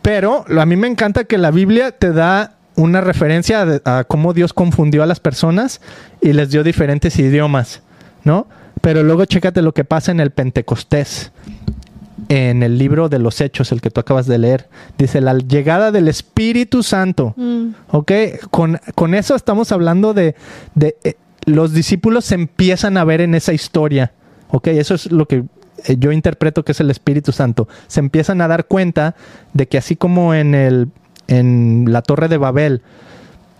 pero 0.00 0.46
a 0.58 0.66
mí 0.66 0.76
me 0.76 0.88
encanta 0.88 1.24
que 1.24 1.36
la 1.36 1.50
Biblia 1.50 1.92
te 1.92 2.12
da 2.12 2.54
una 2.74 3.02
referencia 3.02 3.66
a 3.84 4.04
cómo 4.04 4.32
Dios 4.32 4.54
confundió 4.54 5.02
a 5.02 5.06
las 5.06 5.20
personas 5.20 5.82
y 6.22 6.32
les 6.32 6.50
dio 6.50 6.64
diferentes 6.64 7.18
idiomas, 7.18 7.82
¿no? 8.24 8.46
Pero 8.80 9.02
luego 9.02 9.24
chécate 9.24 9.62
lo 9.62 9.72
que 9.72 9.84
pasa 9.84 10.12
en 10.12 10.20
el 10.20 10.30
Pentecostés, 10.30 11.32
en 12.28 12.62
el 12.62 12.78
libro 12.78 13.08
de 13.08 13.18
los 13.18 13.40
Hechos, 13.40 13.72
el 13.72 13.80
que 13.80 13.90
tú 13.90 14.00
acabas 14.00 14.26
de 14.26 14.38
leer. 14.38 14.68
Dice, 14.98 15.20
la 15.20 15.36
llegada 15.36 15.90
del 15.90 16.08
Espíritu 16.08 16.82
Santo. 16.82 17.34
Mm. 17.36 17.68
¿Ok? 17.90 18.12
Con, 18.50 19.14
eso 19.14 19.34
estamos 19.34 19.72
hablando 19.72 20.14
de, 20.14 20.34
eh, 20.80 21.14
los 21.44 21.72
discípulos 21.72 22.24
se 22.24 22.34
empiezan 22.34 22.96
a 22.96 23.04
ver 23.04 23.20
en 23.20 23.34
esa 23.34 23.52
historia. 23.52 24.12
¿Ok? 24.50 24.68
Eso 24.68 24.94
es 24.94 25.10
lo 25.10 25.26
que 25.26 25.44
eh, 25.86 25.96
yo 25.98 26.12
interpreto 26.12 26.64
que 26.64 26.72
es 26.72 26.80
el 26.80 26.90
Espíritu 26.90 27.32
Santo. 27.32 27.68
Se 27.86 28.00
empiezan 28.00 28.40
a 28.40 28.48
dar 28.48 28.66
cuenta 28.66 29.14
de 29.54 29.66
que 29.66 29.78
así 29.78 29.96
como 29.96 30.34
en, 30.34 30.54
el, 30.54 30.88
en 31.28 31.86
la 31.88 32.02
Torre 32.02 32.28
de 32.28 32.36
Babel, 32.36 32.82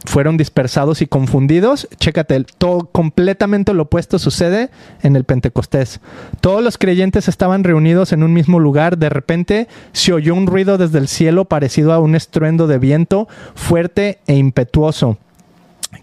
fueron 0.04 0.36
dispersados 0.36 1.02
y 1.02 1.06
confundidos. 1.06 1.88
Chécate, 1.98 2.44
todo 2.58 2.86
completamente 2.86 3.74
lo 3.74 3.84
opuesto 3.84 4.18
sucede 4.18 4.70
en 5.02 5.16
el 5.16 5.24
Pentecostés. 5.24 6.00
Todos 6.40 6.62
los 6.62 6.78
creyentes 6.78 7.28
estaban 7.28 7.64
reunidos 7.64 8.12
en 8.12 8.22
un 8.22 8.32
mismo 8.32 8.60
lugar. 8.60 8.98
De 8.98 9.08
repente 9.08 9.68
se 9.92 10.12
oyó 10.12 10.34
un 10.34 10.46
ruido 10.46 10.78
desde 10.78 10.98
el 10.98 11.08
cielo 11.08 11.46
parecido 11.46 11.92
a 11.92 11.98
un 11.98 12.14
estruendo 12.14 12.66
de 12.66 12.78
viento 12.78 13.28
fuerte 13.54 14.18
e 14.26 14.34
impetuoso 14.34 15.18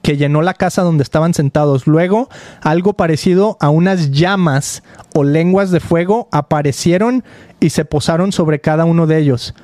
que 0.01 0.17
llenó 0.17 0.41
la 0.41 0.53
casa 0.53 0.81
donde 0.81 1.03
estaban 1.03 1.33
sentados. 1.33 1.87
Luego, 1.87 2.29
algo 2.61 2.93
parecido 2.93 3.57
a 3.59 3.69
unas 3.69 4.11
llamas 4.11 4.83
o 5.13 5.23
lenguas 5.23 5.71
de 5.71 5.79
fuego 5.79 6.27
aparecieron 6.31 7.23
y 7.59 7.71
se 7.71 7.85
posaron 7.85 8.31
sobre 8.31 8.61
cada 8.61 8.85
uno 8.85 9.07
de 9.07 9.19
ellos. 9.19 9.55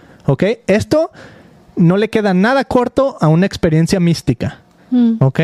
Esto 0.67 1.11
no 1.81 1.97
le 1.97 2.09
queda 2.09 2.33
nada 2.33 2.63
corto 2.65 3.17
a 3.19 3.27
una 3.27 3.45
experiencia 3.45 3.99
mística. 3.99 4.59
Mm. 4.91 5.15
¿Ok? 5.19 5.39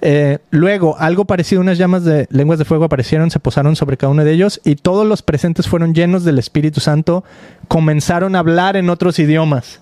Eh, 0.00 0.38
luego, 0.50 0.96
algo 0.98 1.24
parecido, 1.24 1.60
unas 1.60 1.78
llamas 1.78 2.04
de 2.04 2.28
lenguas 2.30 2.58
de 2.58 2.64
fuego 2.64 2.84
aparecieron, 2.84 3.30
se 3.30 3.40
posaron 3.40 3.74
sobre 3.74 3.96
cada 3.96 4.12
uno 4.12 4.24
de 4.24 4.32
ellos 4.32 4.60
y 4.64 4.76
todos 4.76 5.06
los 5.06 5.22
presentes 5.22 5.66
fueron 5.66 5.94
llenos 5.94 6.24
del 6.24 6.38
Espíritu 6.38 6.80
Santo, 6.80 7.24
comenzaron 7.66 8.36
a 8.36 8.40
hablar 8.40 8.76
en 8.76 8.90
otros 8.90 9.18
idiomas. 9.18 9.80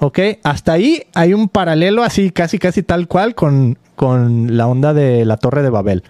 ¿Ok? 0.00 0.18
Hasta 0.42 0.72
ahí 0.72 1.04
hay 1.14 1.34
un 1.34 1.48
paralelo 1.48 2.02
así, 2.02 2.30
casi, 2.30 2.58
casi 2.58 2.82
tal 2.82 3.06
cual 3.06 3.34
con, 3.34 3.78
con 3.96 4.56
la 4.56 4.66
onda 4.66 4.92
de 4.94 5.24
la 5.24 5.36
Torre 5.36 5.62
de 5.62 5.70
Babel. 5.70 6.02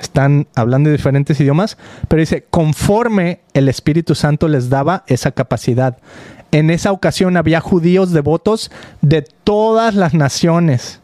Están 0.00 0.48
hablando 0.56 0.90
de 0.90 0.96
diferentes 0.96 1.40
idiomas, 1.40 1.78
pero 2.08 2.20
dice, 2.20 2.44
conforme 2.50 3.40
el 3.54 3.68
Espíritu 3.68 4.16
Santo 4.16 4.48
les 4.48 4.68
daba 4.68 5.04
esa 5.06 5.30
capacidad. 5.30 5.98
En 6.52 6.70
esa 6.70 6.92
ocasión 6.92 7.36
había 7.36 7.60
judíos 7.60 8.12
devotos 8.12 8.70
de 9.00 9.22
todas 9.22 9.94
las 9.94 10.12
naciones 10.12 11.00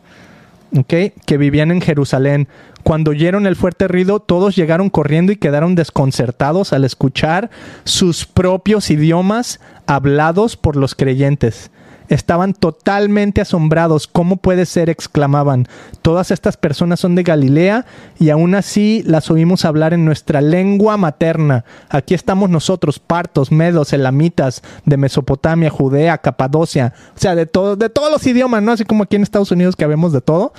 que 0.86 1.38
vivían 1.38 1.70
en 1.70 1.80
Jerusalén. 1.80 2.48
Cuando 2.82 3.10
oyeron 3.10 3.46
el 3.46 3.56
fuerte 3.56 3.88
ruido, 3.88 4.20
todos 4.20 4.56
llegaron 4.56 4.90
corriendo 4.90 5.32
y 5.32 5.36
quedaron 5.36 5.74
desconcertados 5.74 6.72
al 6.72 6.84
escuchar 6.84 7.50
sus 7.84 8.26
propios 8.26 8.90
idiomas 8.90 9.58
hablados 9.86 10.56
por 10.56 10.76
los 10.76 10.94
creyentes. 10.94 11.70
Estaban 12.08 12.54
totalmente 12.54 13.40
asombrados. 13.40 14.06
¿Cómo 14.06 14.36
puede 14.36 14.66
ser? 14.66 14.88
exclamaban. 14.88 15.66
Todas 16.02 16.30
estas 16.30 16.56
personas 16.56 17.00
son 17.00 17.14
de 17.14 17.22
Galilea 17.22 17.84
y 18.18 18.30
aún 18.30 18.54
así 18.54 19.02
las 19.06 19.30
oímos 19.30 19.64
hablar 19.64 19.94
en 19.94 20.04
nuestra 20.04 20.40
lengua 20.40 20.96
materna. 20.96 21.64
Aquí 21.88 22.14
estamos 22.14 22.50
nosotros, 22.50 22.98
partos, 22.98 23.52
medos, 23.52 23.92
elamitas, 23.92 24.62
de 24.84 24.96
Mesopotamia, 24.96 25.70
Judea, 25.70 26.18
Capadocia, 26.18 26.94
o 27.14 27.18
sea, 27.18 27.34
de, 27.34 27.46
todo, 27.46 27.76
de 27.76 27.90
todos 27.90 28.10
los 28.10 28.26
idiomas, 28.26 28.62
¿no? 28.62 28.72
Así 28.72 28.84
como 28.84 29.04
aquí 29.04 29.16
en 29.16 29.22
Estados 29.22 29.50
Unidos 29.50 29.76
que 29.76 29.86
vemos 29.86 30.12
de 30.12 30.20
todo. 30.20 30.52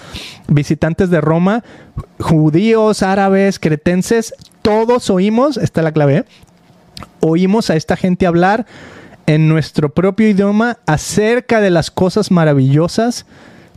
Visitantes 0.47 1.09
de 1.09 1.21
Roma, 1.21 1.63
judíos, 2.19 3.03
árabes, 3.03 3.59
cretenses, 3.59 4.33
todos 4.61 5.09
oímos, 5.09 5.57
esta 5.57 5.81
es 5.81 5.83
la 5.83 5.91
clave, 5.91 6.17
¿eh? 6.17 6.25
oímos 7.21 7.69
a 7.69 7.75
esta 7.75 7.95
gente 7.95 8.27
hablar 8.27 8.65
en 9.29 9.47
nuestro 9.47 9.93
propio 9.93 10.27
idioma 10.27 10.79
acerca 10.87 11.61
de 11.61 11.69
las 11.69 11.91
cosas 11.91 12.31
maravillosas 12.31 13.27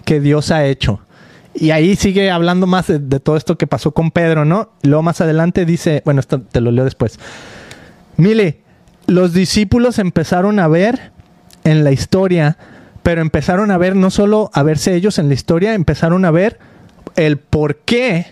que 0.07 0.19
Dios 0.19 0.51
ha 0.51 0.65
hecho. 0.65 1.01
Y 1.53 1.73
ahí 1.73 1.95
sigue 1.95 2.31
hablando 2.31 2.67
más 2.67 2.87
de, 2.87 3.21
todo 3.21 3.37
esto 3.37 3.59
que 3.59 3.67
pasó 3.67 3.91
con 3.93 4.13
Pedro, 4.13 4.47
¿no? 4.47 4.71
Luego 4.83 5.03
más 5.03 5.21
adelante 5.21 5.67
dice, 5.67 6.01
bueno, 6.07 6.21
esto 6.21 6.41
te 6.41 6.63
lo 6.63 6.71
leo 6.71 6.85
después. 6.85 7.19
Mire, 8.17 8.63
los 9.07 9.35
discípulos 9.35 9.99
empezaron 9.99 10.59
a 10.59 10.69
ver 10.69 11.13
en 11.65 11.85
la 11.85 11.93
historia, 11.93 12.57
pero 13.03 13.21
empezaron 13.21 13.71
a 13.71 13.77
ver 13.77 13.95
no 13.95 14.11
solo 14.11 14.51
a 14.55 14.63
verse 14.63 14.95
ellos 14.95 15.19
en 15.19 15.29
la 15.29 15.35
historia, 15.35 15.75
empezaron 15.75 16.25
a 16.25 16.31
ver 16.31 16.59
el 17.15 17.37
porqué 17.37 18.29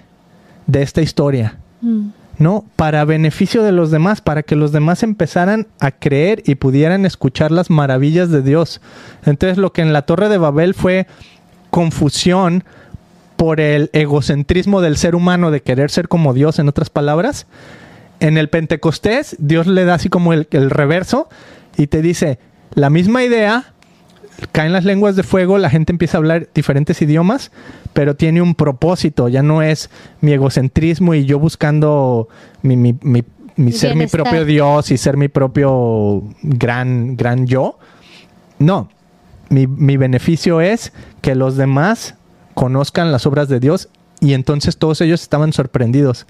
de 0.67 0.81
esta 0.81 1.03
historia. 1.03 1.59
Mm. 1.83 2.09
¿No? 2.41 2.65
Para 2.75 3.05
beneficio 3.05 3.63
de 3.63 3.71
los 3.71 3.91
demás, 3.91 4.23
para 4.23 4.43
que 4.43 4.57
los 4.57 4.73
demás 4.73 5.03
empezaran 5.03 5.69
a 5.79 5.91
creer 5.91 6.43
y 6.47 6.55
pudieran 6.55 7.05
escuchar 7.05 7.53
las 7.53 7.69
maravillas 7.69 8.31
de 8.31 8.41
Dios. 8.41 8.81
Entonces 9.27 9.59
lo 9.59 9.73
que 9.73 9.83
en 9.83 9.93
la 9.93 10.03
Torre 10.03 10.31
de 10.31 10.39
Babel 10.39 10.75
fue 10.75 11.07
confusión 11.69 12.65
por 13.37 13.61
el 13.61 13.91
egocentrismo 13.93 14.81
del 14.81 14.97
ser 14.97 15.15
humano 15.15 15.51
de 15.51 15.61
querer 15.61 15.91
ser 15.91 16.09
como 16.09 16.33
Dios, 16.33 16.59
en 16.59 16.69
otras 16.69 16.89
palabras, 16.89 17.47
en 18.21 18.39
el 18.39 18.49
Pentecostés 18.49 19.37
Dios 19.39 19.67
le 19.67 19.85
da 19.85 19.95
así 19.95 20.09
como 20.09 20.33
el, 20.33 20.49
el 20.51 20.71
reverso 20.71 21.29
y 21.77 21.89
te 21.89 22.01
dice 22.01 22.39
la 22.75 22.89
misma 22.89 23.23
idea, 23.23 23.75
caen 24.53 24.73
las 24.73 24.85
lenguas 24.85 25.17
de 25.17 25.23
fuego, 25.23 25.59
la 25.59 25.71
gente 25.71 25.93
empieza 25.93 26.17
a 26.17 26.21
hablar 26.21 26.49
diferentes 26.55 27.01
idiomas, 27.03 27.51
pero 27.93 28.17
tiene 28.17 28.43
un 28.43 28.55
propósito, 28.55 29.29
ya 29.29 29.43
no 29.43 29.63
es 29.63 29.91
mi 30.21 30.33
egocentrismo 30.33 31.15
y 31.15 31.25
yo 31.25 31.39
buscando 31.39 32.29
mi, 32.63 32.77
ser 33.73 33.97
mi 33.97 34.07
propio 34.07 34.45
Dios 34.45 34.91
y 34.91 34.97
ser 34.97 35.17
mi 35.17 35.29
propio 35.29 36.23
gran, 36.43 37.17
gran 37.17 37.47
yo. 37.47 37.79
No, 38.59 38.89
mi, 39.49 39.67
mi 39.67 39.97
beneficio 39.97 40.61
es 40.61 40.93
que 41.21 41.35
los 41.35 41.57
demás 41.57 42.15
conozcan 42.55 43.11
las 43.11 43.27
obras 43.27 43.49
de 43.49 43.59
Dios 43.61 43.89
Y 44.21 44.35
entonces 44.35 44.77
todos 44.77 45.01
ellos 45.01 45.23
estaban 45.23 45.53
sorprendidos. 45.53 46.27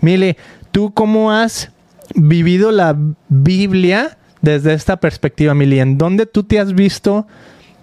Mile, 0.00 0.36
¿tú 0.72 0.92
cómo 0.92 1.30
has 1.30 1.70
vivido 2.14 2.72
la 2.72 2.96
Biblia 3.28 4.18
desde 4.42 4.74
esta 4.74 4.98
perspectiva, 4.98 5.54
Mili? 5.54 5.80
¿En 5.80 5.98
dónde 5.98 6.26
tú 6.26 6.44
te 6.44 6.58
has 6.58 6.74
visto 6.74 7.26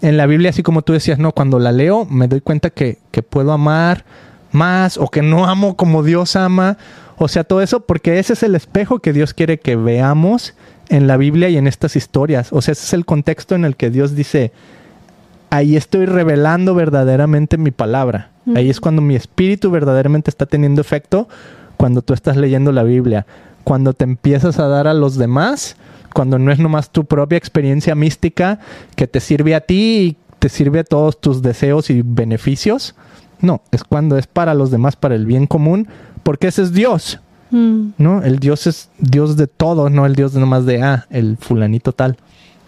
en 0.02 0.18
la 0.18 0.26
Biblia, 0.26 0.52
así 0.52 0.64
como 0.64 0.82
tú 0.82 0.94
decías, 0.94 1.20
no, 1.20 1.32
cuando 1.32 1.60
la 1.60 1.72
leo 1.72 2.06
me 2.06 2.28
doy 2.28 2.42
cuenta 2.42 2.70
que, 2.70 2.98
que 3.12 3.24
puedo 3.24 3.52
amar 3.52 4.06
más 4.52 4.98
o 4.98 5.10
que 5.10 5.22
no 5.22 5.46
amo 5.46 5.76
como 5.76 6.04
Dios 6.04 6.36
ama? 6.36 6.78
O 7.18 7.28
sea, 7.28 7.44
todo 7.44 7.62
eso, 7.62 7.82
porque 7.82 8.20
ese 8.20 8.34
es 8.34 8.44
el 8.44 8.56
espejo 8.56 9.00
que 9.00 9.14
Dios 9.14 9.34
quiere 9.34 9.60
que 9.60 9.76
veamos 9.76 10.54
en 10.90 11.08
la 11.08 11.18
Biblia 11.18 11.50
y 11.50 11.58
en 11.58 11.68
estas 11.68 11.96
historias. 11.96 12.54
O 12.54 12.62
sea, 12.62 12.74
ese 12.74 12.86
es 12.86 12.94
el 12.94 13.06
contexto 13.06 13.56
en 13.56 13.66
el 13.66 13.76
que 13.76 13.90
Dios 13.90 14.16
dice, 14.16 14.52
ahí 15.50 15.76
estoy 15.76 16.06
revelando 16.06 16.76
verdaderamente 16.76 17.58
mi 17.58 17.72
palabra. 17.72 18.32
Ahí 18.56 18.70
es 18.70 18.80
cuando 18.80 19.02
mi 19.02 19.16
espíritu 19.16 19.72
verdaderamente 19.72 20.30
está 20.30 20.46
teniendo 20.46 20.80
efecto 20.80 21.28
cuando 21.76 22.02
tú 22.02 22.14
estás 22.14 22.38
leyendo 22.38 22.72
la 22.72 22.84
Biblia. 22.84 23.26
Cuando 23.68 23.92
te 23.92 24.06
empiezas 24.06 24.60
a 24.60 24.70
dar 24.70 24.88
a 24.88 24.94
los 24.94 25.18
demás, 25.18 25.76
cuando 26.14 26.40
no 26.40 26.54
es 26.54 26.58
nomás 26.58 26.90
tu 26.90 27.04
propia 27.04 27.38
experiencia 27.38 27.96
mística 27.96 28.60
que 28.96 29.08
te 29.08 29.20
sirve 29.20 29.56
a 29.56 29.60
ti 29.60 29.76
y 29.76 30.18
te 30.40 30.48
sirve 30.48 30.80
a 30.80 30.84
todos 30.86 31.20
tus 31.20 31.42
deseos 31.42 31.90
y 31.90 32.02
beneficios. 32.02 32.96
No, 33.42 33.62
es 33.72 33.84
cuando 33.84 34.18
es 34.18 34.26
para 34.26 34.54
los 34.54 34.72
demás, 34.72 34.96
para 34.96 35.16
el 35.16 35.26
bien 35.26 35.48
común, 35.48 35.90
porque 36.24 36.48
ese 36.48 36.62
es 36.62 36.72
Dios. 36.72 37.20
Mm. 37.52 37.90
¿No? 37.98 38.24
El 38.24 38.40
Dios 38.40 38.68
es 38.68 38.88
Dios 39.00 39.36
de 39.36 39.48
todos, 39.48 39.92
no 39.92 40.06
el 40.06 40.16
Dios 40.16 40.34
nomás 40.34 40.66
de, 40.66 40.82
ah, 40.82 41.06
el 41.10 41.36
fulanito 41.36 41.92
tal. 41.92 42.16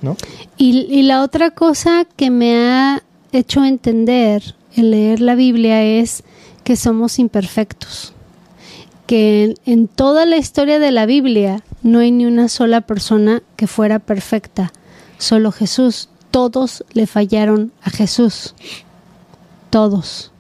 ¿No? 0.02 0.18
Y, 0.58 0.86
y 0.94 1.04
la 1.04 1.24
otra 1.24 1.52
cosa 1.52 2.06
que 2.18 2.30
me 2.30 2.58
ha 2.58 3.04
hecho 3.32 3.64
entender 3.64 4.54
el 4.76 4.92
leer 4.92 5.22
la 5.22 5.36
Biblia 5.36 5.82
es 5.82 6.26
que 6.66 6.76
somos 6.76 7.20
imperfectos. 7.20 8.14
Que 9.10 9.56
en, 9.66 9.88
toda 9.88 10.28
la 10.28 10.38
historia 10.38 10.78
de 10.78 10.92
la 10.92 11.08
Biblia 11.08 11.64
no 11.82 11.98
hay 11.98 12.12
ni 12.12 12.28
una 12.28 12.48
sola 12.48 12.82
persona 12.82 13.42
que 13.56 13.66
fuera 13.66 13.98
perfecta, 13.98 14.72
solo 15.18 15.52
Jesús. 15.52 16.10
Todos 16.30 16.86
le 16.94 17.08
fallaron 17.08 17.72
a 17.82 17.90
Jesús. 17.90 18.54
Todos. 19.72 20.32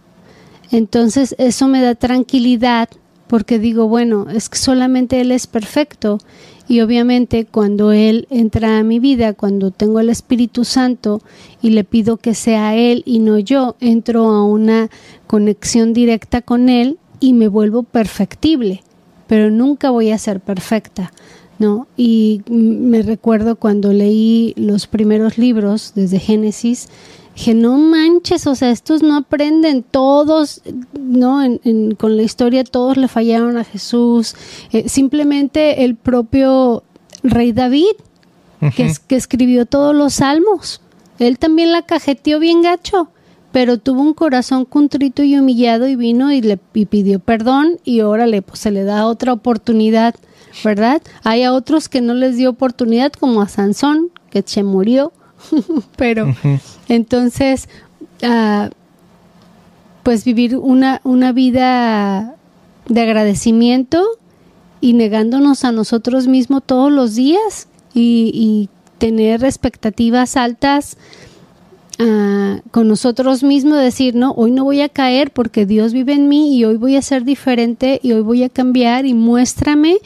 Entonces 0.69 1.33
eso 1.39 1.67
me 1.67 1.81
da 1.81 1.95
tranquilidad 1.95 2.89
porque 3.25 3.57
digo, 3.57 3.87
bueno, 3.87 4.27
es 4.29 4.49
que 4.49 4.59
solamente 4.59 5.19
Él 5.19 5.31
es 5.31 5.47
perfecto 5.47 6.19
y 6.67 6.81
obviamente 6.81 7.45
cuando 7.45 7.91
Él 7.91 8.27
entra 8.29 8.77
a 8.77 8.83
mi 8.83 8.99
vida, 8.99 9.33
cuando 9.33 9.71
tengo 9.71 9.99
el 9.99 10.11
Espíritu 10.11 10.63
Santo 10.63 11.23
y 11.59 11.71
le 11.71 11.85
pido 11.85 12.17
que 12.17 12.35
sea 12.35 12.75
Él 12.75 13.01
y 13.07 13.17
no 13.17 13.39
yo, 13.39 13.77
entro 13.79 14.29
a 14.29 14.45
una 14.45 14.91
conexión 15.25 15.91
directa 15.91 16.43
con 16.43 16.69
Él 16.69 16.99
y 17.19 17.33
me 17.33 17.47
vuelvo 17.47 17.83
perfectible, 17.83 18.83
pero 19.27 19.51
nunca 19.51 19.89
voy 19.89 20.11
a 20.11 20.17
ser 20.17 20.39
perfecta. 20.39 21.11
¿No? 21.57 21.87
Y 21.97 22.41
me 22.47 23.01
recuerdo 23.01 23.57
cuando 23.57 23.91
leí 23.91 24.53
los 24.55 24.87
primeros 24.87 25.37
libros 25.37 25.91
desde 25.93 26.17
Génesis, 26.17 26.87
Dije, 27.39 27.53
no 27.53 27.77
manches, 27.77 28.47
o 28.47 28.55
sea, 28.55 28.69
estos 28.69 29.01
no 29.01 29.15
aprenden, 29.15 29.81
todos, 29.81 30.61
¿no? 30.91 31.41
con 31.97 32.17
la 32.17 32.23
historia 32.23 32.65
todos 32.65 32.97
le 32.97 33.07
fallaron 33.07 33.55
a 33.57 33.63
Jesús. 33.63 34.35
Eh, 34.73 34.89
simplemente 34.89 35.85
el 35.85 35.95
propio 35.95 36.83
rey 37.23 37.53
David, 37.53 37.95
que, 38.75 38.91
que 39.07 39.15
escribió 39.15 39.65
todos 39.65 39.95
los 39.95 40.15
salmos, 40.15 40.81
él 41.17 41.39
también 41.39 41.71
la 41.71 41.83
cajeteó 41.83 42.39
bien 42.39 42.61
gacho 42.61 43.07
pero 43.51 43.77
tuvo 43.77 44.01
un 44.01 44.13
corazón 44.13 44.65
contrito 44.65 45.23
y 45.23 45.37
humillado 45.37 45.87
y 45.87 45.95
vino 45.95 46.31
y 46.31 46.41
le 46.41 46.57
pidió 46.57 47.19
perdón 47.19 47.79
y 47.83 48.01
órale, 48.01 48.41
pues 48.41 48.59
se 48.59 48.71
le 48.71 48.83
da 48.83 49.07
otra 49.07 49.33
oportunidad, 49.33 50.15
¿verdad? 50.63 51.01
Hay 51.23 51.43
a 51.43 51.53
otros 51.53 51.89
que 51.89 52.01
no 52.01 52.13
les 52.13 52.37
dio 52.37 52.49
oportunidad, 52.51 53.11
como 53.13 53.41
a 53.41 53.47
Sansón, 53.47 54.11
que 54.29 54.43
se 54.45 54.63
murió, 54.63 55.11
pero 55.95 56.33
entonces, 56.87 57.69
ah, 58.23 58.69
pues 60.03 60.25
vivir 60.25 60.57
una, 60.57 61.01
una 61.03 61.31
vida 61.31 62.35
de 62.87 63.01
agradecimiento 63.01 64.03
y 64.81 64.93
negándonos 64.93 65.63
a 65.65 65.71
nosotros 65.71 66.27
mismos 66.27 66.63
todos 66.65 66.91
los 66.91 67.15
días 67.15 67.67
y, 67.93 68.69
tener 68.97 69.45
expectativas 69.45 70.35
altas 70.35 70.97
ah, 71.99 72.59
con 72.71 72.87
nosotros 72.87 73.43
mismos, 73.43 73.77
decir, 73.77 74.15
no, 74.15 74.31
hoy 74.31 74.51
no 74.51 74.63
voy 74.63 74.81
a 74.81 74.89
caer 74.89 75.31
porque 75.31 75.65
Dios 75.65 75.93
vive 75.93 76.13
en 76.13 76.27
mí 76.27 76.57
y 76.57 76.65
hoy 76.65 76.77
voy 76.77 76.95
a 76.95 77.01
ser 77.01 77.23
diferente 77.23 77.99
y 78.01 78.13
hoy 78.13 78.21
voy 78.21 78.43
a 78.43 78.49
cambiar 78.49 79.05
y 79.05 79.13
muéstrame 79.13 79.97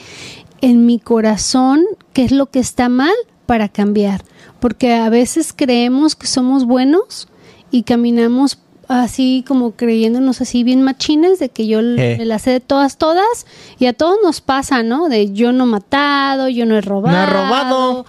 en 0.61 0.85
mi 0.85 0.99
corazón 0.99 1.85
qué 2.13 2.23
es 2.23 2.31
lo 2.31 2.47
que 2.47 2.59
está 2.59 2.89
mal 2.89 3.13
para 3.45 3.69
cambiar 3.69 4.23
porque 4.63 4.93
a 4.93 5.09
veces 5.09 5.51
creemos 5.53 6.15
que 6.15 6.25
somos 6.25 6.63
buenos 6.63 7.27
y 7.69 7.83
caminamos 7.83 8.59
así 8.87 9.43
como 9.45 9.71
creyéndonos 9.71 10.39
así 10.39 10.63
bien 10.63 10.81
machines 10.81 11.37
de 11.37 11.49
que 11.49 11.67
yo 11.67 11.81
eh. 11.81 12.23
las 12.23 12.43
sé 12.43 12.51
de 12.51 12.59
todas, 12.61 12.97
todas 12.97 13.45
y 13.77 13.87
a 13.87 13.93
todos 13.93 14.19
nos 14.23 14.39
pasa, 14.39 14.81
¿no? 14.81 15.09
De 15.09 15.33
yo 15.33 15.51
no 15.51 15.65
he 15.65 15.67
matado, 15.67 16.47
yo 16.47 16.65
no 16.65 16.77
he 16.77 16.81
robado. 16.81 17.17
No 17.17 17.23
he 17.23 17.25
robado. 17.25 18.05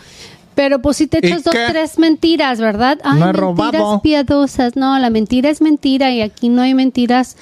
Pero 0.55 0.80
pues 0.80 0.96
si 0.98 1.07
te 1.07 1.18
echas 1.18 1.42
dos, 1.44 1.55
tres 1.68 1.98
mentiras, 1.98 2.61
¿verdad? 2.61 2.98
Ay, 3.02 3.20
no 3.20 3.55
mentiras 3.55 4.00
piadosas. 4.02 4.76
No, 4.76 4.98
la 4.98 5.11
mentira 5.11 5.50
es 5.50 5.61
mentira 5.61 6.12
y 6.12 6.20
aquí 6.20 6.48
no 6.48 6.62
hay 6.62 6.74
mentiras 6.74 7.36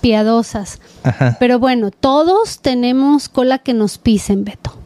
piadosas. 0.00 0.80
Pero 1.38 1.58
bueno, 1.58 1.90
todos 1.90 2.60
tenemos 2.60 3.28
cola 3.28 3.58
que 3.58 3.74
nos 3.74 3.98
pisen, 3.98 4.44
Beto. 4.44 4.76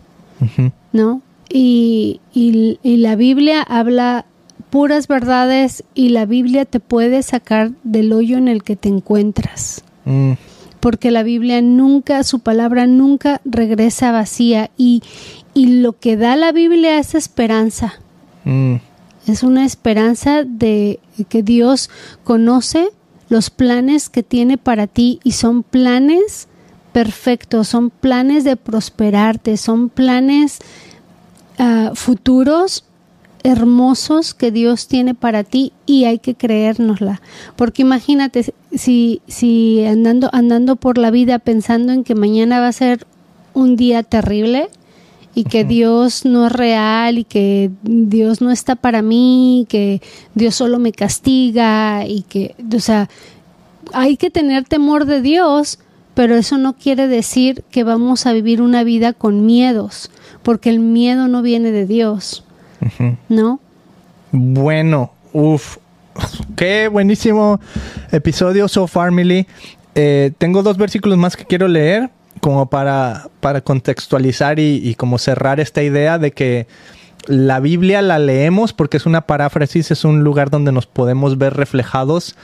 ¿No? 0.93 1.23
y, 1.49 2.21
y, 2.33 2.97
la 2.97 3.15
Biblia 3.15 3.63
habla 3.63 4.27
puras 4.71 5.07
verdades 5.07 5.85
y 5.95 6.09
la 6.09 6.27
Biblia 6.27 6.65
te 6.65 6.81
puede 6.81 7.23
sacar 7.23 7.71
del 7.85 8.13
hoyo 8.13 8.39
en 8.39 8.49
el 8.49 8.65
que 8.65 8.75
te 8.75 8.89
encuentras. 8.89 9.85
Mm. 10.05 10.33
Porque 10.81 11.13
la 11.13 11.23
Biblia 11.23 11.63
nunca, 11.63 12.25
su 12.25 12.41
palabra 12.41 12.87
nunca 12.87 13.41
regresa 13.45 14.11
vacía 14.11 14.71
y, 14.77 15.03
y 15.55 15.81
lo 15.81 15.99
que 15.99 16.17
da 16.17 16.37
la 16.37 16.53
Biblia 16.53 16.99
es 16.99 17.15
esperanza. 17.15 17.95
Mm. 18.45 18.77
Es 19.27 19.43
una 19.43 19.65
esperanza 19.65 20.45
de 20.45 21.01
que 21.29 21.43
Dios 21.43 21.89
conoce 22.25 22.89
los 23.31 23.49
planes 23.49 24.11
que 24.11 24.23
tiene 24.23 24.59
para 24.59 24.87
ti 24.87 25.21
y 25.25 25.33
son 25.33 25.63
planes 25.63 26.49
perfectos, 26.93 27.69
son 27.69 27.91
planes 27.91 28.45
de 28.45 28.57
prosperarte, 28.57 29.57
son 29.57 29.89
planes 29.89 30.61
Ah, 31.59 31.93
futuros 31.95 32.85
hermosos 33.45 34.35
que 34.35 34.51
Dios 34.51 34.89
tiene 34.89 35.15
para 35.15 35.45
ti 35.45 35.73
y 35.87 36.05
hay 36.05 36.19
que 36.19 36.35
creérnosla. 36.35 37.21
Porque 37.57 37.83
imagínate 37.83 38.55
si, 38.73 39.21
si 39.29 39.85
andando, 39.85 40.31
andando 40.33 40.77
por 40.77 40.99
la 40.99 41.11
vida 41.11 41.39
pensando 41.39 41.93
en 41.93 42.03
que 42.03 42.15
mañana 42.15 42.59
va 42.59 42.69
a 42.69 42.73
ser 42.73 43.07
un 43.53 43.77
día 43.77 44.03
terrible 44.03 44.69
y 45.35 45.45
que 45.45 45.65
Dios 45.65 46.25
no 46.25 46.47
es 46.47 46.53
real 46.53 47.19
y 47.19 47.25
que 47.25 47.71
Dios 47.83 48.41
no 48.41 48.51
está 48.51 48.77
para 48.77 49.03
mí, 49.03 49.67
que 49.69 50.01
Dios 50.35 50.55
solo 50.55 50.79
me 50.79 50.93
castiga 50.93 52.07
y 52.07 52.23
que, 52.23 52.55
o 52.75 52.81
sea, 52.81 53.09
hay 53.93 54.17
que 54.17 54.31
tener 54.31 54.65
temor 54.65 55.07
de 55.07 55.21
Dios, 55.21 55.79
pero 56.15 56.37
eso 56.37 56.59
no 56.59 56.75
quiere 56.75 57.09
decir 57.09 57.65
que 57.71 57.83
vamos 57.83 58.27
a 58.27 58.33
vivir 58.33 58.63
una 58.63 58.85
vida 58.85 59.13
con 59.13 59.45
miedos 59.45 60.11
porque 60.45 60.71
el 60.71 60.79
miedo 60.79 61.27
no 61.27 61.43
viene 61.43 61.73
de 61.73 61.87
Dios, 61.87 62.45
¿no? 63.29 63.59
Bueno, 64.31 65.13
uff, 65.33 65.79
qué 66.55 66.87
buenísimo 66.89 67.61
episodio 68.13 68.69
so 68.69 68.87
far, 68.87 69.11
Millie. 69.11 69.47
Eh, 69.97 70.33
tengo 70.39 70.63
dos 70.63 70.77
versículos 70.77 71.19
más 71.19 71.37
que 71.37 71.45
quiero 71.45 71.67
leer 71.67 72.11
como 72.45 72.69
para, 72.69 73.31
para 73.41 73.63
contextualizar 73.63 74.59
y, 74.59 74.95
como 74.97 75.17
cerrar 75.17 75.61
esta 75.61 75.83
idea 75.83 76.19
de 76.19 76.33
que 76.33 76.67
la 77.27 77.59
Biblia 77.59 78.03
la 78.03 78.19
leemos 78.19 78.75
porque 78.75 78.99
es 78.99 79.07
una 79.07 79.23
paráfrasis, 79.23 79.91
es 79.91 80.05
un 80.05 80.25
lugar 80.25 80.51
donde 80.51 80.71
nos 80.71 80.87
podemos 80.87 81.39
ver 81.39 81.55
reflejados. 81.55 82.37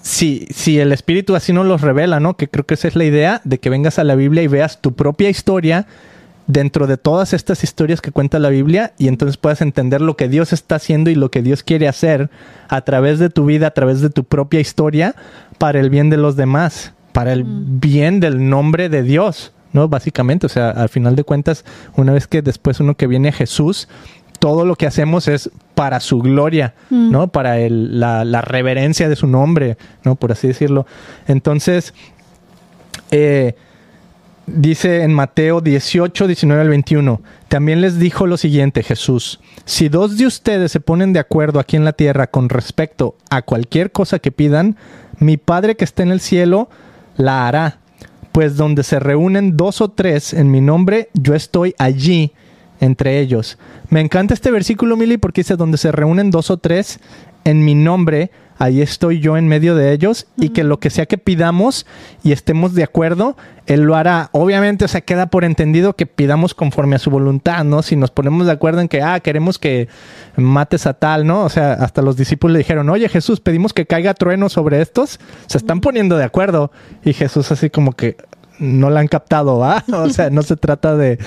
Si, 0.00 0.46
si 0.54 0.78
el 0.78 0.92
Espíritu 0.92 1.34
así 1.34 1.52
nos 1.52 1.66
los 1.66 1.80
revela, 1.80 2.20
¿no? 2.20 2.36
Que 2.36 2.46
creo 2.46 2.66
que 2.66 2.74
esa 2.74 2.86
es 2.86 2.94
la 2.94 3.02
idea 3.02 3.40
de 3.42 3.58
que 3.58 3.68
vengas 3.68 3.98
a 3.98 4.04
la 4.04 4.14
Biblia 4.14 4.44
y 4.44 4.46
veas 4.46 4.80
tu 4.80 4.94
propia 4.94 5.28
historia 5.28 5.88
dentro 6.46 6.86
de 6.86 6.96
todas 6.96 7.32
estas 7.32 7.64
historias 7.64 8.00
que 8.00 8.12
cuenta 8.12 8.38
la 8.38 8.48
Biblia 8.48 8.92
y 8.96 9.08
entonces 9.08 9.38
puedas 9.38 9.60
entender 9.60 10.02
lo 10.02 10.16
que 10.16 10.28
Dios 10.28 10.52
está 10.52 10.76
haciendo 10.76 11.10
y 11.10 11.16
lo 11.16 11.32
que 11.32 11.42
Dios 11.42 11.64
quiere 11.64 11.88
hacer 11.88 12.30
a 12.68 12.82
través 12.82 13.18
de 13.18 13.28
tu 13.28 13.44
vida, 13.44 13.66
a 13.66 13.74
través 13.74 14.02
de 14.02 14.10
tu 14.10 14.22
propia 14.22 14.60
historia, 14.60 15.16
para 15.58 15.80
el 15.80 15.90
bien 15.90 16.10
de 16.10 16.16
los 16.16 16.36
demás, 16.36 16.92
para 17.12 17.32
el 17.32 17.44
bien 17.46 18.20
del 18.20 18.48
nombre 18.48 18.88
de 18.88 19.02
Dios, 19.02 19.52
¿no? 19.72 19.88
Básicamente, 19.88 20.46
o 20.46 20.48
sea, 20.48 20.70
al 20.70 20.88
final 20.88 21.16
de 21.16 21.24
cuentas, 21.24 21.64
una 21.96 22.12
vez 22.12 22.26
que 22.26 22.42
después 22.42 22.80
uno 22.80 22.94
que 22.94 23.06
viene 23.06 23.28
a 23.28 23.32
Jesús, 23.32 23.88
todo 24.38 24.64
lo 24.64 24.74
que 24.76 24.86
hacemos 24.86 25.28
es 25.28 25.50
para 25.74 26.00
su 26.00 26.18
gloria, 26.18 26.74
mm. 26.90 27.10
¿no? 27.10 27.28
Para 27.28 27.60
el, 27.60 28.00
la, 28.00 28.24
la 28.24 28.40
reverencia 28.40 29.08
de 29.08 29.16
su 29.16 29.26
nombre, 29.26 29.76
¿no? 30.04 30.16
Por 30.16 30.32
así 30.32 30.48
decirlo. 30.48 30.86
Entonces, 31.26 31.94
Eh, 33.12 33.54
dice 34.46 35.02
en 35.02 35.12
Mateo 35.12 35.60
18, 35.60 36.26
19 36.26 36.62
al 36.62 36.68
21, 36.70 37.20
también 37.48 37.82
les 37.82 37.98
dijo 37.98 38.26
lo 38.26 38.36
siguiente 38.38 38.82
Jesús, 38.82 39.38
si 39.66 39.88
dos 39.88 40.16
de 40.16 40.26
ustedes 40.26 40.72
se 40.72 40.80
ponen 40.80 41.12
de 41.12 41.20
acuerdo 41.20 41.60
aquí 41.60 41.76
en 41.76 41.84
la 41.84 41.92
tierra 41.92 42.26
con 42.26 42.48
respecto 42.48 43.16
a 43.30 43.42
cualquier 43.42 43.92
cosa 43.92 44.18
que 44.18 44.32
pidan, 44.32 44.76
mi 45.18 45.36
Padre 45.36 45.76
que 45.76 45.84
está 45.84 46.02
en 46.02 46.10
el 46.10 46.20
cielo 46.20 46.70
la 47.16 47.46
hará, 47.46 47.78
pues 48.32 48.56
donde 48.56 48.82
se 48.82 48.98
reúnen 48.98 49.56
dos 49.56 49.80
o 49.80 49.90
tres 49.90 50.32
en 50.32 50.50
mi 50.50 50.60
nombre, 50.60 51.10
yo 51.14 51.34
estoy 51.34 51.74
allí 51.78 52.32
entre 52.80 53.20
ellos. 53.20 53.58
Me 53.90 54.00
encanta 54.00 54.34
este 54.34 54.50
versículo, 54.50 54.96
Mili, 54.96 55.18
porque 55.18 55.42
dice, 55.42 55.56
donde 55.56 55.78
se 55.78 55.92
reúnen 55.92 56.30
dos 56.30 56.50
o 56.50 56.56
tres 56.56 56.98
en 57.44 57.64
mi 57.64 57.74
nombre, 57.74 58.30
ahí 58.62 58.80
estoy 58.80 59.18
yo 59.18 59.36
en 59.36 59.48
medio 59.48 59.74
de 59.74 59.92
ellos 59.92 60.28
y 60.36 60.50
que 60.50 60.62
lo 60.62 60.78
que 60.78 60.88
sea 60.88 61.06
que 61.06 61.18
pidamos 61.18 61.84
y 62.22 62.30
estemos 62.30 62.74
de 62.74 62.84
acuerdo, 62.84 63.36
Él 63.66 63.80
lo 63.80 63.96
hará. 63.96 64.30
Obviamente, 64.30 64.84
o 64.84 64.88
sea, 64.88 65.00
queda 65.00 65.26
por 65.26 65.42
entendido 65.42 65.94
que 65.94 66.06
pidamos 66.06 66.54
conforme 66.54 66.94
a 66.94 67.00
su 67.00 67.10
voluntad, 67.10 67.64
¿no? 67.64 67.82
Si 67.82 67.96
nos 67.96 68.12
ponemos 68.12 68.46
de 68.46 68.52
acuerdo 68.52 68.80
en 68.80 68.86
que, 68.86 69.02
ah, 69.02 69.18
queremos 69.18 69.58
que 69.58 69.88
mates 70.36 70.86
a 70.86 70.94
tal, 70.94 71.26
¿no? 71.26 71.42
O 71.42 71.48
sea, 71.48 71.72
hasta 71.72 72.02
los 72.02 72.16
discípulos 72.16 72.52
le 72.52 72.58
dijeron, 72.58 72.88
oye 72.88 73.08
Jesús, 73.08 73.40
pedimos 73.40 73.72
que 73.72 73.84
caiga 73.84 74.14
trueno 74.14 74.48
sobre 74.48 74.80
estos, 74.80 75.18
se 75.48 75.58
están 75.58 75.80
poniendo 75.80 76.16
de 76.16 76.22
acuerdo. 76.22 76.70
Y 77.04 77.14
Jesús 77.14 77.50
así 77.50 77.68
como 77.68 77.94
que, 77.94 78.16
no 78.62 78.90
la 78.90 79.00
han 79.00 79.08
captado, 79.08 79.58
¿va? 79.58 79.84
O 79.92 80.08
sea, 80.08 80.30
no 80.30 80.42
se 80.42 80.56
trata 80.56 80.96
de, 80.96 81.18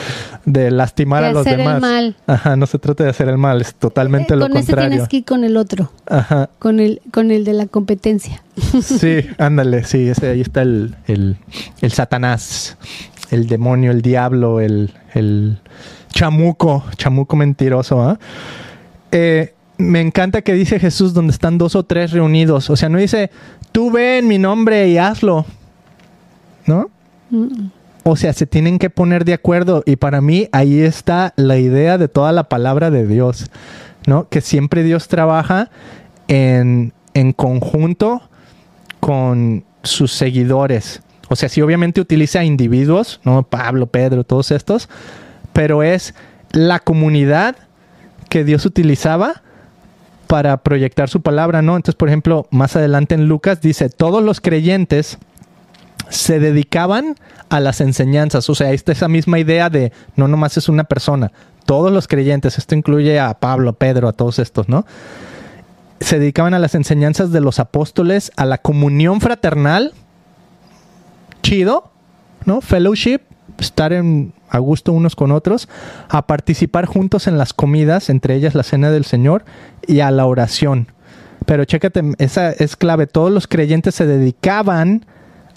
lastimar 0.46 1.24
a 1.24 1.32
los 1.32 1.46
demás. 1.46 1.76
El 1.76 1.82
mal. 1.82 2.16
Ajá, 2.26 2.56
no 2.56 2.66
se 2.66 2.80
trata 2.80 3.04
de 3.04 3.10
hacer 3.10 3.28
el 3.28 3.38
mal, 3.38 3.62
es 3.62 3.76
totalmente 3.76 4.34
eh, 4.34 4.38
lo 4.38 4.50
contrario. 4.50 4.66
Con 4.66 4.80
ese 4.80 4.90
tienes 4.90 5.08
que 5.10 5.18
ir 5.18 5.26
con 5.26 5.44
el 5.44 5.58
otro. 5.58 5.92
Ajá. 6.08 6.50
Con 6.60 6.80
el, 6.80 7.02
con 7.12 7.32
el 7.32 7.44
de 7.44 7.54
la 7.54 7.68
competencia. 7.68 8.42
Sí, 8.82 9.28
ándale, 9.38 9.84
sí, 9.84 10.08
ese, 10.08 10.30
ahí 10.30 10.42
está 10.42 10.62
el, 10.62 10.96
el, 11.08 11.38
el 11.82 11.92
Satanás, 11.92 12.78
el 13.32 13.48
demonio, 13.48 13.92
el 13.92 14.02
diablo, 14.02 14.62
el, 14.62 14.94
el 15.14 15.60
chamuco, 16.10 16.86
chamuco 16.96 17.36
mentiroso, 17.36 18.02
¿ah? 18.02 18.18
Eh, 19.12 19.54
me 19.78 20.02
encanta 20.02 20.42
que 20.42 20.54
dice 20.54 20.80
Jesús 20.80 21.14
donde 21.14 21.32
están 21.32 21.58
dos 21.58 21.76
o 21.76 21.84
tres 21.84 22.12
reunidos. 22.12 22.70
O 22.70 22.76
sea, 22.76 22.90
no 22.90 22.98
dice, 22.98 23.30
tú 23.72 23.92
ve 23.92 24.20
en 24.20 24.28
mi 24.28 24.38
nombre 24.38 24.88
y 24.88 24.98
hazlo. 24.98 25.46
¿No? 26.66 26.90
O 28.04 28.16
sea, 28.16 28.34
se 28.34 28.46
tienen 28.46 28.78
que 28.78 28.90
poner 28.90 29.26
de 29.26 29.34
acuerdo 29.34 29.84
y 29.86 29.96
para 29.96 30.22
mí 30.22 30.48
ahí 30.52 30.82
está 30.82 31.34
la 31.38 31.58
idea 31.58 31.98
de 31.98 32.08
toda 32.08 32.32
la 32.32 32.50
palabra 32.50 32.92
de 32.92 33.08
Dios, 33.08 33.50
¿no? 34.06 34.30
Que 34.30 34.42
siempre 34.42 34.84
Dios 34.84 35.08
trabaja 35.08 35.70
en, 36.28 36.94
en 37.14 37.34
conjunto 37.34 38.22
con 39.00 39.64
sus 39.84 40.12
seguidores. 40.12 41.02
O 41.30 41.36
sea, 41.36 41.50
sí 41.50 41.62
obviamente 41.62 42.02
utiliza 42.02 42.44
individuos, 42.44 43.20
¿no? 43.24 43.44
Pablo, 43.44 43.88
Pedro, 43.88 44.24
todos 44.24 44.52
estos, 44.52 44.90
pero 45.54 45.82
es 45.82 46.14
la 46.52 46.80
comunidad 46.80 47.56
que 48.30 48.44
Dios 48.44 48.66
utilizaba 48.66 49.42
para 50.28 50.58
proyectar 50.58 51.10
su 51.10 51.22
palabra, 51.22 51.62
¿no? 51.62 51.76
Entonces, 51.76 51.96
por 51.96 52.10
ejemplo, 52.10 52.48
más 52.52 52.76
adelante 52.76 53.16
en 53.16 53.28
Lucas 53.28 53.62
dice, 53.62 53.90
todos 53.90 54.24
los 54.24 54.42
creyentes 54.42 55.18
se 56.10 56.40
dedicaban 56.40 57.16
a 57.50 57.60
las 57.60 57.82
enseñanzas. 57.82 58.50
O 58.50 58.56
sea, 58.56 58.72
esta 58.72 58.92
esa 58.92 59.08
misma 59.08 59.40
idea 59.40 59.70
de 59.70 59.92
no 60.16 60.28
nomás 60.28 60.58
es 60.58 60.70
una 60.70 60.84
persona. 60.84 61.32
Todos 61.66 61.92
los 61.92 62.08
creyentes, 62.08 62.58
esto 62.58 62.76
incluye 62.76 63.20
a 63.20 63.34
Pablo, 63.36 63.74
Pedro, 63.74 64.08
a 64.08 64.14
todos 64.14 64.40
estos, 64.40 64.70
¿no? 64.70 64.86
Se 66.00 66.20
dedicaban 66.20 66.54
a 66.54 66.60
las 66.60 66.76
enseñanzas 66.76 67.32
de 67.32 67.42
los 67.42 67.60
apóstoles, 67.60 68.32
a 68.36 68.46
la 68.46 68.58
comunión 68.60 69.22
fraternal. 69.22 69.94
Chido, 71.42 71.92
¿no? 72.46 72.62
Fellowship, 72.62 73.22
estar 73.60 73.94
en, 73.94 74.34
a 74.50 74.60
gusto 74.60 74.92
unos 74.94 75.16
con 75.16 75.32
otros, 75.32 75.68
a 76.10 76.28
participar 76.28 76.86
juntos 76.86 77.28
en 77.28 77.38
las 77.38 77.54
comidas, 77.54 78.10
entre 78.10 78.36
ellas 78.36 78.56
la 78.56 78.64
cena 78.64 78.92
del 78.92 79.06
Señor, 79.06 79.46
y 79.88 80.02
a 80.02 80.12
la 80.12 80.26
oración. 80.26 80.92
Pero 81.46 81.66
chécate, 81.66 82.02
esa 82.18 82.52
es 82.52 82.76
clave. 82.76 83.08
Todos 83.08 83.32
los 83.32 83.48
creyentes 83.48 83.96
se 83.96 84.06
dedicaban 84.06 85.06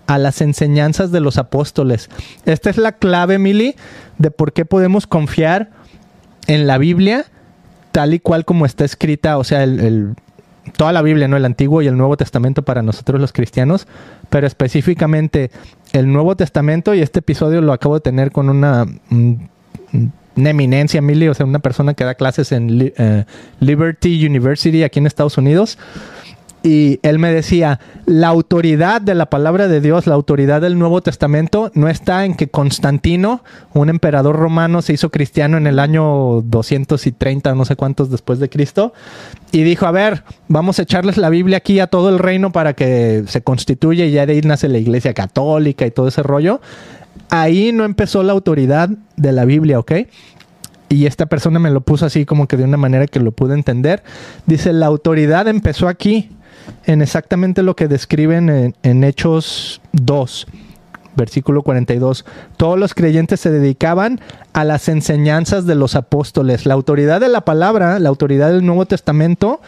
a 0.09 0.17
las 0.17 0.41
enseñanzas 0.41 1.13
de 1.13 1.21
los 1.21 1.37
apóstoles. 1.37 2.09
Esta 2.47 2.71
es 2.71 2.79
la 2.79 2.93
clave, 2.93 3.39
Mili, 3.39 3.77
de 4.17 4.31
por 4.31 4.55
qué 4.55 4.65
podemos 4.65 5.07
confiar 5.07 5.69
en 6.47 6.67
la 6.67 6.79
Biblia 6.79 7.27
tal 7.93 8.15
y 8.15 8.19
cual 8.19 8.47
como 8.47 8.65
está 8.65 8.87
escrita, 8.87 9.37
o 9.37 9.45
sea, 9.45 9.67
toda 10.77 10.93
la 10.93 11.03
Biblia, 11.03 11.29
¿no? 11.29 11.37
El 11.37 11.45
Antiguo 11.45 11.83
y 11.83 11.89
el 11.89 11.97
Nuevo 11.97 12.17
Testamento 12.17 12.63
para 12.63 12.83
nosotros 12.83 13.21
los 13.21 13.35
cristianos, 13.35 13.87
pero 14.31 14.47
específicamente 14.47 15.51
el 15.93 16.11
Nuevo 16.11 16.37
Testamento, 16.37 16.95
y 16.95 17.03
este 17.03 17.19
episodio 17.19 17.61
lo 17.61 17.75
acabo 17.75 17.97
de 17.97 18.01
tener 18.01 18.33
con 18.33 18.49
una, 18.49 18.87
eminencia, 20.37 21.03
Mili, 21.03 21.29
o 21.29 21.35
sea, 21.35 21.45
una 21.45 21.59
persona 21.59 21.93
que 21.93 22.05
da 22.05 22.15
clases 22.15 22.53
en 22.53 22.93
eh, 22.97 23.25
Liberty 23.61 24.25
University 24.25 24.85
aquí 24.85 25.01
en 25.01 25.07
Estados 25.07 25.37
Unidos 25.37 25.77
y 26.63 26.99
él 27.03 27.19
me 27.19 27.33
decía, 27.33 27.79
la 28.07 28.29
autoridad 28.29 29.01
de 29.01 29.15
la 29.15 29.27
palabra 29.27 29.69
de 29.69 29.81
Dios, 29.81 30.07
la 30.07 30.15
autoridad 30.15 30.61
del 30.61 30.79
Nuevo 30.79 31.01
Testamento, 31.01 31.71
no 31.75 31.89
está 31.89 32.25
en 32.25 32.35
que 32.35 32.49
Constantino, 32.49 33.45
un 33.75 33.89
emperador 33.89 34.37
romano, 34.37 34.83
se 34.83 34.93
hizo 34.93 35.11
cristiano 35.11 35.57
en 35.57 35.67
el 35.67 35.79
año 35.79 36.43
230, 36.43 37.55
no 37.55 37.65
sé 37.65 37.77
cuántos 37.77 38.11
después 38.11 38.41
de 38.41 38.49
Cristo, 38.49 38.93
y 39.53 39.63
dijo, 39.63 39.87
a 39.87 39.93
ver, 39.93 40.25
vamos 40.49 40.79
a 40.79 40.83
echarles 40.83 41.17
la 41.17 41.31
Biblia 41.31 41.59
aquí 41.59 41.79
a 41.79 41.87
todo 41.87 42.09
el 42.09 42.19
reino 42.19 42.51
para 42.51 42.73
que 42.75 43.25
se 43.29 43.43
constituya 43.43 44.05
y 44.05 44.11
ya 44.11 44.27
de 44.27 44.33
ahí 44.33 44.41
nace 44.41 44.69
la 44.69 44.79
iglesia 44.79 45.15
católica 45.15 45.87
y 45.87 45.93
todo 45.93 46.09
ese 46.09 46.23
rollo. 46.23 46.61
Ahí 47.31 47.73
no 47.73 47.85
empezó 47.85 48.23
la 48.23 48.33
autoridad 48.33 48.91
de 49.17 49.33
la 49.33 49.45
Biblia, 49.45 49.79
¿ok? 49.79 49.93
y 50.89 51.07
esta 51.07 51.27
persona 51.27 51.59
me 51.59 51.71
lo 51.71 51.83
puso 51.83 52.07
así 52.07 52.25
como 52.25 52.49
que 52.49 52.57
de 52.57 52.65
una 52.65 52.77
manera 52.77 53.07
que 53.07 53.21
lo 53.21 53.33
pude 53.33 53.55
entender. 53.55 54.03
Dice, 54.47 54.73
la 54.73 54.87
autoridad 54.87 55.47
empezó 55.49 55.89
aquí, 55.89 56.31
en 56.85 57.03
exactamente 57.03 57.63
lo 57.63 57.77
que 57.77 57.89
describen 57.89 58.75
en, 58.83 59.05
Hechos 59.05 59.81
2 59.93 60.47
versículo 61.17 61.63
42. 61.63 62.25
Todos 62.57 62.79
los 62.79 62.95
creyentes 62.95 63.41
se 63.41 63.51
dedicaban 63.51 64.21
a 64.53 64.63
las 64.63 64.89
enseñanzas 64.89 65.67
de 65.67 65.75
los 65.75 65.97
apóstoles. 65.97 66.65
La 66.65 66.75
autoridad 66.75 67.21
de 67.21 67.29
la 67.29 67.41
palabra, 67.41 67.99
la 67.99 68.09
autoridad 68.09 68.51
del 68.53 68.65
Nuevo 68.65 68.87
Testamento, 68.87 69.61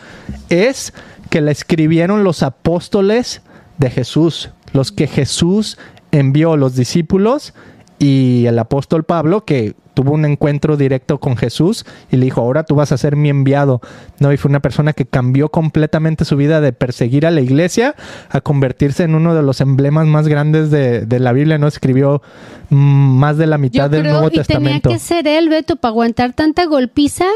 es 0.49 0.95
que 1.29 1.41
la 1.41 1.51
escribieron 1.51 2.23
los 2.23 2.45
apóstoles 2.45 3.43
de 3.79 3.91
Jesús, 3.91 4.51
los 4.73 4.93
que 4.93 5.09
Jesús 5.09 5.77
envió, 6.13 6.57
los 6.57 6.77
discípulos 6.77 7.53
y 7.99 8.47
el 8.47 8.59
apóstol 8.59 9.03
Pablo, 9.03 9.45
que 9.45 9.75
tuvo 10.01 10.15
un 10.15 10.25
encuentro 10.25 10.79
directo 10.79 11.21
con 11.21 11.37
Jesús 11.37 11.85
y 12.11 12.17
le 12.17 12.25
dijo, 12.25 12.41
ahora 12.41 12.65
tú 12.65 12.75
vas 12.75 12.91
a 12.91 12.97
ser 12.97 13.17
mi 13.17 13.29
enviado. 13.29 13.83
No, 14.19 14.33
y 14.33 14.39
fue 14.39 14.49
una 14.49 14.61
persona 14.61 14.95
que 14.95 15.05
cambió 15.05 15.51
completamente 15.51 16.25
su 16.25 16.37
vida 16.37 16.63
de 16.63 16.73
perseguir 16.73 17.27
a 17.27 17.31
la 17.31 17.43
iglesia 17.43 17.95
a 18.31 18.41
convertirse 18.41 19.03
en 19.03 19.15
uno 19.15 19.35
de 19.35 19.43
los 19.43 19.61
emblemas 19.61 20.07
más 20.07 20.27
grandes 20.27 20.71
de, 20.71 21.21
la 21.21 21.33
Biblia, 21.35 21.59
¿no? 21.59 21.67
Escribió 21.67 22.23
mm, 22.71 22.77
más 22.77 23.37
de 23.37 23.47
la 23.47 23.59
mitad 23.59 23.91
del 23.91 24.05
Nuevo 24.05 24.31
Testamento. 24.31 24.89
Tenía 24.89 24.99
que 24.99 25.05
ser 25.05 25.29
él, 25.29 25.51
Beto, 25.51 25.77
para 25.77 25.91
aguantar 25.91 26.33
tanta 26.33 26.65
golpiza 26.65 27.27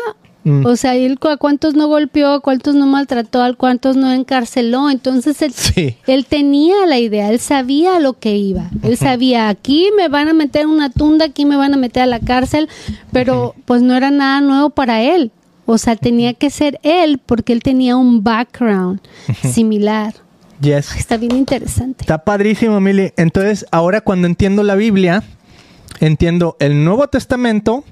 Mm. 0.44 0.66
O 0.66 0.76
sea, 0.76 0.94
él 0.94 1.18
a 1.22 1.36
cuántos 1.38 1.74
no 1.74 1.88
golpeó, 1.88 2.28
a 2.34 2.40
cuántos 2.40 2.74
no 2.74 2.86
maltrató, 2.86 3.42
a 3.42 3.52
cuántos 3.54 3.96
no 3.96 4.12
encarceló. 4.12 4.90
Entonces 4.90 5.40
él, 5.42 5.96
él 6.06 6.26
tenía 6.26 6.86
la 6.86 6.98
idea, 6.98 7.30
él 7.30 7.40
sabía 7.40 7.98
lo 7.98 8.18
que 8.18 8.36
iba. 8.36 8.70
Él 8.82 8.96
sabía, 8.98 9.48
aquí 9.48 9.88
me 9.96 10.08
van 10.08 10.28
a 10.28 10.34
meter 10.34 10.66
una 10.66 10.90
tunda, 10.90 11.26
aquí 11.26 11.46
me 11.46 11.56
van 11.56 11.72
a 11.72 11.78
meter 11.78 12.02
a 12.02 12.06
la 12.06 12.20
cárcel, 12.20 12.68
pero 13.10 13.54
pues 13.64 13.82
no 13.82 13.94
era 13.94 14.10
nada 14.10 14.42
nuevo 14.42 14.70
para 14.70 15.02
él. 15.02 15.32
O 15.66 15.78
sea, 15.78 15.96
tenía 15.96 16.34
que 16.34 16.50
ser 16.50 16.78
él 16.82 17.18
porque 17.24 17.54
él 17.54 17.62
tenía 17.62 17.96
un 17.96 18.22
background 18.22 19.00
similar. 19.42 20.14
Yes. 20.60 20.94
Está 20.94 21.16
bien 21.16 21.36
interesante. 21.36 22.02
Está 22.02 22.18
padrísimo, 22.18 22.80
Mili. 22.80 23.12
Entonces, 23.16 23.66
ahora 23.70 24.02
cuando 24.02 24.26
entiendo 24.26 24.62
la 24.62 24.74
Biblia, 24.74 25.22
entiendo 26.00 26.56
el 26.60 26.84
Nuevo 26.84 27.08
Testamento 27.08 27.82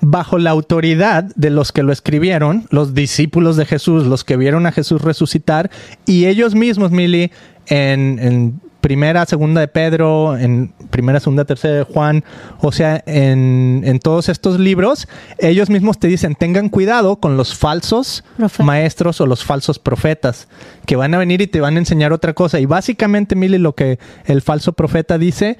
bajo 0.00 0.38
la 0.38 0.50
autoridad 0.50 1.24
de 1.34 1.50
los 1.50 1.72
que 1.72 1.82
lo 1.82 1.92
escribieron, 1.92 2.66
los 2.70 2.94
discípulos 2.94 3.56
de 3.56 3.66
Jesús, 3.66 4.06
los 4.06 4.24
que 4.24 4.36
vieron 4.36 4.66
a 4.66 4.72
Jesús 4.72 5.02
resucitar, 5.02 5.70
y 6.06 6.26
ellos 6.26 6.54
mismos, 6.54 6.90
Mili, 6.90 7.32
en, 7.66 8.60
primera, 8.80 9.26
segunda 9.26 9.60
de 9.60 9.68
Pedro, 9.68 10.38
en 10.38 10.72
primera, 10.90 11.18
segunda, 11.18 11.44
tercera 11.44 11.74
de 11.74 11.82
Juan, 11.82 12.24
o 12.60 12.70
sea, 12.70 13.02
en, 13.06 13.82
en 13.84 13.98
todos 13.98 14.28
estos 14.28 14.60
libros, 14.60 15.08
ellos 15.38 15.68
mismos 15.68 15.98
te 15.98 16.06
dicen, 16.06 16.36
tengan 16.36 16.68
cuidado 16.68 17.16
con 17.16 17.36
los 17.36 17.56
falsos 17.56 18.24
maestros 18.60 19.20
o 19.20 19.26
los 19.26 19.44
falsos 19.44 19.80
profetas, 19.80 20.48
que 20.86 20.94
van 20.94 21.12
a 21.12 21.18
venir 21.18 21.42
y 21.42 21.48
te 21.48 21.60
van 21.60 21.74
a 21.74 21.80
enseñar 21.80 22.12
otra 22.12 22.34
cosa. 22.34 22.60
Y 22.60 22.66
básicamente, 22.66 23.34
Mili, 23.34 23.58
lo 23.58 23.74
que 23.74 23.98
el 24.26 24.42
falso 24.42 24.72
profeta 24.72 25.18
dice 25.18 25.58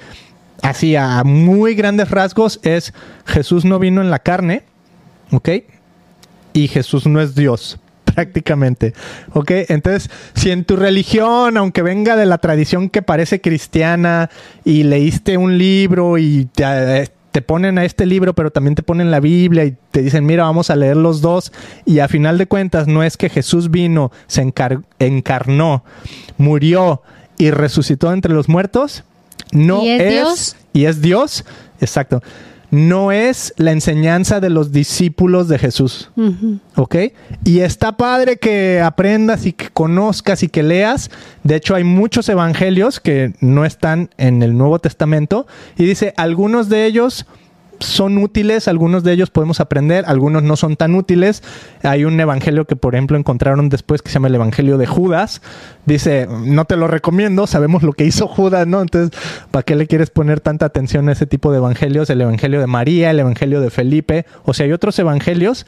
así 0.62 0.96
a 0.96 1.22
muy 1.24 1.74
grandes 1.74 2.10
rasgos, 2.10 2.60
es 2.62 2.92
Jesús 3.26 3.64
no 3.64 3.78
vino 3.78 4.00
en 4.00 4.10
la 4.10 4.18
carne, 4.18 4.62
¿ok? 5.32 5.48
Y 6.52 6.68
Jesús 6.68 7.06
no 7.06 7.20
es 7.20 7.34
Dios. 7.34 7.78
prácticamente. 8.18 8.94
¿Ok? 9.32 9.50
Entonces, 9.68 10.10
si 10.34 10.50
en 10.50 10.64
tu 10.64 10.74
religión, 10.76 11.56
aunque 11.56 11.82
venga 11.82 12.16
de 12.16 12.26
la 12.26 12.38
tradición 12.38 12.88
que 12.88 13.00
parece 13.02 13.40
cristiana 13.40 14.28
y 14.64 14.82
leíste 14.82 15.36
un 15.36 15.56
libro 15.56 16.18
y 16.18 16.46
te, 16.52 16.64
eh, 17.02 17.08
te 17.30 17.42
ponen 17.42 17.78
a 17.78 17.84
este 17.84 18.06
libro, 18.06 18.34
pero 18.34 18.50
también 18.50 18.74
te 18.74 18.82
ponen 18.82 19.12
la 19.12 19.20
Biblia 19.20 19.64
y 19.66 19.76
te 19.92 20.02
dicen, 20.02 20.26
mira, 20.26 20.44
vamos 20.44 20.70
a 20.70 20.74
leer 20.74 20.96
los 20.96 21.20
dos. 21.20 21.52
Y 21.84 22.00
a 22.00 22.08
final 22.08 22.38
de 22.38 22.46
cuentas, 22.46 22.88
no 22.88 23.04
es 23.04 23.16
que 23.16 23.28
Jesús 23.28 23.70
vino, 23.70 24.10
se 24.26 24.42
encar- 24.42 24.82
encarnó, 24.98 25.84
murió 26.38 27.02
y 27.36 27.50
resucitó 27.52 28.12
entre 28.12 28.32
los 28.32 28.48
muertos. 28.48 29.04
No 29.52 29.82
¿Y 29.82 29.90
es 29.90 30.10
Dios? 30.10 30.56
Y 30.72 30.84
es 30.84 31.00
Dios. 31.00 31.44
Exacto. 31.80 32.22
No 32.70 33.12
es 33.12 33.54
la 33.56 33.72
enseñanza 33.72 34.40
de 34.40 34.50
los 34.50 34.72
discípulos 34.72 35.48
de 35.48 35.58
Jesús. 35.58 36.10
Ujú. 36.16 36.58
¿Ok? 36.76 36.96
Y 37.44 37.60
está 37.60 37.96
padre 37.96 38.36
que 38.36 38.80
aprendas 38.80 39.46
y 39.46 39.54
que 39.54 39.70
conozcas 39.70 40.42
y 40.42 40.48
que 40.48 40.62
leas. 40.62 41.10
De 41.44 41.56
hecho, 41.56 41.74
hay 41.74 41.84
muchos 41.84 42.28
evangelios 42.28 43.00
que 43.00 43.32
no 43.40 43.64
están 43.64 44.10
en 44.18 44.42
el 44.42 44.56
Nuevo 44.56 44.78
Testamento. 44.80 45.46
Y 45.78 45.86
dice, 45.86 46.12
algunos 46.18 46.68
de 46.68 46.84
ellos 46.84 47.24
son 47.80 48.18
útiles, 48.18 48.68
algunos 48.68 49.04
de 49.04 49.12
ellos 49.12 49.30
podemos 49.30 49.60
aprender, 49.60 50.04
algunos 50.06 50.42
no 50.42 50.56
son 50.56 50.76
tan 50.76 50.94
útiles. 50.94 51.42
Hay 51.82 52.04
un 52.04 52.18
evangelio 52.18 52.66
que, 52.66 52.76
por 52.76 52.94
ejemplo, 52.94 53.16
encontraron 53.16 53.68
después 53.68 54.02
que 54.02 54.08
se 54.08 54.14
llama 54.14 54.28
el 54.28 54.34
Evangelio 54.34 54.78
de 54.78 54.86
Judas. 54.86 55.42
Dice, 55.86 56.28
no 56.28 56.64
te 56.64 56.76
lo 56.76 56.88
recomiendo, 56.88 57.46
sabemos 57.46 57.82
lo 57.82 57.92
que 57.92 58.04
hizo 58.04 58.26
Judas, 58.26 58.66
¿no? 58.66 58.80
Entonces, 58.80 59.18
¿para 59.50 59.62
qué 59.62 59.76
le 59.76 59.86
quieres 59.86 60.10
poner 60.10 60.40
tanta 60.40 60.66
atención 60.66 61.08
a 61.08 61.12
ese 61.12 61.26
tipo 61.26 61.50
de 61.52 61.58
evangelios? 61.58 62.10
El 62.10 62.20
Evangelio 62.20 62.60
de 62.60 62.66
María, 62.66 63.10
el 63.10 63.20
Evangelio 63.20 63.60
de 63.60 63.70
Felipe. 63.70 64.26
O 64.44 64.54
sea, 64.54 64.66
hay 64.66 64.72
otros 64.72 64.98
evangelios 64.98 65.66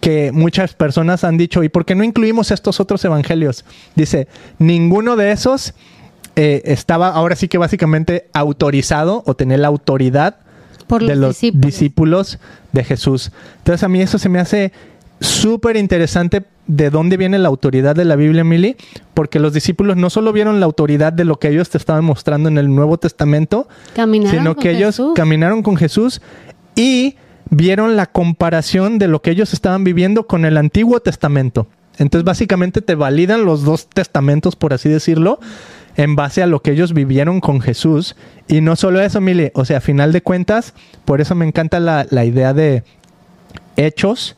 que 0.00 0.32
muchas 0.32 0.74
personas 0.74 1.24
han 1.24 1.36
dicho, 1.36 1.62
¿y 1.62 1.68
por 1.68 1.84
qué 1.84 1.94
no 1.94 2.04
incluimos 2.04 2.50
estos 2.50 2.80
otros 2.80 3.04
evangelios? 3.04 3.64
Dice, 3.94 4.28
ninguno 4.58 5.16
de 5.16 5.32
esos 5.32 5.74
eh, 6.36 6.62
estaba 6.64 7.08
ahora 7.08 7.36
sí 7.36 7.48
que 7.48 7.58
básicamente 7.58 8.28
autorizado 8.32 9.22
o 9.26 9.34
tenía 9.34 9.58
la 9.58 9.68
autoridad 9.68 10.36
Por 10.90 11.00
de 11.00 11.08
los 11.08 11.18
los 11.18 11.28
discípulos. 11.30 11.66
discípulos 11.66 12.38
de 12.72 12.84
Jesús. 12.84 13.32
Entonces 13.58 13.82
a 13.82 13.88
mí 13.88 14.02
eso 14.02 14.18
se 14.18 14.28
me 14.28 14.38
hace 14.38 14.72
súper 15.20 15.76
interesante 15.76 16.44
de 16.66 16.90
dónde 16.90 17.16
viene 17.16 17.38
la 17.38 17.48
autoridad 17.48 17.96
de 17.96 18.04
la 18.04 18.16
Biblia, 18.16 18.44
Mili, 18.44 18.76
porque 19.14 19.40
los 19.40 19.52
discípulos 19.52 19.96
no 19.96 20.08
solo 20.08 20.32
vieron 20.32 20.60
la 20.60 20.66
autoridad 20.66 21.12
de 21.12 21.24
lo 21.24 21.38
que 21.38 21.48
ellos 21.48 21.68
te 21.70 21.78
estaban 21.78 22.04
mostrando 22.04 22.48
en 22.48 22.58
el 22.58 22.74
Nuevo 22.74 22.98
Testamento, 22.98 23.68
Caminaron 23.94 24.38
sino 24.38 24.56
que 24.56 24.70
ellos 24.70 24.96
Jesús. 24.96 25.12
caminaron 25.16 25.62
con 25.62 25.76
Jesús 25.76 26.20
y 26.76 27.16
vieron 27.50 27.96
la 27.96 28.06
comparación 28.06 28.98
de 28.98 29.08
lo 29.08 29.20
que 29.20 29.32
ellos 29.32 29.52
estaban 29.52 29.84
viviendo 29.84 30.26
con 30.26 30.44
el 30.44 30.56
Antiguo 30.56 31.00
Testamento. 31.00 31.66
Entonces, 31.98 32.24
básicamente 32.24 32.80
te 32.80 32.94
validan 32.94 33.44
los 33.44 33.62
dos 33.62 33.88
testamentos, 33.88 34.56
por 34.56 34.72
así 34.72 34.88
decirlo, 34.88 35.40
en 36.02 36.16
base 36.16 36.42
a 36.42 36.46
lo 36.46 36.62
que 36.62 36.70
ellos 36.72 36.94
vivieron 36.94 37.40
con 37.40 37.60
Jesús. 37.60 38.16
Y 38.48 38.62
no 38.62 38.74
solo 38.74 39.02
eso, 39.02 39.20
Mili, 39.20 39.50
o 39.54 39.66
sea, 39.66 39.78
a 39.78 39.80
final 39.82 40.12
de 40.12 40.22
cuentas, 40.22 40.72
por 41.04 41.20
eso 41.20 41.34
me 41.34 41.46
encanta 41.46 41.78
la, 41.78 42.06
la 42.08 42.24
idea 42.24 42.54
de 42.54 42.84
Hechos, 43.76 44.34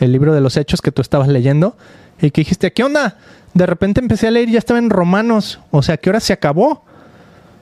el 0.00 0.10
libro 0.10 0.34
de 0.34 0.40
los 0.40 0.56
Hechos 0.56 0.82
que 0.82 0.90
tú 0.90 1.02
estabas 1.02 1.28
leyendo, 1.28 1.76
y 2.20 2.32
que 2.32 2.40
dijiste, 2.40 2.72
¿qué 2.72 2.82
onda? 2.82 3.16
De 3.52 3.64
repente 3.64 4.00
empecé 4.00 4.26
a 4.26 4.32
leer 4.32 4.48
y 4.48 4.52
ya 4.52 4.58
estaba 4.58 4.80
en 4.80 4.90
Romanos. 4.90 5.60
O 5.70 5.82
sea, 5.82 5.98
¿qué 5.98 6.10
hora 6.10 6.18
se 6.18 6.32
acabó? 6.32 6.84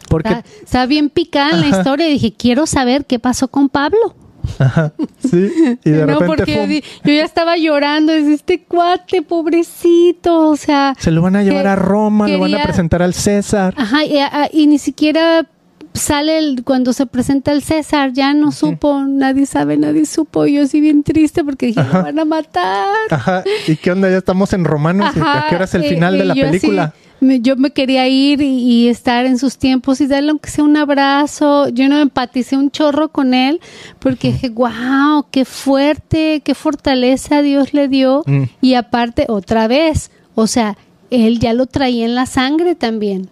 Porque 0.09 0.30
Está, 0.30 0.44
está 0.62 0.86
bien 0.86 1.11
picada 1.11 1.50
en 1.50 1.61
la 1.61 1.68
historia 1.68 2.09
y 2.09 2.12
dije, 2.12 2.32
quiero 2.32 2.66
saber 2.66 3.05
qué 3.05 3.18
pasó 3.18 3.48
con 3.48 3.68
Pablo. 3.68 4.14
Ajá, 4.59 4.93
sí, 5.18 5.51
y 5.84 5.90
de 5.90 6.01
no, 6.07 6.18
repente 6.18 6.26
porque 6.26 6.55
¡fum! 6.57 6.68
di- 6.68 6.82
yo 7.05 7.12
ya 7.12 7.24
estaba 7.24 7.57
llorando, 7.57 8.12
es 8.12 8.26
este 8.26 8.62
cuate, 8.62 9.22
pobrecito, 9.22 10.49
o 10.51 10.57
sea, 10.57 10.95
se 10.99 11.11
lo 11.11 11.22
van 11.22 11.36
a 11.36 11.43
llevar 11.43 11.62
que 11.62 11.68
a 11.68 11.76
Roma, 11.76 12.28
lo 12.28 12.38
van 12.40 12.55
a 12.55 12.62
presentar 12.62 13.03
al 13.03 13.14
César. 13.14 13.74
ajá, 13.76 14.05
y, 14.05 14.18
a- 14.18 14.49
y 14.53 14.66
ni 14.66 14.78
siquiera 14.78 15.47
sale 15.95 16.38
el- 16.38 16.64
cuando 16.64 16.93
se 16.93 17.05
presenta 17.07 17.53
el 17.53 17.62
César, 17.62 18.12
ya 18.12 18.32
no 18.34 18.51
supo, 18.51 19.03
nadie 19.07 19.45
sabe, 19.47 19.76
nadie 19.76 20.07
supo, 20.07 20.47
yo 20.47 20.66
sí 20.66 20.80
bien 20.80 21.03
triste 21.03 21.45
porque 21.45 21.66
dije, 21.66 21.82
lo 21.84 22.03
van 22.03 22.18
a 22.18 22.24
matar. 22.24 22.86
Ajá, 23.11 23.45
¿y 23.68 23.76
qué 23.76 23.90
onda? 23.93 24.09
Ya 24.11 24.16
estamos 24.18 24.53
en 24.55 24.64
Romanos, 24.64 25.12
¿y 25.14 25.20
¿a 25.20 25.22
Ajá, 25.22 25.47
qué 25.51 25.55
hora 25.57 25.64
es 25.66 25.74
el 25.74 25.84
eh, 25.84 25.88
final 25.88 26.14
de 26.16 26.22
eh, 26.22 26.26
la 26.26 26.34
yo 26.34 26.43
así, 26.49 26.51
película? 26.61 26.95
Me- 27.22 27.40
yo 27.40 27.56
me 27.56 27.70
quería 27.70 28.06
ir 28.08 28.40
y, 28.42 28.58
y 28.58 28.88
estar 28.88 29.24
en 29.26 29.38
sus 29.38 29.56
tiempos 29.56 30.00
y 30.00 30.06
darle 30.06 30.30
aunque 30.30 30.50
sea 30.50 30.64
un 30.64 30.76
abrazo. 30.76 31.68
Yo 31.68 31.88
no 31.88 31.98
empaticé 31.98 32.56
un 32.56 32.70
chorro 32.70 33.08
con 33.08 33.32
él 33.34 33.60
porque 33.98 34.32
dije, 34.32 34.50
wow, 34.50 35.24
qué 35.30 35.44
fuerte, 35.44 36.42
qué 36.44 36.54
fortaleza 36.54 37.40
Dios 37.42 37.72
le 37.72 37.88
dio. 37.88 38.22
Mm. 38.26 38.42
Y 38.60 38.74
aparte, 38.74 39.26
otra 39.28 39.68
vez, 39.68 40.10
o 40.34 40.46
sea, 40.46 40.76
él 41.10 41.38
ya 41.38 41.52
lo 41.52 41.66
traía 41.66 42.04
en 42.04 42.14
la 42.14 42.26
sangre 42.26 42.74
también. 42.74 43.28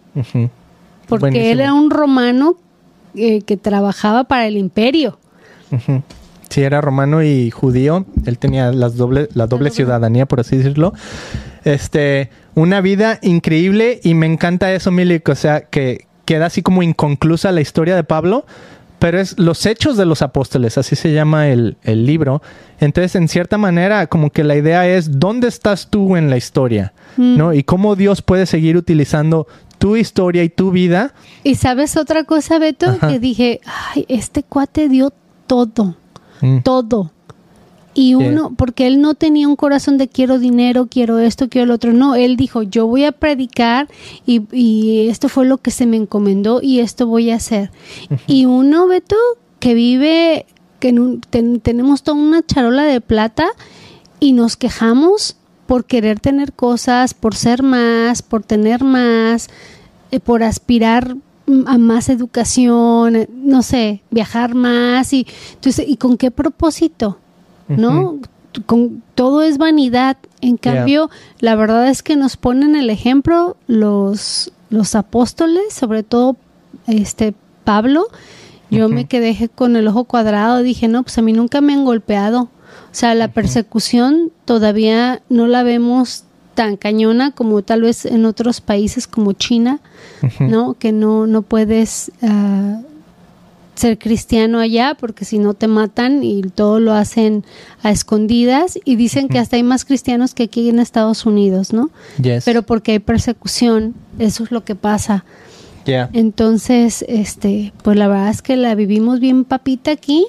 Porque 1.09 1.21
Buenísimo. 1.25 1.51
él 1.53 1.61
era 1.61 1.75
un 1.75 1.91
romano 1.91 2.55
eh, 3.15 3.43
que 3.43 3.57
trabajaba 3.57 4.25
para 4.25 4.47
el 4.47 4.57
imperio. 4.57 5.19
Sí, 6.51 6.63
era 6.63 6.81
romano 6.81 7.23
y 7.23 7.51
judío. 7.51 8.05
Él 8.27 8.39
tenía 8.39 8.73
las 8.73 8.97
doble, 8.97 9.29
la 9.35 9.47
doble 9.47 9.71
ciudadanía, 9.71 10.27
por 10.27 10.41
así 10.41 10.57
decirlo. 10.57 10.93
Este, 11.65 12.31
una 12.55 12.81
vida 12.81 13.19
increíble 13.23 14.01
y 14.03 14.15
me 14.15 14.27
encanta 14.27 14.73
eso, 14.73 14.91
Milik. 14.91 15.29
O 15.29 15.35
sea, 15.37 15.63
que 15.63 16.07
queda 16.25 16.47
así 16.47 16.63
como 16.63 16.83
inconclusa 16.83 17.53
la 17.53 17.61
historia 17.61 17.95
de 17.95 18.05
Pablo, 18.05 18.45
pero 18.99 19.19
es 19.19 19.39
los 19.39 19.65
hechos 19.65 19.97
de 19.97 20.07
los 20.07 20.23
apóstoles, 20.23 20.77
así 20.77 20.95
se 20.95 21.13
llama 21.13 21.49
el, 21.49 21.77
el 21.83 22.05
libro. 22.05 22.43
Entonces, 22.81 23.15
en 23.15 23.29
cierta 23.29 23.57
manera, 23.57 24.07
como 24.09 24.31
que 24.31 24.45
la 24.45 24.57
idea 24.57 24.87
es, 24.87 25.19
¿dónde 25.19 25.49
estás 25.49 25.89
tú 25.89 26.17
en 26.17 26.31
la 26.31 26.37
historia? 26.37 26.93
Mm. 27.17 27.37
¿No? 27.37 27.53
Y 27.55 27.63
cómo 27.63 27.97
Dios 27.97 28.23
puede 28.23 28.47
seguir 28.47 28.77
utilizando 28.77 29.47
tu 29.79 29.97
historia 29.97 30.45
y 30.45 30.51
tu 30.51 30.71
vida. 30.71 31.15
Y 31.43 31.55
sabes 31.55 31.97
otra 31.97 32.25
cosa, 32.25 32.59
Beto, 32.59 32.91
Ajá. 32.91 33.09
que 33.09 33.19
dije, 33.19 33.61
ay, 33.65 34.05
este 34.09 34.43
cuate 34.43 34.89
dio 34.89 35.13
todo. 35.47 35.97
Mm, 36.41 36.59
todo. 36.63 37.11
Y 37.93 38.15
uno, 38.15 38.55
porque 38.57 38.87
él 38.87 39.01
no 39.01 39.15
tenía 39.15 39.49
un 39.49 39.57
corazón 39.57 39.99
de 39.99 40.07
quiero 40.09 40.39
dinero, 40.39 40.87
quiero 40.89 41.19
esto, 41.19 41.49
quiero 41.49 41.67
lo 41.67 41.75
otro. 41.75 41.93
No, 41.93 42.15
él 42.15 42.37
dijo, 42.37 42.63
yo 42.63 42.87
voy 42.87 43.05
a 43.05 43.11
predicar 43.13 43.89
y, 44.27 44.43
y 44.57 45.09
esto 45.09 45.29
fue 45.29 45.45
lo 45.45 45.59
que 45.59 45.73
se 45.73 45.87
me 45.87 45.97
encomendó 45.97 46.61
y 46.63 46.79
esto 46.79 47.07
voy 47.09 47.31
a 47.31 47.37
hacer. 47.37 47.71
Y 48.29 48.45
uno, 48.47 48.87
Beto, 48.87 49.17
que 49.59 49.75
vive, 49.75 50.47
que 50.79 50.91
en 50.91 50.99
un- 51.01 51.21
ten- 51.21 51.59
tenemos 51.61 52.03
toda 52.05 52.17
una 52.17 52.47
charola 52.47 52.85
de 52.85 53.01
plata 53.01 53.49
y 54.21 54.35
nos 54.35 54.57
quejamos 54.57 55.37
por 55.67 55.85
querer 55.85 56.21
tener 56.21 56.53
cosas, 56.53 57.13
por 57.13 57.35
ser 57.35 57.63
más, 57.65 58.23
por 58.23 58.45
tener 58.45 58.85
más, 58.85 59.49
eh, 60.13 60.21
por 60.21 60.43
aspirar 60.45 61.17
a 61.67 61.79
más 61.79 62.09
educación, 62.09 63.17
eh, 63.17 63.29
no 63.33 63.63
sé, 63.63 64.03
viajar 64.11 64.55
más 64.55 65.13
y 65.13 65.27
entonces 65.55 65.87
y 65.89 65.97
con 65.97 66.17
qué 66.17 66.31
propósito, 66.31 67.19
¿no? 67.69 68.19
Con 68.67 69.03
todo 69.15 69.43
es 69.43 69.59
vanidad. 69.59 70.17
En 70.41 70.57
Yeah. 70.59 70.75
cambio, 70.75 71.11
la 71.39 71.55
verdad 71.55 71.89
es 71.89 72.03
que 72.03 72.17
nos 72.17 72.37
ponen 72.37 72.75
el 72.77 72.91
ejemplo 72.91 73.57
los 73.67 74.53
los 74.71 74.95
apóstoles, 74.95 75.73
sobre 75.73 76.03
todo 76.03 76.37
este 76.87 77.35
Pablo. 77.65 78.07
Yo 78.71 78.89
me 78.89 79.07
quedé 79.07 79.49
con 79.53 79.75
el 79.75 79.89
ojo 79.89 80.05
cuadrado, 80.05 80.63
dije, 80.63 80.87
no, 80.87 81.03
pues 81.03 81.19
a 81.19 81.23
mí 81.23 81.33
nunca 81.33 81.61
me 81.61 81.73
han 81.73 81.85
golpeado. 81.85 82.43
O 82.43 82.93
sea, 82.93 83.15
la 83.17 83.29
persecución 83.29 84.31
todavía 84.45 85.23
no 85.29 85.49
la 85.49 85.65
vemos 85.65 86.25
tan 86.61 86.77
cañona 86.77 87.31
como 87.31 87.63
tal 87.63 87.81
vez 87.81 88.05
en 88.05 88.27
otros 88.27 88.61
países 88.61 89.07
como 89.07 89.33
China. 89.33 89.81
¿no? 90.41 90.75
Que 90.75 90.93
no, 90.93 91.27
no 91.27 91.41
puedes 91.41 92.13
ah, 92.21 92.83
ser 93.77 93.99
cristiano 93.99 94.59
allá 94.59 94.95
porque 95.01 95.25
si 95.25 95.39
no 95.39 95.55
te 95.55 95.69
matan 95.69 96.23
y 96.23 96.43
todo 96.43 96.79
lo 96.79 96.93
hacen 96.93 97.47
a 97.83 97.91
escondidas 97.91 98.79
y 98.85 98.97
dicen 98.97 99.29
que 99.29 99.39
hasta 99.39 99.57
hay 99.57 99.63
más 99.63 99.87
cristianos 99.87 100.35
que 100.35 100.43
aquí 100.43 100.69
en 100.69 100.81
Estados 100.81 101.25
Unidos, 101.25 101.73
¿no? 101.73 101.89
Yes. 102.21 102.45
Pero 102.45 102.61
porque 102.61 102.93
hay 102.93 102.99
persecución, 102.99 103.95
eso 104.19 104.45
es 104.45 104.51
lo 104.51 104.63
que 104.63 104.75
pasa. 104.75 105.25
Yeah. 105.87 106.11
Entonces, 106.13 107.07
este, 107.09 107.73
pues 107.83 107.97
la 107.97 108.07
verdad 108.07 108.29
es 108.29 108.43
que 108.43 108.59
la 108.59 108.75
vivimos 108.75 109.19
bien 109.19 109.47
papita 109.47 109.93
aquí. 109.93 110.27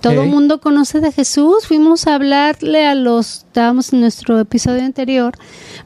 Todo 0.00 0.22
el 0.22 0.28
mundo 0.28 0.60
conoce 0.60 1.00
de 1.00 1.10
Jesús. 1.12 1.66
Fuimos 1.66 2.06
a 2.06 2.14
hablarle 2.14 2.86
a 2.86 2.94
los, 2.94 3.38
estábamos 3.46 3.92
en 3.92 4.00
nuestro 4.00 4.38
episodio 4.38 4.82
anterior, 4.84 5.34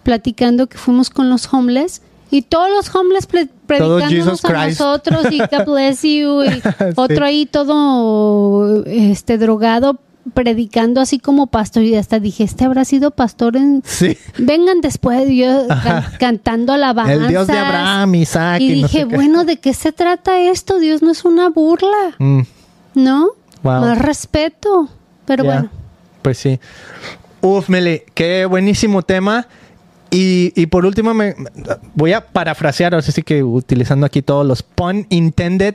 platicando 0.03 0.67
que 0.67 0.79
fuimos 0.79 1.11
con 1.11 1.31
los 1.31 1.53
homeless 1.53 2.03
y 2.31 2.43
todos 2.43 2.71
los 2.71 2.95
homeless 2.95 3.27
predicándonos 3.27 4.45
a 4.45 4.67
nosotros 4.69 5.27
y 5.31 5.39
God 5.39 5.65
bless 5.67 6.03
you 6.03 6.43
y 6.45 6.63
otro 6.97 7.25
ahí 7.27 7.47
todo 7.47 8.85
este 8.85 9.39
drogado 9.39 9.99
predicando 10.35 11.01
así 11.01 11.19
como 11.19 11.49
pastor. 11.49 11.83
Y 11.83 11.97
hasta 11.97 12.21
dije, 12.21 12.45
este 12.45 12.65
habrá 12.65 12.85
sido 12.85 13.11
pastor 13.11 13.57
en 13.57 13.83
Sí. 13.85 14.17
vengan 14.39 14.81
después 14.81 15.29
yo 15.31 15.67
can- 15.69 16.05
cantando 16.19 16.73
alabanzas. 16.73 17.17
El 17.17 17.29
Dios 17.29 17.47
de 17.49 17.59
Abraham, 17.59 18.15
Isaac 18.15 18.61
y 18.61 18.73
y 18.73 18.81
no 18.83 18.87
dije, 18.87 18.99
sé 19.01 19.05
bueno, 19.05 19.45
¿de 19.45 19.57
qué 19.59 19.75
se 19.75 19.91
trata 19.93 20.39
esto? 20.41 20.79
Dios 20.79 21.03
no 21.03 21.11
es 21.11 21.25
una 21.25 21.49
burla, 21.51 22.15
Mm, 22.19 22.43
¿no? 22.95 23.31
Wow. 23.63 23.81
Más 23.81 23.99
respeto. 23.99 24.89
Pero 25.25 25.45
bueno, 25.45 25.71
Pues 26.23 26.39
sí. 26.39 26.59
Uf, 27.41 27.69
Meli, 27.69 28.03
qué 28.15 28.45
buenísimo 28.45 29.03
tema. 29.03 29.47
Y, 30.11 30.53
y 30.55 30.67
por 30.67 30.85
último, 30.85 31.15
me, 31.15 31.35
voy 31.95 32.13
a 32.13 32.21
parafrasear, 32.21 32.93
ahora 32.93 33.03
sí 33.03 33.23
que 33.23 33.43
utilizando 33.43 34.05
aquí 34.05 34.21
todos 34.21 34.47
los 34.47 34.63
pun 34.63 35.07
intended 35.09 35.75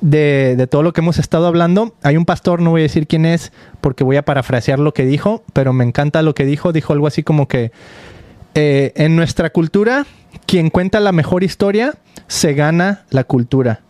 de, 0.00 0.56
de 0.56 0.66
todo 0.66 0.82
lo 0.82 0.92
que 0.92 1.00
hemos 1.00 1.18
estado 1.18 1.46
hablando. 1.46 1.94
Hay 2.02 2.16
un 2.16 2.24
pastor, 2.24 2.60
no 2.60 2.70
voy 2.70 2.80
a 2.80 2.82
decir 2.82 3.06
quién 3.06 3.24
es, 3.24 3.52
porque 3.80 4.02
voy 4.02 4.16
a 4.16 4.24
parafrasear 4.24 4.80
lo 4.80 4.92
que 4.92 5.06
dijo, 5.06 5.44
pero 5.52 5.72
me 5.72 5.84
encanta 5.84 6.22
lo 6.22 6.34
que 6.34 6.44
dijo. 6.44 6.72
Dijo 6.72 6.92
algo 6.92 7.06
así 7.06 7.22
como 7.22 7.46
que 7.46 7.70
eh, 8.54 8.92
en 8.96 9.16
nuestra 9.16 9.50
cultura, 9.50 10.06
quien 10.46 10.68
cuenta 10.68 11.00
la 11.00 11.12
mejor 11.12 11.44
historia 11.44 11.94
se 12.26 12.54
gana 12.54 13.04
la 13.10 13.24
cultura, 13.24 13.80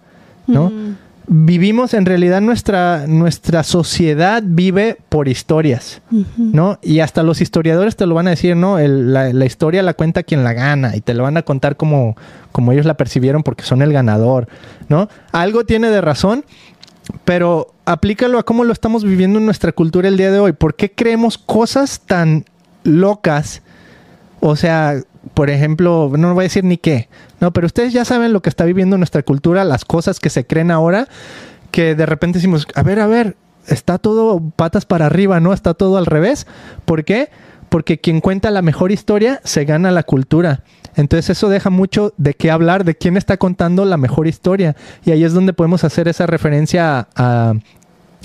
¿no? 0.46 0.70
Mm. 0.70 0.96
Vivimos 1.28 1.94
en 1.94 2.04
realidad 2.04 2.40
nuestra 2.40 3.06
nuestra 3.06 3.62
sociedad 3.62 4.42
vive 4.44 4.98
por 5.08 5.28
historias. 5.28 6.02
¿no? 6.36 6.78
Y 6.82 7.00
hasta 7.00 7.22
los 7.22 7.40
historiadores 7.40 7.96
te 7.96 8.06
lo 8.06 8.14
van 8.14 8.26
a 8.26 8.30
decir, 8.30 8.56
¿no? 8.56 8.78
El- 8.78 9.12
la, 9.12 9.32
la 9.32 9.44
historia 9.44 9.82
la 9.82 9.94
cuenta 9.94 10.22
quien 10.24 10.42
la 10.44 10.52
gana 10.52 10.96
y 10.96 11.00
te 11.00 11.14
lo 11.14 11.22
van 11.22 11.36
a 11.36 11.42
contar 11.42 11.76
como, 11.76 12.16
como 12.50 12.72
ellos 12.72 12.86
la 12.86 12.94
percibieron 12.94 13.42
porque 13.42 13.62
son 13.64 13.82
el 13.82 13.92
ganador, 13.92 14.48
¿no? 14.88 15.08
Algo 15.30 15.64
tiene 15.64 15.88
de 15.90 16.00
razón, 16.00 16.44
pero 17.24 17.72
aplícalo 17.84 18.38
a 18.38 18.42
cómo 18.44 18.64
lo 18.64 18.72
estamos 18.72 19.04
viviendo 19.04 19.38
en 19.38 19.44
nuestra 19.44 19.72
cultura 19.72 20.08
el 20.08 20.16
día 20.16 20.30
de 20.32 20.38
hoy. 20.40 20.52
¿Por 20.52 20.74
qué 20.74 20.90
creemos 20.90 21.38
cosas 21.38 22.00
tan 22.00 22.44
locas? 22.84 23.62
O 24.40 24.56
sea, 24.56 24.96
por 25.34 25.50
ejemplo, 25.50 26.10
no 26.18 26.34
voy 26.34 26.42
a 26.42 26.48
decir 26.50 26.64
ni 26.64 26.76
qué, 26.78 27.08
no, 27.42 27.52
pero 27.52 27.66
ustedes 27.66 27.92
ya 27.92 28.04
saben 28.04 28.32
lo 28.32 28.40
que 28.40 28.48
está 28.48 28.64
viviendo 28.64 28.96
nuestra 28.96 29.24
cultura, 29.24 29.64
las 29.64 29.84
cosas 29.84 30.20
que 30.20 30.30
se 30.30 30.46
creen 30.46 30.70
ahora, 30.70 31.08
que 31.72 31.96
de 31.96 32.06
repente 32.06 32.38
decimos, 32.38 32.68
a 32.76 32.84
ver, 32.84 33.00
a 33.00 33.08
ver, 33.08 33.36
está 33.66 33.98
todo 33.98 34.40
patas 34.54 34.86
para 34.86 35.06
arriba, 35.06 35.40
¿no? 35.40 35.52
Está 35.52 35.74
todo 35.74 35.96
al 35.96 36.06
revés. 36.06 36.46
¿Por 36.84 37.04
qué? 37.04 37.30
Porque 37.68 37.98
quien 37.98 38.20
cuenta 38.20 38.52
la 38.52 38.62
mejor 38.62 38.92
historia 38.92 39.40
se 39.42 39.64
gana 39.64 39.90
la 39.90 40.04
cultura. 40.04 40.62
Entonces 40.94 41.30
eso 41.30 41.48
deja 41.48 41.68
mucho 41.68 42.14
de 42.16 42.34
qué 42.34 42.52
hablar, 42.52 42.84
de 42.84 42.94
quién 42.94 43.16
está 43.16 43.36
contando 43.38 43.84
la 43.86 43.96
mejor 43.96 44.28
historia. 44.28 44.76
Y 45.04 45.10
ahí 45.10 45.24
es 45.24 45.32
donde 45.32 45.52
podemos 45.52 45.82
hacer 45.82 46.06
esa 46.06 46.26
referencia 46.26 47.08
a, 47.16 47.54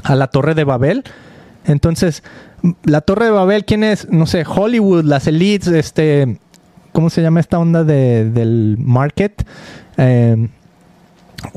a 0.03 0.15
la 0.15 0.27
Torre 0.27 0.53
de 0.53 0.63
Babel. 0.63 1.03
Entonces, 1.65 2.21
la 2.83 3.01
Torre 3.01 3.25
de 3.25 3.31
Babel, 3.31 3.65
¿quién 3.65 3.83
es? 3.83 4.09
No 4.11 4.27
sé, 4.27 4.45
Hollywood, 4.47 5.05
las 5.05 5.25
elites, 5.25 5.69
este, 5.69 6.37
¿cómo 6.97 7.11
se 7.11 7.21
llama 7.21 7.39
esta 7.39 7.59
onda 7.59 7.83
de, 7.83 8.27
del 8.31 8.75
market? 8.79 9.45
Eh, 9.97 10.47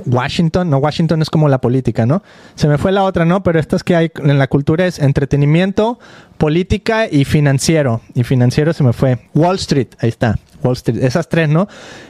Washington, 0.04 0.68
no, 0.68 0.76
Washington 0.76 1.22
es 1.22 1.30
como 1.30 1.48
la 1.48 1.62
política, 1.62 2.04
¿no? 2.04 2.22
Se 2.56 2.68
me 2.68 2.76
fue 2.76 2.92
la 2.92 3.04
otra, 3.04 3.24
¿no? 3.24 3.42
Pero 3.42 3.58
estas 3.58 3.82
que 3.82 3.96
hay 3.96 4.10
en 4.22 4.38
la 4.38 4.48
cultura 4.48 4.86
es 4.86 4.98
entretenimiento, 4.98 5.98
política 6.36 7.06
y 7.10 7.24
financiero. 7.24 8.02
Y 8.12 8.24
financiero 8.24 8.74
se 8.74 8.84
me 8.84 8.92
fue. 8.92 9.18
Wall 9.32 9.56
Street, 9.56 9.88
ahí 10.00 10.10
está. 10.10 10.38
Wall 10.62 10.74
Street, 10.74 11.02
esas 11.02 11.30
tres, 11.30 11.48
¿no? 11.48 11.68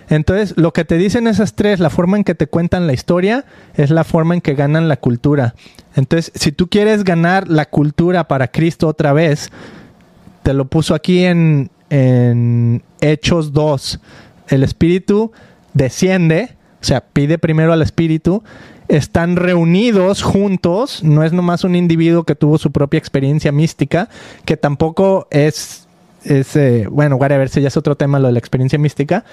Entonces, 0.09 0.55
lo 0.57 0.72
que 0.72 0.85
te 0.85 0.97
dicen 0.97 1.28
esas 1.28 1.55
tres, 1.55 1.78
la 1.78 1.89
forma 1.89 2.16
en 2.16 2.24
que 2.24 2.35
te 2.35 2.49
cuentan 2.49 2.89
la 2.89 2.95
historia, 2.95 3.45
es 3.74 3.91
la 3.91 4.03
forma 4.03 4.35
en 4.35 4.41
que 4.41 4.55
ganan 4.55 4.89
la 4.89 4.97
cultura. 4.97 5.55
Entonces, 5.95 6.33
si 6.35 6.51
tú 6.51 6.68
quieres 6.68 7.05
ganar 7.05 7.47
la 7.47 7.66
cultura 7.66 8.26
para 8.26 8.49
Cristo 8.49 8.89
otra 8.89 9.12
vez, 9.12 9.53
te 10.43 10.53
lo 10.53 10.64
puso 10.64 10.97
aquí 10.97 11.24
en, 11.24 11.70
en 11.91 12.82
Hechos 13.01 13.53
2. 13.53 14.01
El 14.49 14.62
Espíritu 14.62 15.32
desciende, 15.74 16.57
o 16.80 16.84
sea, 16.84 17.03
pide 17.03 17.38
primero 17.38 17.72
al 17.72 17.82
Espíritu, 17.82 18.43
están 18.88 19.36
reunidos 19.36 20.22
juntos, 20.22 21.05
no 21.05 21.22
es 21.22 21.32
nomás 21.32 21.62
un 21.62 21.76
individuo 21.76 22.24
que 22.24 22.34
tuvo 22.34 22.59
su 22.59 22.72
propia 22.72 22.99
experiencia 22.99 23.53
mística, 23.53 24.09
que 24.45 24.57
tampoco 24.57 25.28
es, 25.30 25.86
es 26.24 26.57
eh, 26.57 26.86
bueno, 26.91 27.16
whatever, 27.16 27.49
si 27.49 27.61
ya 27.61 27.68
es 27.68 27.76
otro 27.76 27.97
tema 27.97 28.18
lo 28.18 28.26
de 28.26 28.32
la 28.32 28.38
experiencia 28.41 28.78
mística, 28.78 29.24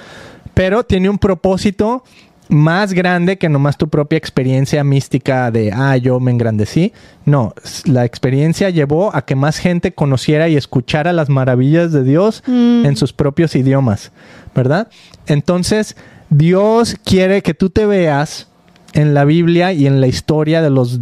pero 0.54 0.84
tiene 0.84 1.10
un 1.10 1.18
propósito 1.18 2.04
más 2.50 2.94
grande 2.94 3.38
que 3.38 3.50
nomás 3.50 3.78
tu 3.78 3.90
propia 3.90 4.18
experiencia 4.18 4.84
mística 4.84 5.52
de, 5.52 5.72
ah, 5.74 5.98
yo 5.98 6.20
me 6.20 6.32
engrandecí. 6.32 6.94
No, 7.26 7.54
la 7.86 8.06
experiencia 8.06 8.70
llevó 8.70 9.16
a 9.16 9.26
que 9.26 9.36
más 9.36 9.58
gente 9.58 9.94
conociera 9.94 10.48
y 10.50 10.56
escuchara 10.56 11.14
las 11.14 11.30
maravillas 11.30 11.92
de 11.92 12.04
Dios 12.04 12.44
Mm. 12.48 12.86
en 12.86 12.96
sus 12.96 13.14
propios 13.14 13.56
idiomas, 13.56 14.12
¿verdad? 14.56 14.88
Entonces, 15.28 15.96
Dios 16.30 16.96
quiere 17.04 17.42
que 17.42 17.54
tú 17.54 17.70
te 17.70 17.86
veas 17.86 18.48
en 18.94 19.14
la 19.14 19.26
Biblia 19.26 19.74
y 19.74 19.88
en 19.88 20.02
la 20.02 20.08
historia 20.08 20.62
de 20.62 20.70
los 20.70 21.00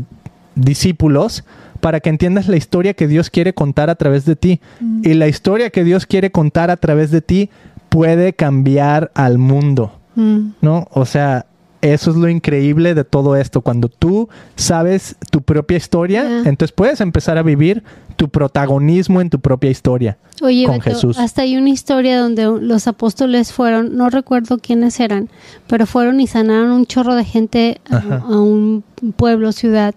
discípulos 0.56 1.43
para 1.82 2.00
que 2.00 2.10
entiendas 2.10 2.48
la 2.48 2.58
historia 2.58 2.93
que 2.93 3.08
Dios 3.08 3.30
quiere 3.30 3.54
contar 3.54 3.89
a 3.89 3.96
través 3.96 4.26
de 4.26 4.36
ti. 4.36 4.62
Y 5.04 5.14
la 5.14 5.28
historia 5.28 5.70
que 5.70 5.84
Dios 5.84 6.06
quiere 6.06 6.32
contar 6.32 6.72
a 6.72 6.78
través 6.78 7.12
de 7.12 7.22
ti 7.22 7.50
puede 7.89 8.34
cambiar 8.34 9.12
al 9.14 9.38
mundo. 9.38 10.00
Mm. 10.16 10.53
¿no? 10.61 10.88
O 10.91 11.05
sea, 11.05 11.45
eso 11.82 12.09
es 12.09 12.18
lo 12.18 12.28
increíble 12.28 12.95
de 12.95 13.03
todo 13.03 13.36
esto. 13.36 13.61
Cuando 13.61 13.89
tú 13.89 14.28
sabes 14.55 15.16
tu 15.30 15.41
propia 15.41 15.78
historia, 15.78 16.39
entonces 16.45 16.72
puedes 16.72 16.99
empezar 16.99 17.38
a 17.38 17.43
vivir 17.43 17.84
tu 18.16 18.30
protagonismo 18.30 19.22
en 19.22 19.30
tu 19.30 19.39
propia 19.39 19.70
historia. 19.70 20.18
Oye, 20.41 20.66
con 20.66 20.80
Beto, 20.80 20.89
Jesús. 20.89 21.20
hasta 21.20 21.43
hay 21.43 21.57
una 21.57 21.70
historia 21.70 22.20
donde 22.20 22.45
los 22.59 22.88
apóstoles 22.88 23.51
fueron, 23.51 23.95
no 23.95 24.09
recuerdo 24.09 24.57
quiénes 24.57 24.99
eran, 24.99 25.30
pero 25.68 25.86
fueron 25.86 26.20
y 26.20 26.28
sanaron 26.28 26.72
un 26.72 26.86
chorro 26.86 27.16
de 27.16 27.24
gente 27.24 27.82
a 27.89 28.30
un 28.30 28.84
pueblo, 29.16 29.51
ciudad. 29.51 29.93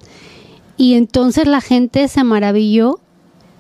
Y 0.77 0.95
entonces 0.95 1.47
la 1.47 1.61
gente 1.61 2.07
se 2.09 2.23
maravilló 2.23 3.01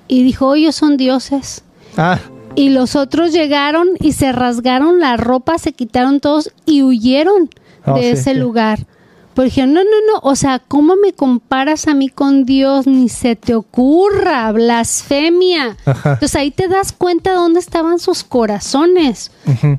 y 0.06 0.22
dijo, 0.22 0.54
ellos 0.54 0.74
son 0.74 0.96
dioses. 0.96 1.64
Ah, 1.96 2.18
Y 2.58 2.70
los 2.70 2.96
otros 2.96 3.32
llegaron 3.32 3.88
y 4.00 4.12
se 4.12 4.32
rasgaron 4.32 4.98
la 4.98 5.16
ropa, 5.16 5.58
se 5.58 5.72
quitaron 5.72 6.18
todos 6.18 6.50
y 6.66 6.82
huyeron 6.82 7.50
Oh, 7.86 7.94
de 7.94 8.02
sí, 8.02 8.06
ese 8.08 8.32
sí. 8.32 8.38
lugar. 8.38 8.80
Porque 9.38 9.50
dijeron, 9.50 9.72
no, 9.72 9.84
no, 9.84 9.90
no, 10.12 10.20
o 10.28 10.34
sea, 10.34 10.58
¿cómo 10.58 10.96
me 10.96 11.12
comparas 11.12 11.86
a 11.86 11.94
mí 11.94 12.08
con 12.08 12.44
Dios? 12.44 12.88
Ni 12.88 13.08
se 13.08 13.36
te 13.36 13.54
ocurra, 13.54 14.50
blasfemia. 14.50 15.76
Ajá. 15.84 16.14
Entonces 16.14 16.34
ahí 16.34 16.50
te 16.50 16.66
das 16.66 16.90
cuenta 16.90 17.34
dónde 17.34 17.60
estaban 17.60 18.00
sus 18.00 18.24
corazones. 18.24 19.30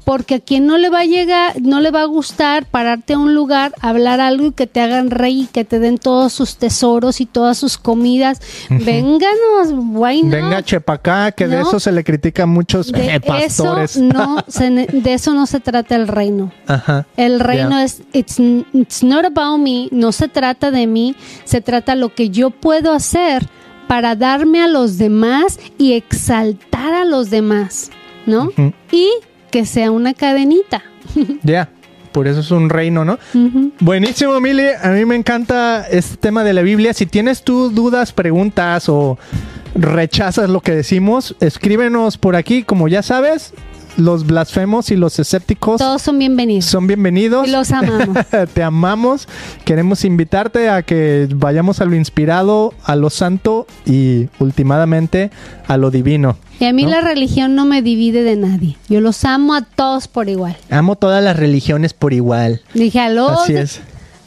Porque 0.05 0.36
a 0.36 0.39
quien 0.39 0.66
no 0.66 0.78
le 0.78 0.89
va 0.89 1.01
a 1.01 1.05
llegar, 1.05 1.62
no 1.62 1.82
le 1.82 1.91
va 1.91 2.03
a 2.03 2.05
gustar 2.05 2.68
pararte 2.68 3.14
a 3.14 3.18
un 3.18 3.36
lugar, 3.36 3.74
hablar 3.82 4.22
algo 4.22 4.45
y 4.45 4.51
que 4.53 4.66
te 4.66 4.80
hagan 4.80 5.12
rey 5.12 5.41
y 5.41 5.47
que 5.47 5.66
te 5.66 5.80
den 5.80 5.97
todos 5.97 6.32
sus 6.32 6.55
tesoros 6.55 7.20
y 7.20 7.26
todas 7.26 7.57
sus 7.57 7.78
comidas. 7.78 8.39
Vénganos, 8.70 9.74
why 9.74 10.24
not? 10.24 10.32
venga 10.32 10.64
chepacá, 10.64 11.34
que 11.34 11.49
de 11.49 11.60
eso 11.60 11.82
se 11.82 11.91
le 11.91 12.05
critica 12.05 12.43
a 12.43 12.45
muchos 12.45 12.93
De 12.93 13.16
eh, 13.16 13.20
pastores. 13.20 13.97
eso 13.97 14.05
no 14.05 14.38
se 14.47 14.70
de 14.70 15.14
eso 15.14 15.34
no 15.34 15.45
se 15.45 15.60
trata 15.60 15.97
el 15.97 16.07
reino. 16.07 16.53
Ajá. 16.66 17.05
El 17.18 17.41
reino 17.41 17.78
es 17.78 18.01
it's, 18.14 18.39
it's 18.74 19.03
not 19.03 19.26
about 19.26 19.48
me, 19.57 19.87
no 19.91 20.11
se 20.11 20.27
trata 20.27 20.71
de 20.71 20.87
mí, 20.87 21.15
se 21.43 21.61
trata 21.61 21.95
lo 21.95 22.13
que 22.13 22.29
yo 22.29 22.49
puedo 22.49 22.93
hacer 22.93 23.47
para 23.87 24.15
darme 24.15 24.61
a 24.61 24.67
los 24.67 24.97
demás 24.97 25.59
y 25.77 25.93
exaltar 25.93 26.93
a 26.93 27.05
los 27.05 27.29
demás, 27.29 27.89
¿no? 28.25 28.51
Y 28.91 29.09
que 29.51 29.65
sea 29.65 29.91
una 29.91 30.13
cadenita. 30.13 30.83
Ya. 31.43 31.69
Por 32.11 32.27
eso 32.27 32.39
es 32.39 32.49
un 32.49 32.69
reino, 32.69 33.05
¿no? 33.05 33.19
Buenísimo, 33.79 34.39
Mili. 34.39 34.65
A 34.81 34.89
mí 34.89 35.05
me 35.05 35.15
encanta 35.15 35.85
este 35.89 36.17
tema 36.17 36.43
de 36.43 36.53
la 36.53 36.63
Biblia. 36.63 36.91
Si 36.93 37.05
tienes 37.05 37.43
tú 37.43 37.69
dudas, 37.69 38.13
preguntas 38.13 38.89
o 38.89 39.19
rechazas 39.75 40.49
lo 40.49 40.61
que 40.61 40.71
decimos, 40.71 41.35
escríbenos 41.39 42.17
por 42.17 42.35
aquí. 42.35 42.63
Como 42.63 42.87
ya 42.87 43.03
sabes, 43.03 43.53
los 43.97 44.25
blasfemos 44.25 44.91
y 44.91 44.95
los 44.95 45.19
escépticos 45.19 45.79
Todos 45.79 46.01
son 46.01 46.19
bienvenidos. 46.19 46.65
son 46.65 46.87
bienvenidos. 46.87 47.47
Y 47.47 47.51
los 47.51 47.71
amamos. 47.71 48.17
Te 48.53 48.63
amamos. 48.63 49.27
Queremos 49.65 50.05
invitarte 50.05 50.69
a 50.69 50.83
que 50.83 51.27
vayamos 51.33 51.81
a 51.81 51.85
lo 51.85 51.95
inspirado, 51.95 52.73
a 52.83 52.95
lo 52.95 53.09
santo 53.09 53.67
y 53.85 54.27
últimamente 54.39 55.31
a 55.67 55.77
lo 55.77 55.91
divino. 55.91 56.37
Y 56.59 56.65
a 56.65 56.73
mí 56.73 56.83
¿no? 56.83 56.89
la 56.91 57.01
religión 57.01 57.55
no 57.55 57.65
me 57.65 57.81
divide 57.81 58.23
de 58.23 58.35
nadie. 58.35 58.77
Yo 58.89 58.99
los 59.01 59.23
amo 59.25 59.53
a 59.53 59.61
todos 59.61 60.07
por 60.07 60.27
igual. 60.29 60.57
Amo 60.69 60.95
todas 60.95 61.23
las 61.23 61.37
religiones 61.37 61.93
por 61.93 62.13
igual. 62.13 62.61
Dije 62.73 62.99
a 62.99 63.09
los 63.09 63.31
Así 63.31 63.53
es. 63.55 63.81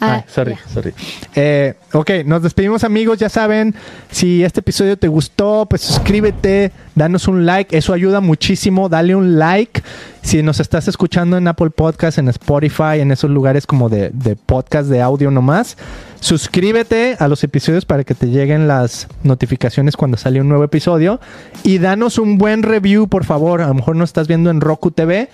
Ah, 0.05 0.15
Ay, 0.17 0.25
sorry, 0.27 0.57
sorry. 0.75 0.93
Eh, 1.37 1.75
ok, 1.93 2.11
nos 2.27 2.43
despedimos 2.43 2.83
amigos, 2.83 3.21
ya 3.21 3.29
saben, 3.29 3.73
si 4.11 4.43
este 4.43 4.59
episodio 4.59 4.99
te 4.99 5.07
gustó, 5.07 5.67
pues 5.71 5.83
suscríbete, 5.83 6.73
danos 6.97 7.29
un 7.29 7.47
like, 7.47 7.79
eso 7.79 7.93
ayuda 7.93 8.21
muchísimo, 8.21 8.89
dale 8.89 9.15
un 9.15 9.39
like. 9.39 9.81
Si 10.21 10.43
nos 10.43 10.59
estás 10.59 10.89
escuchando 10.89 11.37
en 11.37 11.47
Apple 11.47 11.71
Podcast, 11.71 12.19
en 12.19 12.29
Spotify, 12.29 12.99
en 12.99 13.13
esos 13.13 13.31
lugares 13.31 13.65
como 13.65 13.89
de, 13.89 14.11
de 14.11 14.35
podcast 14.35 14.89
de 14.89 15.01
audio 15.01 15.31
nomás, 15.31 15.77
suscríbete 16.19 17.17
a 17.21 17.29
los 17.29 17.45
episodios 17.45 17.85
para 17.85 18.03
que 18.03 18.15
te 18.15 18.27
lleguen 18.27 18.67
las 18.67 19.07
notificaciones 19.23 19.97
cuando 19.97 20.17
sale 20.17 20.41
un 20.41 20.49
nuevo 20.49 20.65
episodio 20.65 21.21
y 21.63 21.79
danos 21.79 22.19
un 22.19 22.39
buen 22.39 22.65
review, 22.65 23.07
por 23.07 23.25
favor. 23.25 23.61
A 23.63 23.69
lo 23.69 23.75
mejor 23.75 23.95
nos 23.95 24.11
estás 24.11 24.27
viendo 24.27 24.51
en 24.51 24.61
Roku 24.61 24.91
TV. 24.91 25.29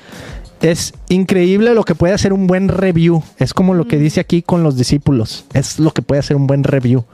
Es 0.61 0.93
increíble 1.09 1.73
lo 1.75 1.85
que 1.85 1.95
puede 1.95 2.15
hacer 2.15 2.33
un 2.33 2.47
buen 2.47 2.69
review. 2.69 3.23
Es 3.39 3.55
como 3.55 3.75
lo 3.75 3.87
que 3.87 3.99
dice 3.99 4.21
aquí 4.21 4.43
con 4.43 4.63
los 4.63 4.77
discípulos. 4.77 5.45
Es 5.55 5.79
lo 5.79 5.93
que 5.93 6.03
puede 6.03 6.19
hacer 6.21 6.37
un 6.37 6.47
buen 6.47 6.65
review. 6.65 7.05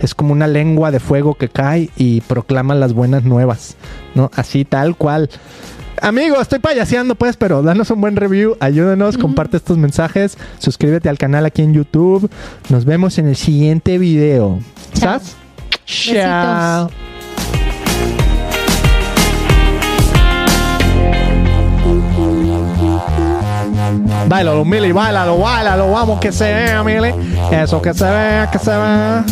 es 0.00 0.14
como 0.14 0.32
una 0.32 0.46
lengua 0.46 0.90
de 0.90 1.00
fuego 1.00 1.34
que 1.34 1.48
cae 1.48 1.90
y 1.96 2.20
proclama 2.22 2.74
las 2.74 2.92
buenas 2.92 3.24
nuevas, 3.24 3.76
¿no? 4.14 4.30
Así 4.34 4.64
tal 4.64 4.96
cual. 4.96 5.30
Amigo, 6.02 6.40
estoy 6.40 6.58
payaseando 6.58 7.14
pues, 7.14 7.36
pero 7.36 7.62
danos 7.62 7.90
un 7.90 8.00
buen 8.00 8.16
review, 8.16 8.56
ayúdanos, 8.60 9.16
comparte 9.16 9.56
estos 9.56 9.78
mensajes, 9.78 10.36
suscríbete 10.58 11.08
al 11.08 11.18
canal 11.18 11.46
aquí 11.46 11.62
en 11.62 11.72
YouTube. 11.72 12.30
Nos 12.68 12.84
vemos 12.84 13.18
en 13.18 13.28
el 13.28 13.36
siguiente 13.36 13.98
video. 13.98 14.58
¿Sas? 14.92 15.36
Chao. 15.86 16.90
Bailalo, 24.28 24.64
Mili, 24.64 24.92
bailalo, 24.92 25.38
bailalo, 25.38 25.90
vamos 25.90 26.20
que 26.20 26.32
se 26.32 26.52
vea, 26.52 26.82
Mili. 26.82 27.14
Eso 27.50 27.80
que 27.80 27.94
se 27.94 28.04
vea, 28.04 28.50
que 28.50 28.58
se 28.58 28.70
vea. 28.70 29.24